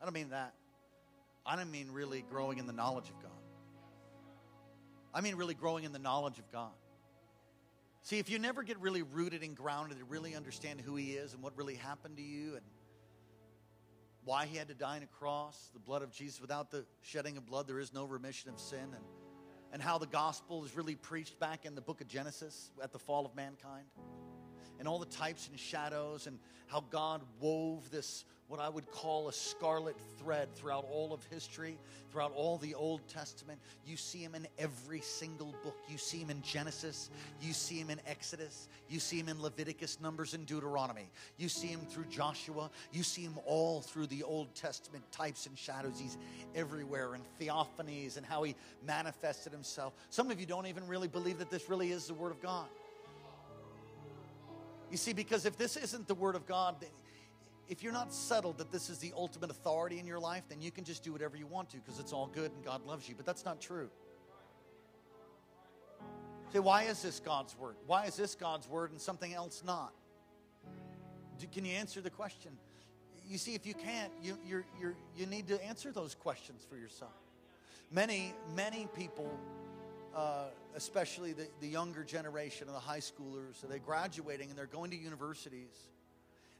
I 0.00 0.04
don't 0.04 0.14
mean 0.14 0.30
that. 0.30 0.52
I 1.44 1.56
don't 1.56 1.70
mean 1.70 1.88
really 1.90 2.24
growing 2.30 2.58
in 2.58 2.66
the 2.66 2.72
knowledge 2.72 3.08
of 3.08 3.20
God. 3.22 3.32
I 5.14 5.20
mean 5.20 5.36
really 5.36 5.54
growing 5.54 5.84
in 5.84 5.92
the 5.92 5.98
knowledge 5.98 6.38
of 6.38 6.50
God. 6.52 6.72
See, 8.02 8.18
if 8.18 8.30
you 8.30 8.38
never 8.38 8.62
get 8.62 8.78
really 8.78 9.02
rooted 9.02 9.42
and 9.42 9.56
grounded 9.56 9.98
and 9.98 10.08
really 10.10 10.34
understand 10.34 10.80
who 10.80 10.96
He 10.96 11.12
is 11.12 11.32
and 11.32 11.42
what 11.42 11.56
really 11.56 11.74
happened 11.74 12.16
to 12.18 12.22
you 12.22 12.54
and 12.54 12.62
why 14.24 14.46
He 14.46 14.56
had 14.56 14.68
to 14.68 14.74
die 14.74 14.96
on 14.96 15.02
a 15.02 15.06
cross, 15.06 15.70
the 15.72 15.80
blood 15.80 16.02
of 16.02 16.12
Jesus, 16.12 16.40
without 16.40 16.70
the 16.70 16.84
shedding 17.02 17.36
of 17.36 17.46
blood, 17.46 17.66
there 17.66 17.80
is 17.80 17.92
no 17.92 18.04
remission 18.04 18.50
of 18.50 18.60
sin. 18.60 18.78
And 18.94 19.04
and 19.72 19.82
how 19.82 19.98
the 19.98 20.06
gospel 20.06 20.64
is 20.64 20.74
really 20.76 20.94
preached 20.94 21.38
back 21.38 21.66
in 21.66 21.74
the 21.74 21.80
book 21.80 22.00
of 22.00 22.08
Genesis 22.08 22.70
at 22.82 22.92
the 22.92 22.98
fall 22.98 23.26
of 23.26 23.34
mankind. 23.34 23.86
And 24.78 24.86
all 24.86 24.98
the 24.98 25.06
types 25.06 25.48
and 25.48 25.58
shadows, 25.58 26.26
and 26.26 26.38
how 26.68 26.84
God 26.90 27.22
wove 27.40 27.90
this, 27.90 28.24
what 28.48 28.60
I 28.60 28.68
would 28.68 28.90
call 28.90 29.28
a 29.28 29.32
scarlet 29.32 29.96
thread 30.18 30.54
throughout 30.54 30.86
all 30.90 31.12
of 31.12 31.22
history, 31.24 31.78
throughout 32.10 32.32
all 32.34 32.56
the 32.56 32.74
Old 32.74 33.06
Testament. 33.08 33.58
You 33.86 33.96
see 33.96 34.18
him 34.18 34.34
in 34.34 34.46
every 34.58 35.00
single 35.00 35.54
book. 35.62 35.76
You 35.88 35.98
see 35.98 36.18
him 36.18 36.30
in 36.30 36.40
Genesis, 36.42 37.10
you 37.42 37.52
see 37.52 37.76
him 37.76 37.90
in 37.90 38.00
Exodus, 38.06 38.68
you 38.88 39.00
see 39.00 39.18
him 39.18 39.28
in 39.28 39.42
Leviticus, 39.42 39.98
Numbers, 40.00 40.32
and 40.32 40.46
Deuteronomy. 40.46 41.10
You 41.36 41.48
see 41.50 41.66
him 41.66 41.80
through 41.80 42.06
Joshua, 42.06 42.70
you 42.90 43.02
see 43.02 43.22
him 43.22 43.38
all 43.44 43.82
through 43.82 44.06
the 44.06 44.22
Old 44.22 44.54
Testament 44.54 45.04
types 45.12 45.46
and 45.46 45.58
shadows. 45.58 45.98
He's 46.00 46.16
everywhere 46.54 47.14
in 47.14 47.22
theophanies 47.40 48.16
and 48.16 48.24
how 48.24 48.42
he 48.44 48.54
manifested 48.86 49.52
himself. 49.52 49.92
Some 50.08 50.30
of 50.30 50.40
you 50.40 50.46
don't 50.46 50.66
even 50.66 50.86
really 50.86 51.08
believe 51.08 51.38
that 51.38 51.50
this 51.50 51.68
really 51.68 51.92
is 51.92 52.06
the 52.06 52.14
Word 52.14 52.30
of 52.30 52.40
God. 52.40 52.68
You 54.90 54.96
see, 54.96 55.12
because 55.12 55.44
if 55.44 55.56
this 55.56 55.76
isn't 55.76 56.08
the 56.08 56.14
Word 56.14 56.34
of 56.34 56.46
God, 56.46 56.76
if 57.68 57.82
you're 57.82 57.92
not 57.92 58.12
settled 58.12 58.58
that 58.58 58.72
this 58.72 58.88
is 58.88 58.98
the 58.98 59.12
ultimate 59.14 59.50
authority 59.50 59.98
in 59.98 60.06
your 60.06 60.18
life, 60.18 60.44
then 60.48 60.60
you 60.60 60.70
can 60.70 60.84
just 60.84 61.02
do 61.04 61.12
whatever 61.12 61.36
you 61.36 61.46
want 61.46 61.70
to 61.70 61.76
because 61.76 61.98
it's 61.98 62.12
all 62.12 62.26
good 62.26 62.50
and 62.52 62.64
God 62.64 62.86
loves 62.86 63.08
you. 63.08 63.14
But 63.14 63.26
that's 63.26 63.44
not 63.44 63.60
true. 63.60 63.90
Say, 66.52 66.60
why 66.60 66.84
is 66.84 67.02
this 67.02 67.20
God's 67.20 67.56
Word? 67.58 67.76
Why 67.86 68.06
is 68.06 68.16
this 68.16 68.34
God's 68.34 68.66
Word 68.66 68.90
and 68.90 69.00
something 69.00 69.34
else 69.34 69.62
not? 69.66 69.92
Can 71.52 71.64
you 71.64 71.72
answer 71.72 72.00
the 72.00 72.10
question? 72.10 72.52
You 73.28 73.36
see, 73.36 73.54
if 73.54 73.66
you 73.66 73.74
can't, 73.74 74.10
you, 74.22 74.38
you're, 74.46 74.64
you're, 74.80 74.94
you 75.14 75.26
need 75.26 75.48
to 75.48 75.62
answer 75.64 75.92
those 75.92 76.14
questions 76.14 76.66
for 76.68 76.78
yourself. 76.78 77.12
Many, 77.92 78.34
many 78.56 78.88
people 78.96 79.30
uh, 80.18 80.46
especially 80.74 81.32
the, 81.32 81.46
the 81.60 81.68
younger 81.68 82.02
generation 82.02 82.66
of 82.66 82.74
the 82.74 82.80
high 82.80 82.98
schoolers, 82.98 83.60
they're 83.68 83.78
graduating 83.78 84.48
and 84.48 84.58
they're 84.58 84.66
going 84.66 84.90
to 84.90 84.96
universities 84.96 85.86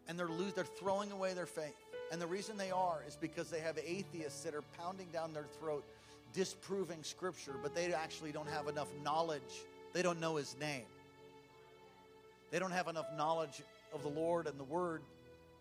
and 0.07 0.17
they're, 0.17 0.29
lose, 0.29 0.53
they're 0.53 0.65
throwing 0.65 1.11
away 1.11 1.35
their 1.35 1.47
faith. 1.47 1.75
And 2.13 2.21
the 2.23 2.27
reason 2.27 2.57
they 2.57 2.71
are 2.71 3.03
is 3.07 3.17
because 3.17 3.51
they 3.51 3.59
have 3.59 3.77
atheists 3.85 4.45
that 4.45 4.55
are 4.55 4.63
pounding 4.79 5.09
down 5.13 5.33
their 5.33 5.47
throat, 5.61 5.85
disproving 6.33 7.03
Scripture, 7.03 7.57
but 7.61 7.75
they 7.75 7.93
actually 7.93 8.31
don't 8.31 8.49
have 8.49 8.69
enough 8.69 8.89
knowledge. 9.03 9.65
They 9.93 10.03
don't 10.03 10.21
know 10.21 10.37
His 10.37 10.55
name. 10.61 10.87
They 12.53 12.61
don't 12.61 12.71
have 12.71 12.87
enough 12.87 13.09
knowledge 13.17 13.63
of 13.93 14.03
the 14.05 14.09
Lord 14.09 14.47
and 14.47 14.59
the 14.59 14.65
Word 14.65 15.03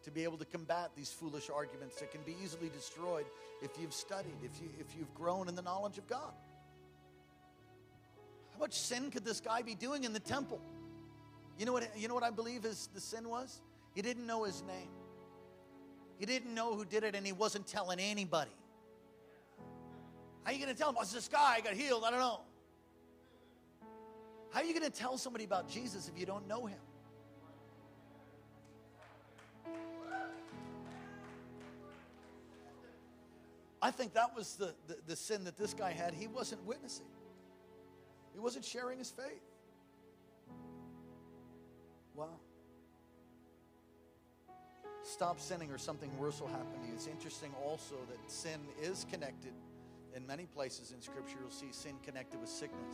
to 0.03 0.11
be 0.11 0.23
able 0.23 0.37
to 0.37 0.45
combat 0.45 0.91
these 0.95 1.11
foolish 1.11 1.49
arguments 1.49 1.99
that 1.99 2.11
can 2.11 2.21
be 2.21 2.35
easily 2.43 2.69
destroyed 2.69 3.25
if 3.63 3.71
you've 3.81 3.93
studied, 3.93 4.35
if, 4.43 4.61
you, 4.61 4.69
if 4.79 4.95
you've 4.95 5.13
grown 5.15 5.49
in 5.49 5.55
the 5.55 5.63
knowledge 5.63 5.97
of 5.97 6.07
God. 6.07 6.31
How 8.57 8.61
much 8.61 8.73
sin 8.73 9.11
could 9.11 9.23
this 9.23 9.39
guy 9.39 9.61
be 9.61 9.75
doing 9.75 10.03
in 10.03 10.13
the 10.13 10.19
temple? 10.19 10.59
You 11.59 11.67
know 11.67 11.73
what, 11.73 11.87
you 11.95 12.07
know 12.07 12.15
what 12.15 12.23
I 12.23 12.31
believe 12.31 12.65
is 12.65 12.89
the 12.91 12.99
sin 12.99 13.29
was? 13.29 13.61
He 13.93 14.01
didn't 14.01 14.25
know 14.25 14.45
his 14.45 14.63
name. 14.63 14.89
He 16.17 16.25
didn't 16.25 16.55
know 16.55 16.73
who 16.73 16.83
did 16.83 17.03
it, 17.03 17.13
and 17.13 17.23
he 17.23 17.33
wasn't 17.33 17.67
telling 17.67 17.99
anybody. 17.99 18.49
How 20.43 20.49
are 20.49 20.53
you 20.53 20.59
going 20.59 20.73
to 20.73 20.77
tell 20.77 20.89
him? 20.89 20.95
What's 20.95 21.13
this 21.13 21.27
guy 21.27 21.57
I 21.57 21.61
got 21.61 21.73
healed? 21.73 22.03
I 22.03 22.09
don't 22.09 22.19
know. 22.19 22.39
How 24.49 24.61
are 24.61 24.65
you 24.65 24.73
going 24.73 24.89
to 24.89 24.97
tell 24.97 25.19
somebody 25.19 25.45
about 25.45 25.69
Jesus 25.69 26.09
if 26.11 26.19
you 26.19 26.25
don't 26.25 26.47
know 26.47 26.65
him? 26.65 26.79
I 33.83 33.91
think 33.91 34.15
that 34.15 34.35
was 34.35 34.55
the, 34.55 34.73
the, 34.87 34.97
the, 35.05 35.15
sin 35.15 35.43
that 35.43 35.57
this 35.57 35.75
guy 35.75 35.91
had. 35.91 36.15
He 36.15 36.25
wasn't 36.25 36.65
witnessing. 36.65 37.05
He 38.37 38.39
wasn't 38.39 38.65
sharing 38.65 38.99
his 38.99 39.09
faith. 39.09 39.41
Well, 42.13 42.39
stop 45.01 45.39
sinning 45.39 45.71
or 45.71 45.79
something 45.79 46.15
worse 46.19 46.39
will 46.39 46.49
happen 46.49 46.79
to 46.81 46.87
you. 46.87 46.93
It's 46.93 47.07
interesting 47.07 47.51
also 47.65 47.95
that 48.07 48.31
sin 48.31 48.59
is 48.79 49.07
connected 49.09 49.53
in 50.15 50.27
many 50.27 50.45
places 50.45 50.91
in 50.91 51.01
Scripture. 51.01 51.37
You'll 51.41 51.49
see 51.49 51.71
sin 51.71 51.95
connected 52.03 52.39
with 52.39 52.49
sickness. 52.49 52.93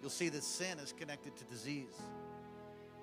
You'll 0.00 0.10
see 0.10 0.28
that 0.28 0.44
sin 0.44 0.78
is 0.78 0.94
connected 0.96 1.36
to 1.36 1.44
disease. 1.46 2.00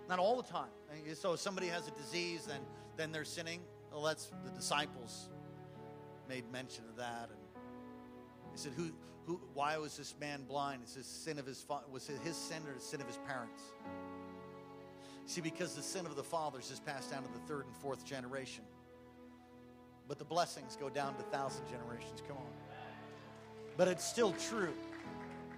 Not 0.07 0.19
all 0.19 0.41
the 0.41 0.49
time. 0.49 0.69
So 1.13 1.33
if 1.33 1.41
somebody 1.41 1.67
has 1.67 1.89
a 1.89 1.91
disease, 1.91 2.45
then, 2.45 2.61
then 2.95 3.11
they're 3.11 3.25
sinning. 3.25 3.59
Well, 3.91 4.03
that's 4.03 4.31
the 4.45 4.51
disciples 4.51 5.27
made 6.29 6.49
mention 6.53 6.85
of 6.89 6.95
that. 6.95 7.27
And 7.29 7.46
he 8.57 8.63
said, 8.63 8.73
Who, 8.75 8.89
who, 9.25 9.39
why 9.53 9.77
was 9.77 9.97
this 9.97 10.15
man 10.19 10.43
blind? 10.47 10.81
It's 10.83 10.95
his 10.95 11.05
sin 11.05 11.37
of 11.37 11.45
his 11.45 11.63
was 11.91 12.09
it 12.09 12.19
his 12.23 12.35
sin 12.35 12.63
or 12.67 12.73
the 12.73 12.81
sin 12.81 13.01
of 13.01 13.07
his 13.07 13.19
parents? 13.27 13.61
See, 15.25 15.41
because 15.41 15.75
the 15.75 15.81
sin 15.81 16.05
of 16.05 16.15
the 16.15 16.23
fathers 16.23 16.71
is 16.71 16.79
passed 16.79 17.11
down 17.11 17.23
to 17.23 17.29
the 17.31 17.39
third 17.39 17.65
and 17.65 17.75
fourth 17.75 18.05
generation. 18.05 18.63
But 20.07 20.17
the 20.17 20.25
blessings 20.25 20.77
go 20.79 20.89
down 20.89 21.15
to 21.17 21.23
thousand 21.23 21.65
generations. 21.67 22.23
Come 22.27 22.37
on. 22.37 22.45
But 23.75 23.89
it's 23.89 24.05
still 24.05 24.33
true. 24.49 24.73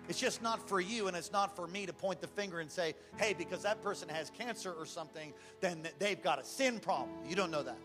It's 0.10 0.20
just 0.20 0.42
not 0.42 0.68
for 0.68 0.82
you 0.82 1.08
and 1.08 1.16
it's 1.16 1.32
not 1.32 1.56
for 1.56 1.68
me 1.68 1.86
to 1.86 1.94
point 1.94 2.20
the 2.20 2.28
finger 2.28 2.60
and 2.60 2.70
say, 2.70 2.96
hey, 3.18 3.36
because 3.38 3.62
that 3.62 3.84
person 3.84 4.10
has 4.10 4.32
cancer 4.32 4.74
or 4.74 4.88
something, 4.88 5.34
then 5.62 5.88
they've 6.00 6.22
got 6.22 6.42
a 6.42 6.44
sin 6.44 6.80
problem. 6.80 7.16
You 7.30 7.36
don't 7.36 7.52
know 7.52 7.62
that. 7.62 7.78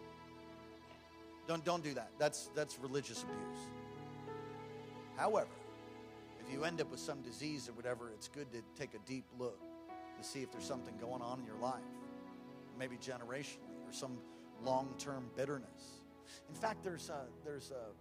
Don't, 1.47 1.63
don't 1.67 1.85
do 1.85 1.93
that. 1.95 2.09
That's, 2.19 2.49
that's 2.55 2.79
religious 2.79 3.23
abuse. 3.23 3.84
However, 5.17 5.49
if 6.41 6.53
you 6.53 6.65
end 6.65 6.81
up 6.81 6.91
with 6.91 7.01
some 7.01 7.23
disease 7.23 7.69
or 7.69 7.73
whatever, 7.73 8.11
it's 8.11 8.29
good 8.29 8.51
to 8.53 8.63
take 8.79 8.95
a 8.95 8.99
deep 9.07 9.25
look 9.39 9.59
to 10.19 10.25
see 10.25 10.43
if 10.43 10.53
there's 10.53 10.65
something 10.65 10.95
going 11.01 11.23
on 11.23 11.41
in 11.41 11.47
your 11.47 11.57
life, 11.57 11.83
maybe 12.79 12.97
generationally 12.97 13.87
or 13.87 13.93
some 13.93 14.19
long-term 14.63 15.25
bitterness. 15.37 16.01
In 16.49 16.55
fact, 16.55 16.83
there's 16.85 17.11
a, 17.11 17.23
there's 17.45 17.71
a, 17.71 17.93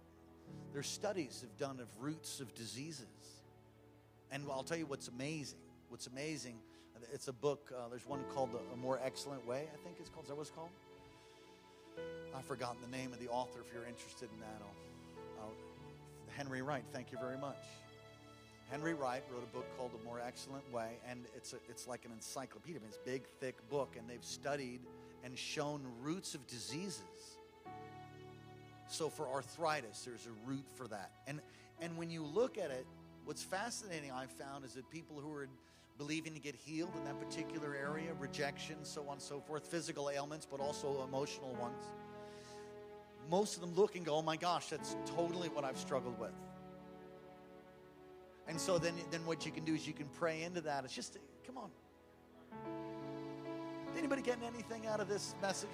there's 0.72 0.88
studies 0.88 1.40
have 1.42 1.56
done 1.58 1.80
of 1.80 1.88
roots 2.00 2.40
of 2.40 2.54
diseases. 2.54 3.06
And 4.30 4.44
I'll 4.50 4.62
tell 4.62 4.78
you 4.78 4.86
what's 4.86 5.08
amazing. 5.08 5.58
What's 5.88 6.06
amazing, 6.08 6.56
it's 7.12 7.28
a 7.28 7.32
book. 7.32 7.72
Uh, 7.72 7.88
there's 7.88 8.06
one 8.06 8.20
called 8.34 8.50
A 8.72 8.76
More 8.76 8.98
Excellent 9.04 9.46
Way, 9.46 9.68
I 9.72 9.76
think 9.84 9.96
it's 10.00 10.08
called. 10.08 10.24
Is 10.24 10.28
that 10.30 10.34
what 10.34 10.42
it's 10.42 10.50
called? 10.50 10.70
I've 12.36 12.44
forgotten 12.44 12.78
the 12.82 12.96
name 12.96 13.12
of 13.12 13.20
the 13.20 13.28
author. 13.28 13.60
If 13.60 13.72
you're 13.72 13.86
interested 13.86 14.28
in 14.34 14.40
that, 14.40 14.60
I'll, 14.60 14.74
Henry 16.36 16.62
Wright. 16.62 16.84
Thank 16.92 17.12
you 17.12 17.18
very 17.18 17.38
much. 17.38 17.56
Henry 18.70 18.94
Wright 18.94 19.22
wrote 19.32 19.42
a 19.42 19.54
book 19.54 19.66
called 19.76 19.92
A 20.00 20.04
More 20.04 20.20
Excellent 20.20 20.70
Way, 20.72 20.98
and 21.08 21.20
it's 21.36 21.52
a, 21.52 21.56
it's 21.68 21.86
like 21.86 22.04
an 22.04 22.12
encyclopedia. 22.12 22.80
It's 22.88 22.96
a 22.96 23.08
big, 23.08 23.26
thick 23.40 23.56
book, 23.68 23.94
and 23.98 24.08
they've 24.08 24.24
studied 24.24 24.80
and 25.22 25.38
shown 25.38 25.80
roots 26.02 26.34
of 26.34 26.46
diseases. 26.46 27.38
So 28.88 29.08
for 29.08 29.28
arthritis, 29.28 30.02
there's 30.04 30.26
a 30.26 30.50
root 30.50 30.64
for 30.76 30.88
that. 30.88 31.10
And 31.26 31.40
and 31.80 31.96
when 31.96 32.10
you 32.10 32.22
look 32.22 32.58
at 32.58 32.70
it, 32.70 32.86
what's 33.24 33.42
fascinating 33.42 34.12
I've 34.12 34.30
found 34.30 34.64
is 34.64 34.74
that 34.74 34.88
people 34.90 35.20
who 35.20 35.32
are 35.32 35.48
believing 35.98 36.34
to 36.34 36.40
get 36.40 36.54
healed 36.54 36.92
in 36.96 37.04
that 37.04 37.18
particular 37.20 37.74
area, 37.74 38.12
rejection, 38.18 38.76
so 38.82 39.02
on 39.02 39.14
and 39.14 39.22
so 39.22 39.40
forth, 39.40 39.66
physical 39.66 40.10
ailments, 40.10 40.46
but 40.50 40.60
also 40.60 41.04
emotional 41.06 41.54
ones. 41.60 41.82
Most 43.30 43.54
of 43.54 43.60
them 43.60 43.74
look 43.74 43.96
and 43.96 44.04
go, 44.04 44.16
oh 44.16 44.22
my 44.22 44.36
gosh, 44.36 44.68
that's 44.68 44.96
totally 45.16 45.48
what 45.48 45.64
I've 45.64 45.78
struggled 45.78 46.18
with. 46.18 46.32
And 48.46 48.60
so 48.60 48.78
then, 48.78 48.94
then 49.10 49.24
what 49.24 49.46
you 49.46 49.52
can 49.52 49.64
do 49.64 49.74
is 49.74 49.86
you 49.86 49.94
can 49.94 50.06
pray 50.18 50.42
into 50.42 50.60
that. 50.62 50.84
It's 50.84 50.94
just, 50.94 51.18
come 51.46 51.56
on. 51.56 51.70
Anybody 53.96 54.22
getting 54.22 54.44
anything 54.44 54.86
out 54.86 55.00
of 55.00 55.08
this 55.08 55.34
message? 55.40 55.68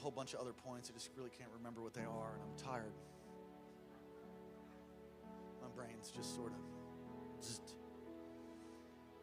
Whole 0.00 0.10
bunch 0.10 0.34
of 0.34 0.40
other 0.40 0.52
points. 0.52 0.90
I 0.90 0.94
just 0.94 1.10
really 1.16 1.30
can't 1.30 1.50
remember 1.56 1.80
what 1.82 1.94
they 1.94 2.02
are, 2.02 2.32
and 2.34 2.42
I'm 2.42 2.54
tired. 2.56 2.92
My 5.60 5.68
brain's 5.76 6.10
just 6.10 6.34
sort 6.34 6.52
of. 6.52 6.58
Just, 7.40 7.74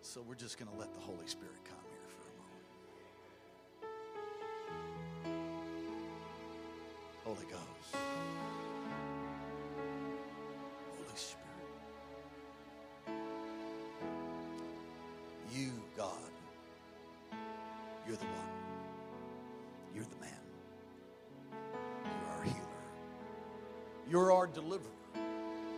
so 0.01 0.21
we're 0.27 0.35
just 0.35 0.57
going 0.57 0.71
to 0.71 0.77
let 0.77 0.93
the 0.93 0.99
Holy 0.99 1.27
Spirit 1.27 1.63
come 1.65 1.77
here 1.89 2.07
for 2.07 2.23
a 2.23 2.27
moment. 7.33 7.43
Holy 7.43 7.45
Ghost. 7.51 7.95
Holy 10.95 11.15
Spirit. 11.15 11.43
You, 15.53 15.71
God, 15.95 16.31
you're 18.07 18.17
the 18.17 18.25
one. 18.25 18.51
You're 19.93 20.05
the 20.05 20.15
man. 20.21 20.36
You're 24.09 24.31
our 24.31 24.47
deliverer. 24.47 24.91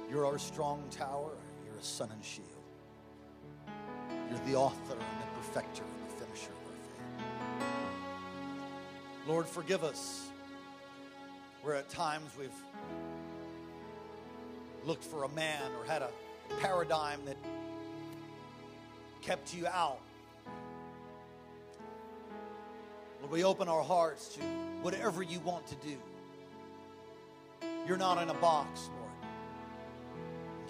You're 0.09 0.25
our 0.25 0.37
strong 0.37 0.83
tower. 0.91 1.31
You're 1.65 1.79
a 1.79 1.83
sun 1.83 2.09
and 2.11 2.23
shield. 2.23 2.47
You're 4.29 4.39
the 4.45 4.55
author 4.55 4.93
and 4.93 4.99
the 4.99 5.27
perfecter 5.37 5.83
and 5.83 6.09
the 6.09 6.25
finisher 6.25 6.51
of 6.51 6.57
our 6.67 6.73
faith. 7.57 9.27
Lord, 9.27 9.47
forgive 9.47 9.83
us 9.83 10.27
where 11.63 11.75
at 11.75 11.89
times 11.89 12.29
we've 12.37 12.49
looked 14.85 15.03
for 15.03 15.23
a 15.23 15.29
man 15.29 15.71
or 15.79 15.85
had 15.85 16.03
a 16.03 16.09
paradigm 16.61 17.19
that 17.25 17.37
kept 19.21 19.53
you 19.55 19.65
out. 19.67 19.99
Lord, 23.21 23.31
we 23.31 23.43
open 23.43 23.67
our 23.67 23.83
hearts 23.83 24.35
to 24.35 24.41
whatever 24.81 25.23
you 25.23 25.39
want 25.39 25.67
to 25.67 25.75
do. 25.75 25.97
You're 27.89 27.97
not 27.97 28.21
in 28.21 28.29
a 28.29 28.35
box, 28.35 28.91
Lord. 28.99 29.09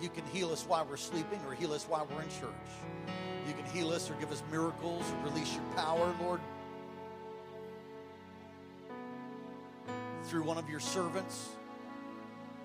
You 0.02 0.08
can 0.08 0.26
heal 0.28 0.54
us 0.54 0.64
while 0.66 0.88
we're 0.90 0.96
sleeping 0.96 1.42
or 1.46 1.54
heal 1.54 1.74
us 1.74 1.84
while 1.84 2.08
we're 2.10 2.22
in 2.22 2.30
church. 2.30 2.54
You 3.46 3.54
can 3.54 3.66
heal 3.74 3.92
us 3.92 4.10
or 4.10 4.14
give 4.14 4.32
us 4.32 4.42
miracles 4.50 5.04
or 5.12 5.30
release 5.30 5.54
your 5.54 5.66
power, 5.76 6.16
Lord, 6.22 6.40
through 10.28 10.44
one 10.44 10.58
of 10.58 10.70
your 10.70 10.80
servants 10.80 11.50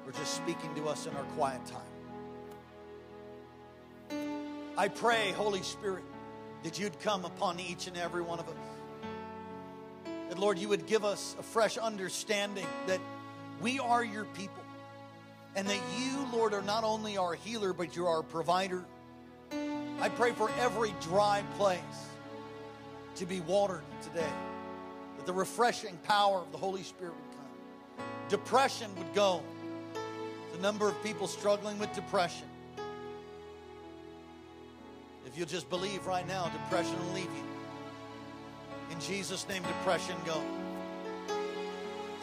or 0.07 0.13
just 0.13 0.35
speaking 0.35 0.73
to 0.77 0.89
us 0.89 1.09
in 1.09 1.17
our 1.17 1.25
quiet 1.35 1.61
time. 1.67 1.81
I 4.79 4.87
pray, 4.87 5.33
Holy 5.33 5.63
Spirit, 5.63 6.05
that 6.63 6.79
you'd 6.79 7.01
come 7.01 7.25
upon 7.25 7.59
each 7.59 7.89
and 7.89 7.97
every 7.97 8.23
one 8.23 8.39
of 8.39 8.49
us. 8.49 8.55
That, 10.29 10.39
Lord, 10.39 10.61
you 10.61 10.69
would 10.69 10.87
give 10.87 11.05
us 11.05 11.35
a 11.41 11.43
fresh 11.43 11.77
understanding 11.77 12.69
that 12.87 13.01
we 13.65 13.79
are 13.79 14.05
your 14.05 14.27
people 14.27 14.63
and 15.57 15.67
that 15.67 15.81
you, 15.99 16.29
Lord, 16.31 16.53
are 16.53 16.61
not 16.63 16.85
only 16.85 17.17
our 17.17 17.33
healer, 17.33 17.73
but 17.73 17.97
you're 17.97 18.09
our 18.09 18.23
provider. 18.23 18.85
I 20.01 20.11
pray 20.11 20.33
for 20.33 20.51
every 20.61 20.95
dry 21.01 21.43
place 21.57 21.81
to 23.15 23.25
be 23.25 23.41
watered 23.41 23.81
today, 24.03 24.33
that 25.17 25.25
the 25.25 25.33
refreshing 25.33 25.97
power 26.05 26.41
of 26.41 26.53
the 26.53 26.59
Holy 26.59 26.83
Spirit 26.83 27.15
would 27.15 27.39
come. 27.39 28.07
Depression 28.29 28.91
would 28.99 29.15
go. 29.15 29.43
The 30.53 30.61
number 30.61 30.87
of 30.87 31.03
people 31.03 31.27
struggling 31.27 31.79
with 31.79 31.91
depression. 31.95 32.47
If 35.27 35.39
you'll 35.39 35.47
just 35.47 35.71
believe 35.71 36.07
right 36.07 36.29
now, 36.29 36.51
depression 36.51 36.99
will 37.07 37.15
leave 37.15 37.25
you. 37.25 37.45
In 38.91 39.01
Jesus' 39.01 39.49
name, 39.49 39.63
depression 39.63 40.17
go. 40.27 40.43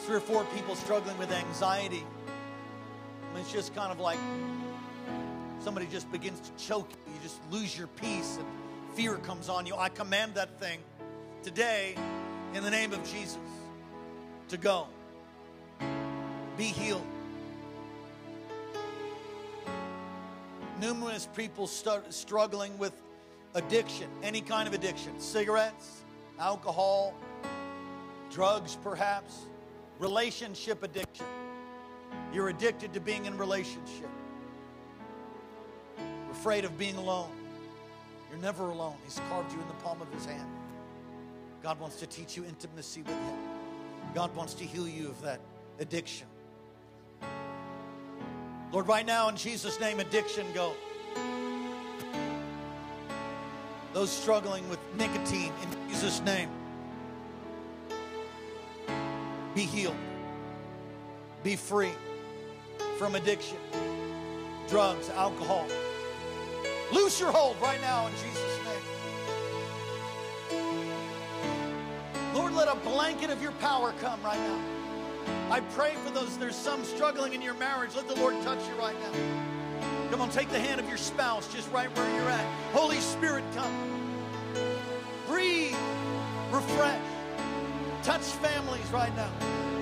Three 0.06 0.16
or 0.16 0.20
four 0.20 0.43
people 0.56 0.76
struggling 0.76 1.18
with 1.18 1.32
anxiety. 1.32 2.04
It's 3.36 3.52
just 3.52 3.74
kind 3.76 3.91
of 3.91 3.99
like 3.99 4.20
somebody 5.60 5.88
just 5.88 6.12
begins 6.12 6.39
to 6.41 6.64
choke 6.64 6.89
you. 6.91 7.14
You 7.14 7.20
just 7.22 7.39
lose 7.49 7.78
your 7.78 7.88
peace 7.88 8.38
and 8.38 8.47
fear 8.95 9.16
comes 9.18 9.47
on 9.47 9.66
you. 9.66 9.76
I 9.76 9.89
command 9.89 10.36
that 10.36 10.60
thing 10.60 10.80
today 11.43 11.95
in 12.54 12.64
the 12.64 12.70
name 12.70 12.93
of 12.93 13.04
Jesus 13.12 13.38
to 14.49 14.58
go. 14.58 14.88
Be 16.58 16.66
healed. 16.66 17.06
Numerous 20.80 21.28
people 21.36 21.68
start 21.68 22.14
struggling 22.14 22.78
with 22.78 22.93
addiction, 23.54 24.10
any 24.24 24.41
kind 24.41 24.68
of 24.68 24.74
addiction 24.74 25.20
cigarettes, 25.20 26.02
alcohol, 26.39 27.14
drugs, 28.32 28.78
perhaps, 28.84 29.45
relationship 30.02 30.82
addiction. 30.82 31.28
You're 32.34 32.49
addicted 32.49 32.91
to 32.93 32.99
being 32.99 33.26
in 33.26 33.38
relationship. 33.38 34.10
You're 35.97 36.32
afraid 36.32 36.66
of 36.66 36.78
being 36.78 36.95
alone. 36.95 37.30
You're 38.30 38.39
never 38.39 38.70
alone. 38.70 38.95
He's 39.06 39.22
carved 39.30 39.54
you 39.54 39.62
in 39.62 39.68
the 39.68 39.76
palm 39.76 40.02
of 40.02 40.12
his 40.12 40.26
hand. 40.26 40.49
God 41.62 41.80
wants 41.80 41.97
to 41.97 42.08
teach 42.08 42.36
you 42.36 42.43
intimacy 42.43 43.04
with 43.04 43.14
him. 43.14 43.38
God 44.16 44.36
wants 44.36 44.56
to 44.56 44.64
heal 44.64 44.88
you 44.88 45.10
of 45.10 45.22
that 45.22 45.39
addiction. 45.80 46.26
Lord, 48.72 48.88
right 48.88 49.06
now 49.06 49.30
in 49.30 49.36
Jesus' 49.36 49.80
name, 49.80 49.99
addiction 49.99 50.47
go. 50.56 50.74
Those 53.93 54.10
struggling 54.10 54.68
with 54.70 54.80
nicotine 54.97 55.52
in 55.62 55.89
Jesus' 55.89 56.22
name, 56.22 56.49
be 59.56 59.62
healed, 59.62 59.95
be 61.43 61.56
free 61.56 61.91
from 62.97 63.16
addiction, 63.16 63.58
drugs, 64.68 65.10
alcohol. 65.10 65.68
Loose 66.93 67.20
your 67.20 67.32
hold 67.32 67.56
right 67.62 67.80
now 67.82 68.08
in 68.08 68.14
Jesus' 68.14 68.60
name. 68.66 68.84
Lord, 72.34 72.54
let 72.54 72.68
a 72.68 72.76
blanket 72.76 73.30
of 73.30 73.41
your 73.41 73.52
power 73.54 73.93
come 74.02 74.22
right 74.24 74.39
now. 74.39 74.60
I 75.49 75.60
pray 75.76 75.93
for 76.06 76.12
those, 76.12 76.38
there's 76.38 76.56
some 76.56 76.84
struggling 76.84 77.34
in 77.34 77.41
your 77.41 77.54
marriage. 77.56 77.95
Let 77.95 78.08
the 78.08 78.16
Lord 78.16 78.41
touch 78.43 78.60
you 78.68 78.76
right 78.76 78.95
now. 78.99 79.12
Come 80.10 80.22
on, 80.22 80.30
take 80.30 80.49
the 80.49 80.60
hand 80.60 80.80
of 80.80 80.88
your 80.88 80.97
spouse 80.97 81.47
just 81.54 81.72
right 81.72 81.89
where 81.97 82.16
you're 82.16 82.30
at. 82.30 82.45
Holy 82.74 82.99
Spirit, 82.99 83.43
come. 83.56 83.74
Breathe, 85.28 85.76
refresh, 86.52 86.99
touch 88.04 88.22
families 88.22 88.91
right 88.91 89.16
now. 89.16 89.81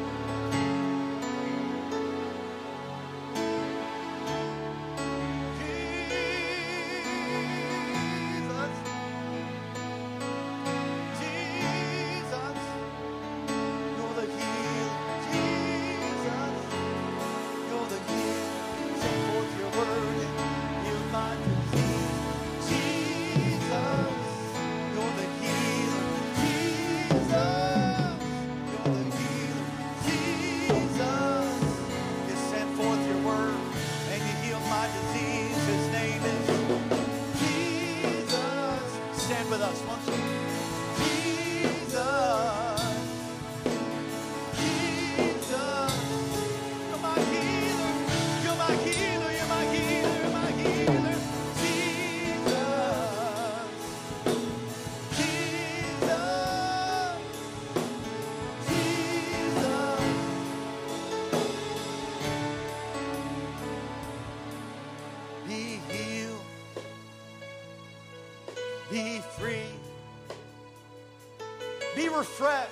Refreshed. 72.19 72.69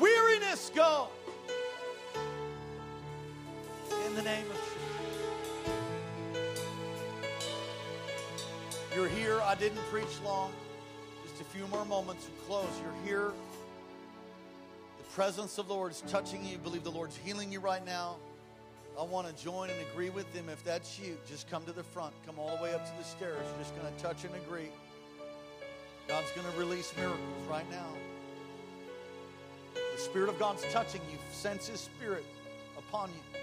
Weariness 0.00 0.72
go. 0.74 1.06
In 4.04 4.14
the 4.16 4.22
name 4.22 4.44
of 4.50 4.56
Jesus. 6.32 6.60
You're 8.96 9.08
here. 9.08 9.40
I 9.42 9.54
didn't 9.54 9.78
preach 9.92 10.20
long. 10.24 10.52
Just 11.22 11.40
a 11.40 11.44
few 11.44 11.68
more 11.68 11.84
moments 11.84 12.24
to 12.24 12.32
close. 12.48 12.66
You're 12.82 13.06
here. 13.06 13.32
The 14.98 15.04
presence 15.14 15.58
of 15.58 15.68
the 15.68 15.74
Lord 15.74 15.92
is 15.92 16.02
touching 16.08 16.44
you. 16.44 16.58
Believe 16.58 16.82
the 16.82 16.90
Lord's 16.90 17.16
healing 17.16 17.52
you 17.52 17.60
right 17.60 17.86
now. 17.86 18.16
I 18.98 19.04
want 19.04 19.28
to 19.28 19.44
join 19.44 19.70
and 19.70 19.80
agree 19.92 20.10
with 20.10 20.32
them. 20.34 20.48
If 20.48 20.64
that's 20.64 20.98
you, 20.98 21.16
just 21.28 21.48
come 21.48 21.64
to 21.66 21.72
the 21.72 21.84
front. 21.84 22.12
Come 22.26 22.40
all 22.40 22.56
the 22.56 22.62
way 22.64 22.74
up 22.74 22.84
to 22.84 22.92
the 22.98 23.04
stairs. 23.04 23.38
You're 23.52 23.62
just 23.62 23.76
going 23.76 23.94
to 23.94 24.02
touch 24.02 24.24
and 24.24 24.34
agree. 24.34 24.70
God's 26.06 26.30
going 26.32 26.50
to 26.50 26.58
release 26.58 26.92
miracles 26.96 27.46
right 27.48 27.68
now. 27.70 27.86
The 29.74 30.00
Spirit 30.00 30.28
of 30.28 30.38
God's 30.38 30.64
touching 30.72 31.00
you. 31.10 31.18
Sense 31.32 31.68
His 31.68 31.80
Spirit 31.80 32.24
upon 32.76 33.10
you, 33.10 33.40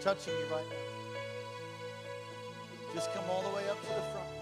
touching 0.00 0.32
you 0.34 0.46
right 0.54 0.64
now. 0.68 0.76
Just 2.94 3.12
come 3.12 3.24
all 3.30 3.42
the 3.42 3.50
way 3.50 3.68
up 3.68 3.80
to 3.82 3.88
the 3.88 3.94
front. 3.94 4.36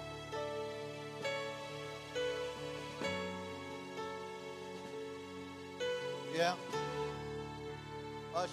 Yeah. 6.37 6.55
Usher. 8.35 8.51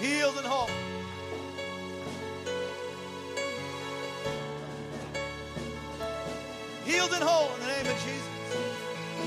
Healed 0.00 0.36
and 0.36 0.46
whole. 0.46 0.70
Healed 6.84 7.12
and 7.12 7.22
whole 7.22 7.52
in 7.54 7.60
the 7.60 7.66
name 7.66 7.86
of 7.86 8.02
Jesus. 8.04 8.28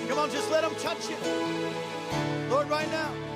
Come 0.07 0.19
on, 0.19 0.29
just 0.31 0.49
let 0.49 0.63
him 0.63 0.73
touch 0.79 1.09
you. 1.09 1.17
Lord, 2.49 2.69
right 2.69 2.89
now. 2.89 3.30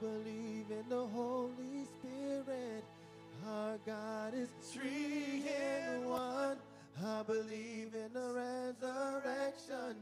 Believe 0.00 0.66
in 0.70 0.88
the 0.88 1.06
Holy 1.06 1.84
Spirit. 1.84 2.84
Our 3.46 3.78
God 3.86 4.34
is 4.34 4.48
three 4.62 5.44
in 5.46 6.08
one. 6.08 6.56
I 7.04 7.22
believe 7.22 7.94
in 7.94 8.12
the 8.12 8.32
resurrection 8.34 9.96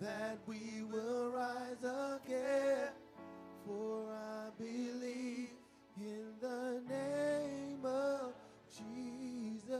that 0.00 0.38
we 0.46 0.82
will 0.90 1.30
rise 1.30 1.82
again. 1.82 2.88
For 3.66 4.06
I 4.12 4.50
believe 4.58 5.50
in 6.00 6.32
the 6.40 6.80
name 6.88 7.84
of 7.84 8.32
Jesus. 8.70 9.72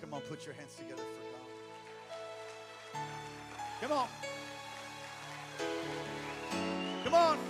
Come 0.00 0.14
on, 0.14 0.20
put 0.22 0.44
your 0.44 0.54
hands 0.54 0.74
together 0.74 1.02
for 1.02 1.22
God. 1.32 3.06
Come 3.80 3.92
on. 3.92 4.08
Come 7.04 7.14
on. 7.14 7.49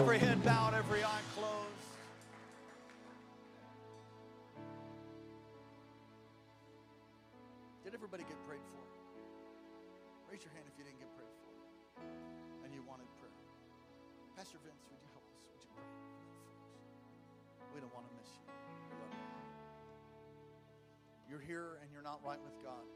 Every 0.00 0.16
head 0.16 0.40
bowed, 0.40 0.72
every 0.72 1.04
eye 1.04 1.24
closed. 1.36 1.92
Did 7.84 7.92
everybody 7.92 8.24
get 8.24 8.40
prayed 8.48 8.64
for? 8.72 8.80
Raise 10.32 10.40
your 10.40 10.56
hand 10.56 10.64
if 10.72 10.80
you 10.80 10.88
didn't 10.88 11.04
get 11.04 11.12
prayed 11.12 11.36
for 11.44 11.52
and 12.64 12.72
you 12.72 12.80
wanted 12.88 13.12
prayer. 13.20 13.44
Pastor 14.40 14.56
Vince, 14.64 14.88
would 14.88 15.04
you 15.04 15.10
help 15.12 15.28
us? 15.36 15.44
Would 15.52 15.68
you 15.68 15.70
pray? 15.76 15.84
We 17.76 17.84
don't 17.84 17.92
want 17.92 18.08
to 18.08 18.12
miss 18.16 18.32
you. 18.40 18.48
You. 18.48 19.04
You're 21.28 21.44
here 21.44 21.76
and 21.84 21.92
you're 21.92 22.00
not 22.00 22.24
right 22.24 22.40
with 22.40 22.56
God. 22.64 22.88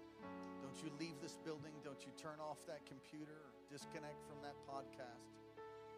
Don't 0.65 0.81
you 0.81 0.89
leave 0.97 1.21
this 1.21 1.37
building. 1.45 1.77
Don't 1.85 2.01
you 2.01 2.17
turn 2.17 2.41
off 2.41 2.65
that 2.65 2.81
computer 2.89 3.45
or 3.45 3.53
disconnect 3.69 4.25
from 4.25 4.41
that 4.41 4.57
podcast 4.65 5.43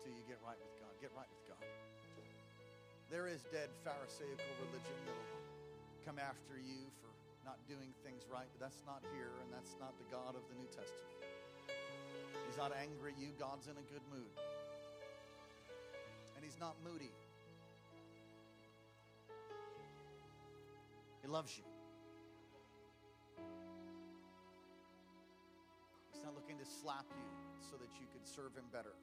till 0.07 0.15
you 0.15 0.23
get 0.31 0.39
right 0.47 0.55
with 0.63 0.75
God. 0.79 0.95
Get 1.03 1.11
right 1.19 1.27
with 1.27 1.43
God. 1.51 1.67
There 3.11 3.27
is 3.27 3.43
dead 3.51 3.75
Pharisaical 3.83 4.47
religion 4.63 4.95
that'll 5.03 5.35
come 6.07 6.23
after 6.23 6.63
you 6.63 6.87
for 7.03 7.11
not 7.43 7.59
doing 7.67 7.91
things 8.07 8.23
right, 8.31 8.47
but 8.55 8.63
that's 8.63 8.87
not 8.87 9.03
here, 9.11 9.35
and 9.43 9.51
that's 9.51 9.75
not 9.83 9.99
the 9.99 10.07
God 10.07 10.39
of 10.39 10.47
the 10.47 10.55
New 10.55 10.71
Testament. 10.71 11.11
He's 12.47 12.55
not 12.55 12.71
angry 12.79 13.15
at 13.15 13.19
you, 13.19 13.35
God's 13.35 13.67
in 13.67 13.75
a 13.75 13.87
good 13.91 14.03
mood. 14.15 14.31
And 16.39 16.47
He's 16.47 16.59
not 16.63 16.79
moody. 16.87 17.11
He 21.23 21.27
loves 21.27 21.59
you. 21.59 21.67
He's 26.15 26.23
not 26.23 26.39
looking 26.39 26.63
to 26.63 26.67
slap 26.67 27.11
you 27.11 27.27
so 27.59 27.75
that 27.75 27.91
you 27.99 28.07
could 28.15 28.23
serve 28.23 28.55
Him 28.55 28.71
better. 28.71 28.95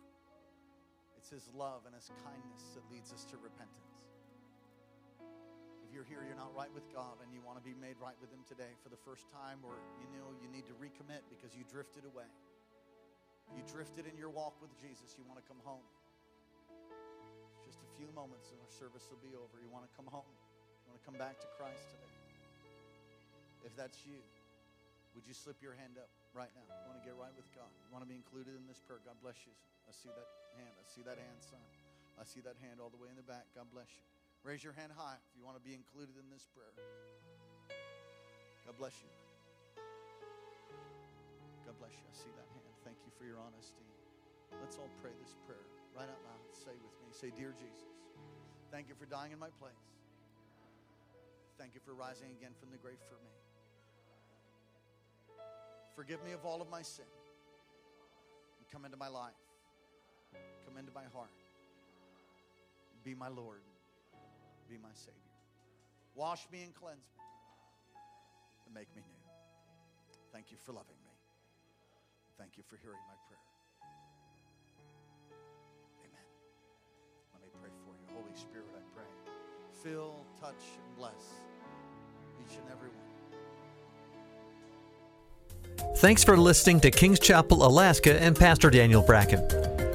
It's 1.23 1.31
His 1.31 1.47
love 1.55 1.87
and 1.87 1.95
His 1.95 2.11
kindness 2.19 2.75
that 2.75 2.83
leads 2.91 3.15
us 3.15 3.23
to 3.31 3.39
repentance. 3.39 3.95
If 5.79 5.95
you're 5.95 6.03
here, 6.03 6.19
you're 6.19 6.35
not 6.35 6.51
right 6.51 6.67
with 6.75 6.83
God, 6.91 7.15
and 7.23 7.31
you 7.31 7.39
want 7.39 7.55
to 7.55 7.63
be 7.63 7.71
made 7.79 7.95
right 8.03 8.19
with 8.19 8.27
Him 8.27 8.43
today 8.43 8.75
for 8.83 8.91
the 8.91 8.99
first 9.07 9.31
time, 9.31 9.63
or 9.63 9.79
you 10.03 10.11
know 10.11 10.35
you 10.43 10.51
need 10.51 10.67
to 10.67 10.75
recommit 10.75 11.23
because 11.31 11.55
you 11.55 11.63
drifted 11.71 12.03
away. 12.03 12.27
You 13.55 13.63
drifted 13.71 14.03
in 14.03 14.19
your 14.19 14.27
walk 14.35 14.59
with 14.59 14.75
Jesus. 14.83 15.15
You 15.15 15.23
want 15.23 15.39
to 15.39 15.47
come 15.47 15.63
home. 15.63 15.87
Just 17.63 17.79
a 17.79 17.89
few 17.95 18.11
moments 18.11 18.51
and 18.51 18.59
our 18.59 18.73
service 18.75 19.07
will 19.07 19.23
be 19.23 19.31
over. 19.31 19.63
You 19.63 19.71
want 19.71 19.87
to 19.87 19.93
come 19.95 20.11
home. 20.11 20.27
You 20.27 20.91
want 20.91 20.99
to 20.99 21.05
come 21.07 21.15
back 21.15 21.39
to 21.39 21.47
Christ 21.55 21.87
today. 21.87 22.11
If 23.63 23.71
that's 23.79 24.03
you, 24.03 24.19
would 25.15 25.23
you 25.23 25.31
slip 25.31 25.63
your 25.63 25.71
hand 25.71 25.95
up 25.95 26.11
right 26.35 26.51
now? 26.51 26.67
You 26.67 26.83
want 26.91 26.99
to 26.99 27.05
get 27.07 27.15
right 27.15 27.31
with 27.31 27.47
God. 27.55 27.71
You 27.79 27.95
want 27.95 28.03
to 28.03 28.11
be 28.11 28.19
included 28.19 28.59
in 28.59 28.67
this 28.67 28.83
prayer. 28.83 28.99
God 29.07 29.15
bless 29.23 29.39
you. 29.47 29.55
I 29.87 29.95
see 29.95 30.11
that 30.19 30.42
hand. 30.57 30.73
I 30.77 30.85
see 30.85 31.03
that 31.05 31.17
hand, 31.17 31.39
son. 31.41 31.61
I 32.17 32.25
see 32.25 32.41
that 32.45 32.57
hand 32.61 32.77
all 32.77 32.93
the 32.93 33.01
way 33.01 33.09
in 33.09 33.17
the 33.17 33.25
back. 33.25 33.49
God 33.57 33.67
bless 33.73 33.89
you. 33.97 34.05
Raise 34.43 34.61
your 34.61 34.75
hand 34.75 34.91
high 34.93 35.17
if 35.17 35.31
you 35.33 35.43
want 35.43 35.55
to 35.55 35.63
be 35.63 35.71
included 35.71 36.19
in 36.19 36.27
this 36.27 36.45
prayer. 36.51 36.75
God 38.67 38.75
bless 38.75 38.95
you. 38.99 39.11
God 41.65 41.75
bless 41.79 41.95
you. 41.95 42.03
I 42.03 42.15
see 42.15 42.31
that 42.35 42.47
hand. 42.51 42.73
Thank 42.83 42.99
you 43.07 43.11
for 43.15 43.23
your 43.23 43.39
honesty. 43.39 43.87
Let's 44.61 44.77
all 44.77 44.91
pray 45.01 45.15
this 45.17 45.33
prayer 45.47 45.63
right 45.95 46.07
out 46.07 46.21
loud. 46.27 46.43
Say 46.51 46.75
with 46.75 46.95
me. 47.01 47.09
Say, 47.11 47.31
Dear 47.33 47.55
Jesus, 47.55 47.91
thank 48.71 48.89
you 48.89 48.95
for 48.95 49.05
dying 49.05 49.31
in 49.31 49.39
my 49.39 49.49
place. 49.57 49.87
Thank 51.57 51.75
you 51.75 51.81
for 51.85 51.93
rising 51.93 52.31
again 52.37 52.51
from 52.59 52.69
the 52.71 52.77
grave 52.77 52.99
for 53.07 53.15
me. 53.23 53.31
Forgive 55.95 56.23
me 56.25 56.31
of 56.31 56.45
all 56.45 56.61
of 56.61 56.69
my 56.69 56.81
sin. 56.81 57.05
And 58.59 58.65
come 58.71 58.85
into 58.85 58.97
my 58.97 59.07
life. 59.07 59.42
Come 60.65 60.77
into 60.77 60.91
my 60.93 61.03
heart. 61.13 61.31
Be 63.03 63.13
my 63.15 63.27
Lord. 63.27 63.61
Be 64.69 64.77
my 64.81 64.93
Savior. 64.93 65.19
Wash 66.15 66.47
me 66.51 66.63
and 66.63 66.73
cleanse 66.73 67.09
me. 67.17 67.23
And 68.65 68.73
make 68.73 68.87
me 68.95 69.01
new. 69.01 69.19
Thank 70.31 70.51
you 70.51 70.57
for 70.57 70.71
loving 70.71 70.97
me. 71.03 71.11
Thank 72.37 72.57
you 72.57 72.63
for 72.67 72.77
hearing 72.77 72.99
my 73.07 73.15
prayer. 73.27 73.39
Amen. 76.01 76.27
Let 77.33 77.41
me 77.43 77.49
pray 77.61 77.69
for 77.85 77.93
you. 77.93 78.07
Holy 78.15 78.35
Spirit, 78.35 78.67
I 78.75 78.81
pray. 78.95 79.09
Fill, 79.83 80.25
touch, 80.39 80.63
and 80.85 80.97
bless 80.97 81.43
each 82.41 82.57
and 82.57 82.67
every 82.71 82.89
one. 82.89 83.03
Thanks 85.97 86.23
for 86.23 86.37
listening 86.37 86.79
to 86.81 86.91
Kings 86.91 87.19
Chapel, 87.19 87.65
Alaska, 87.65 88.21
and 88.21 88.35
Pastor 88.35 88.69
Daniel 88.69 89.01
Bracken. 89.01 89.72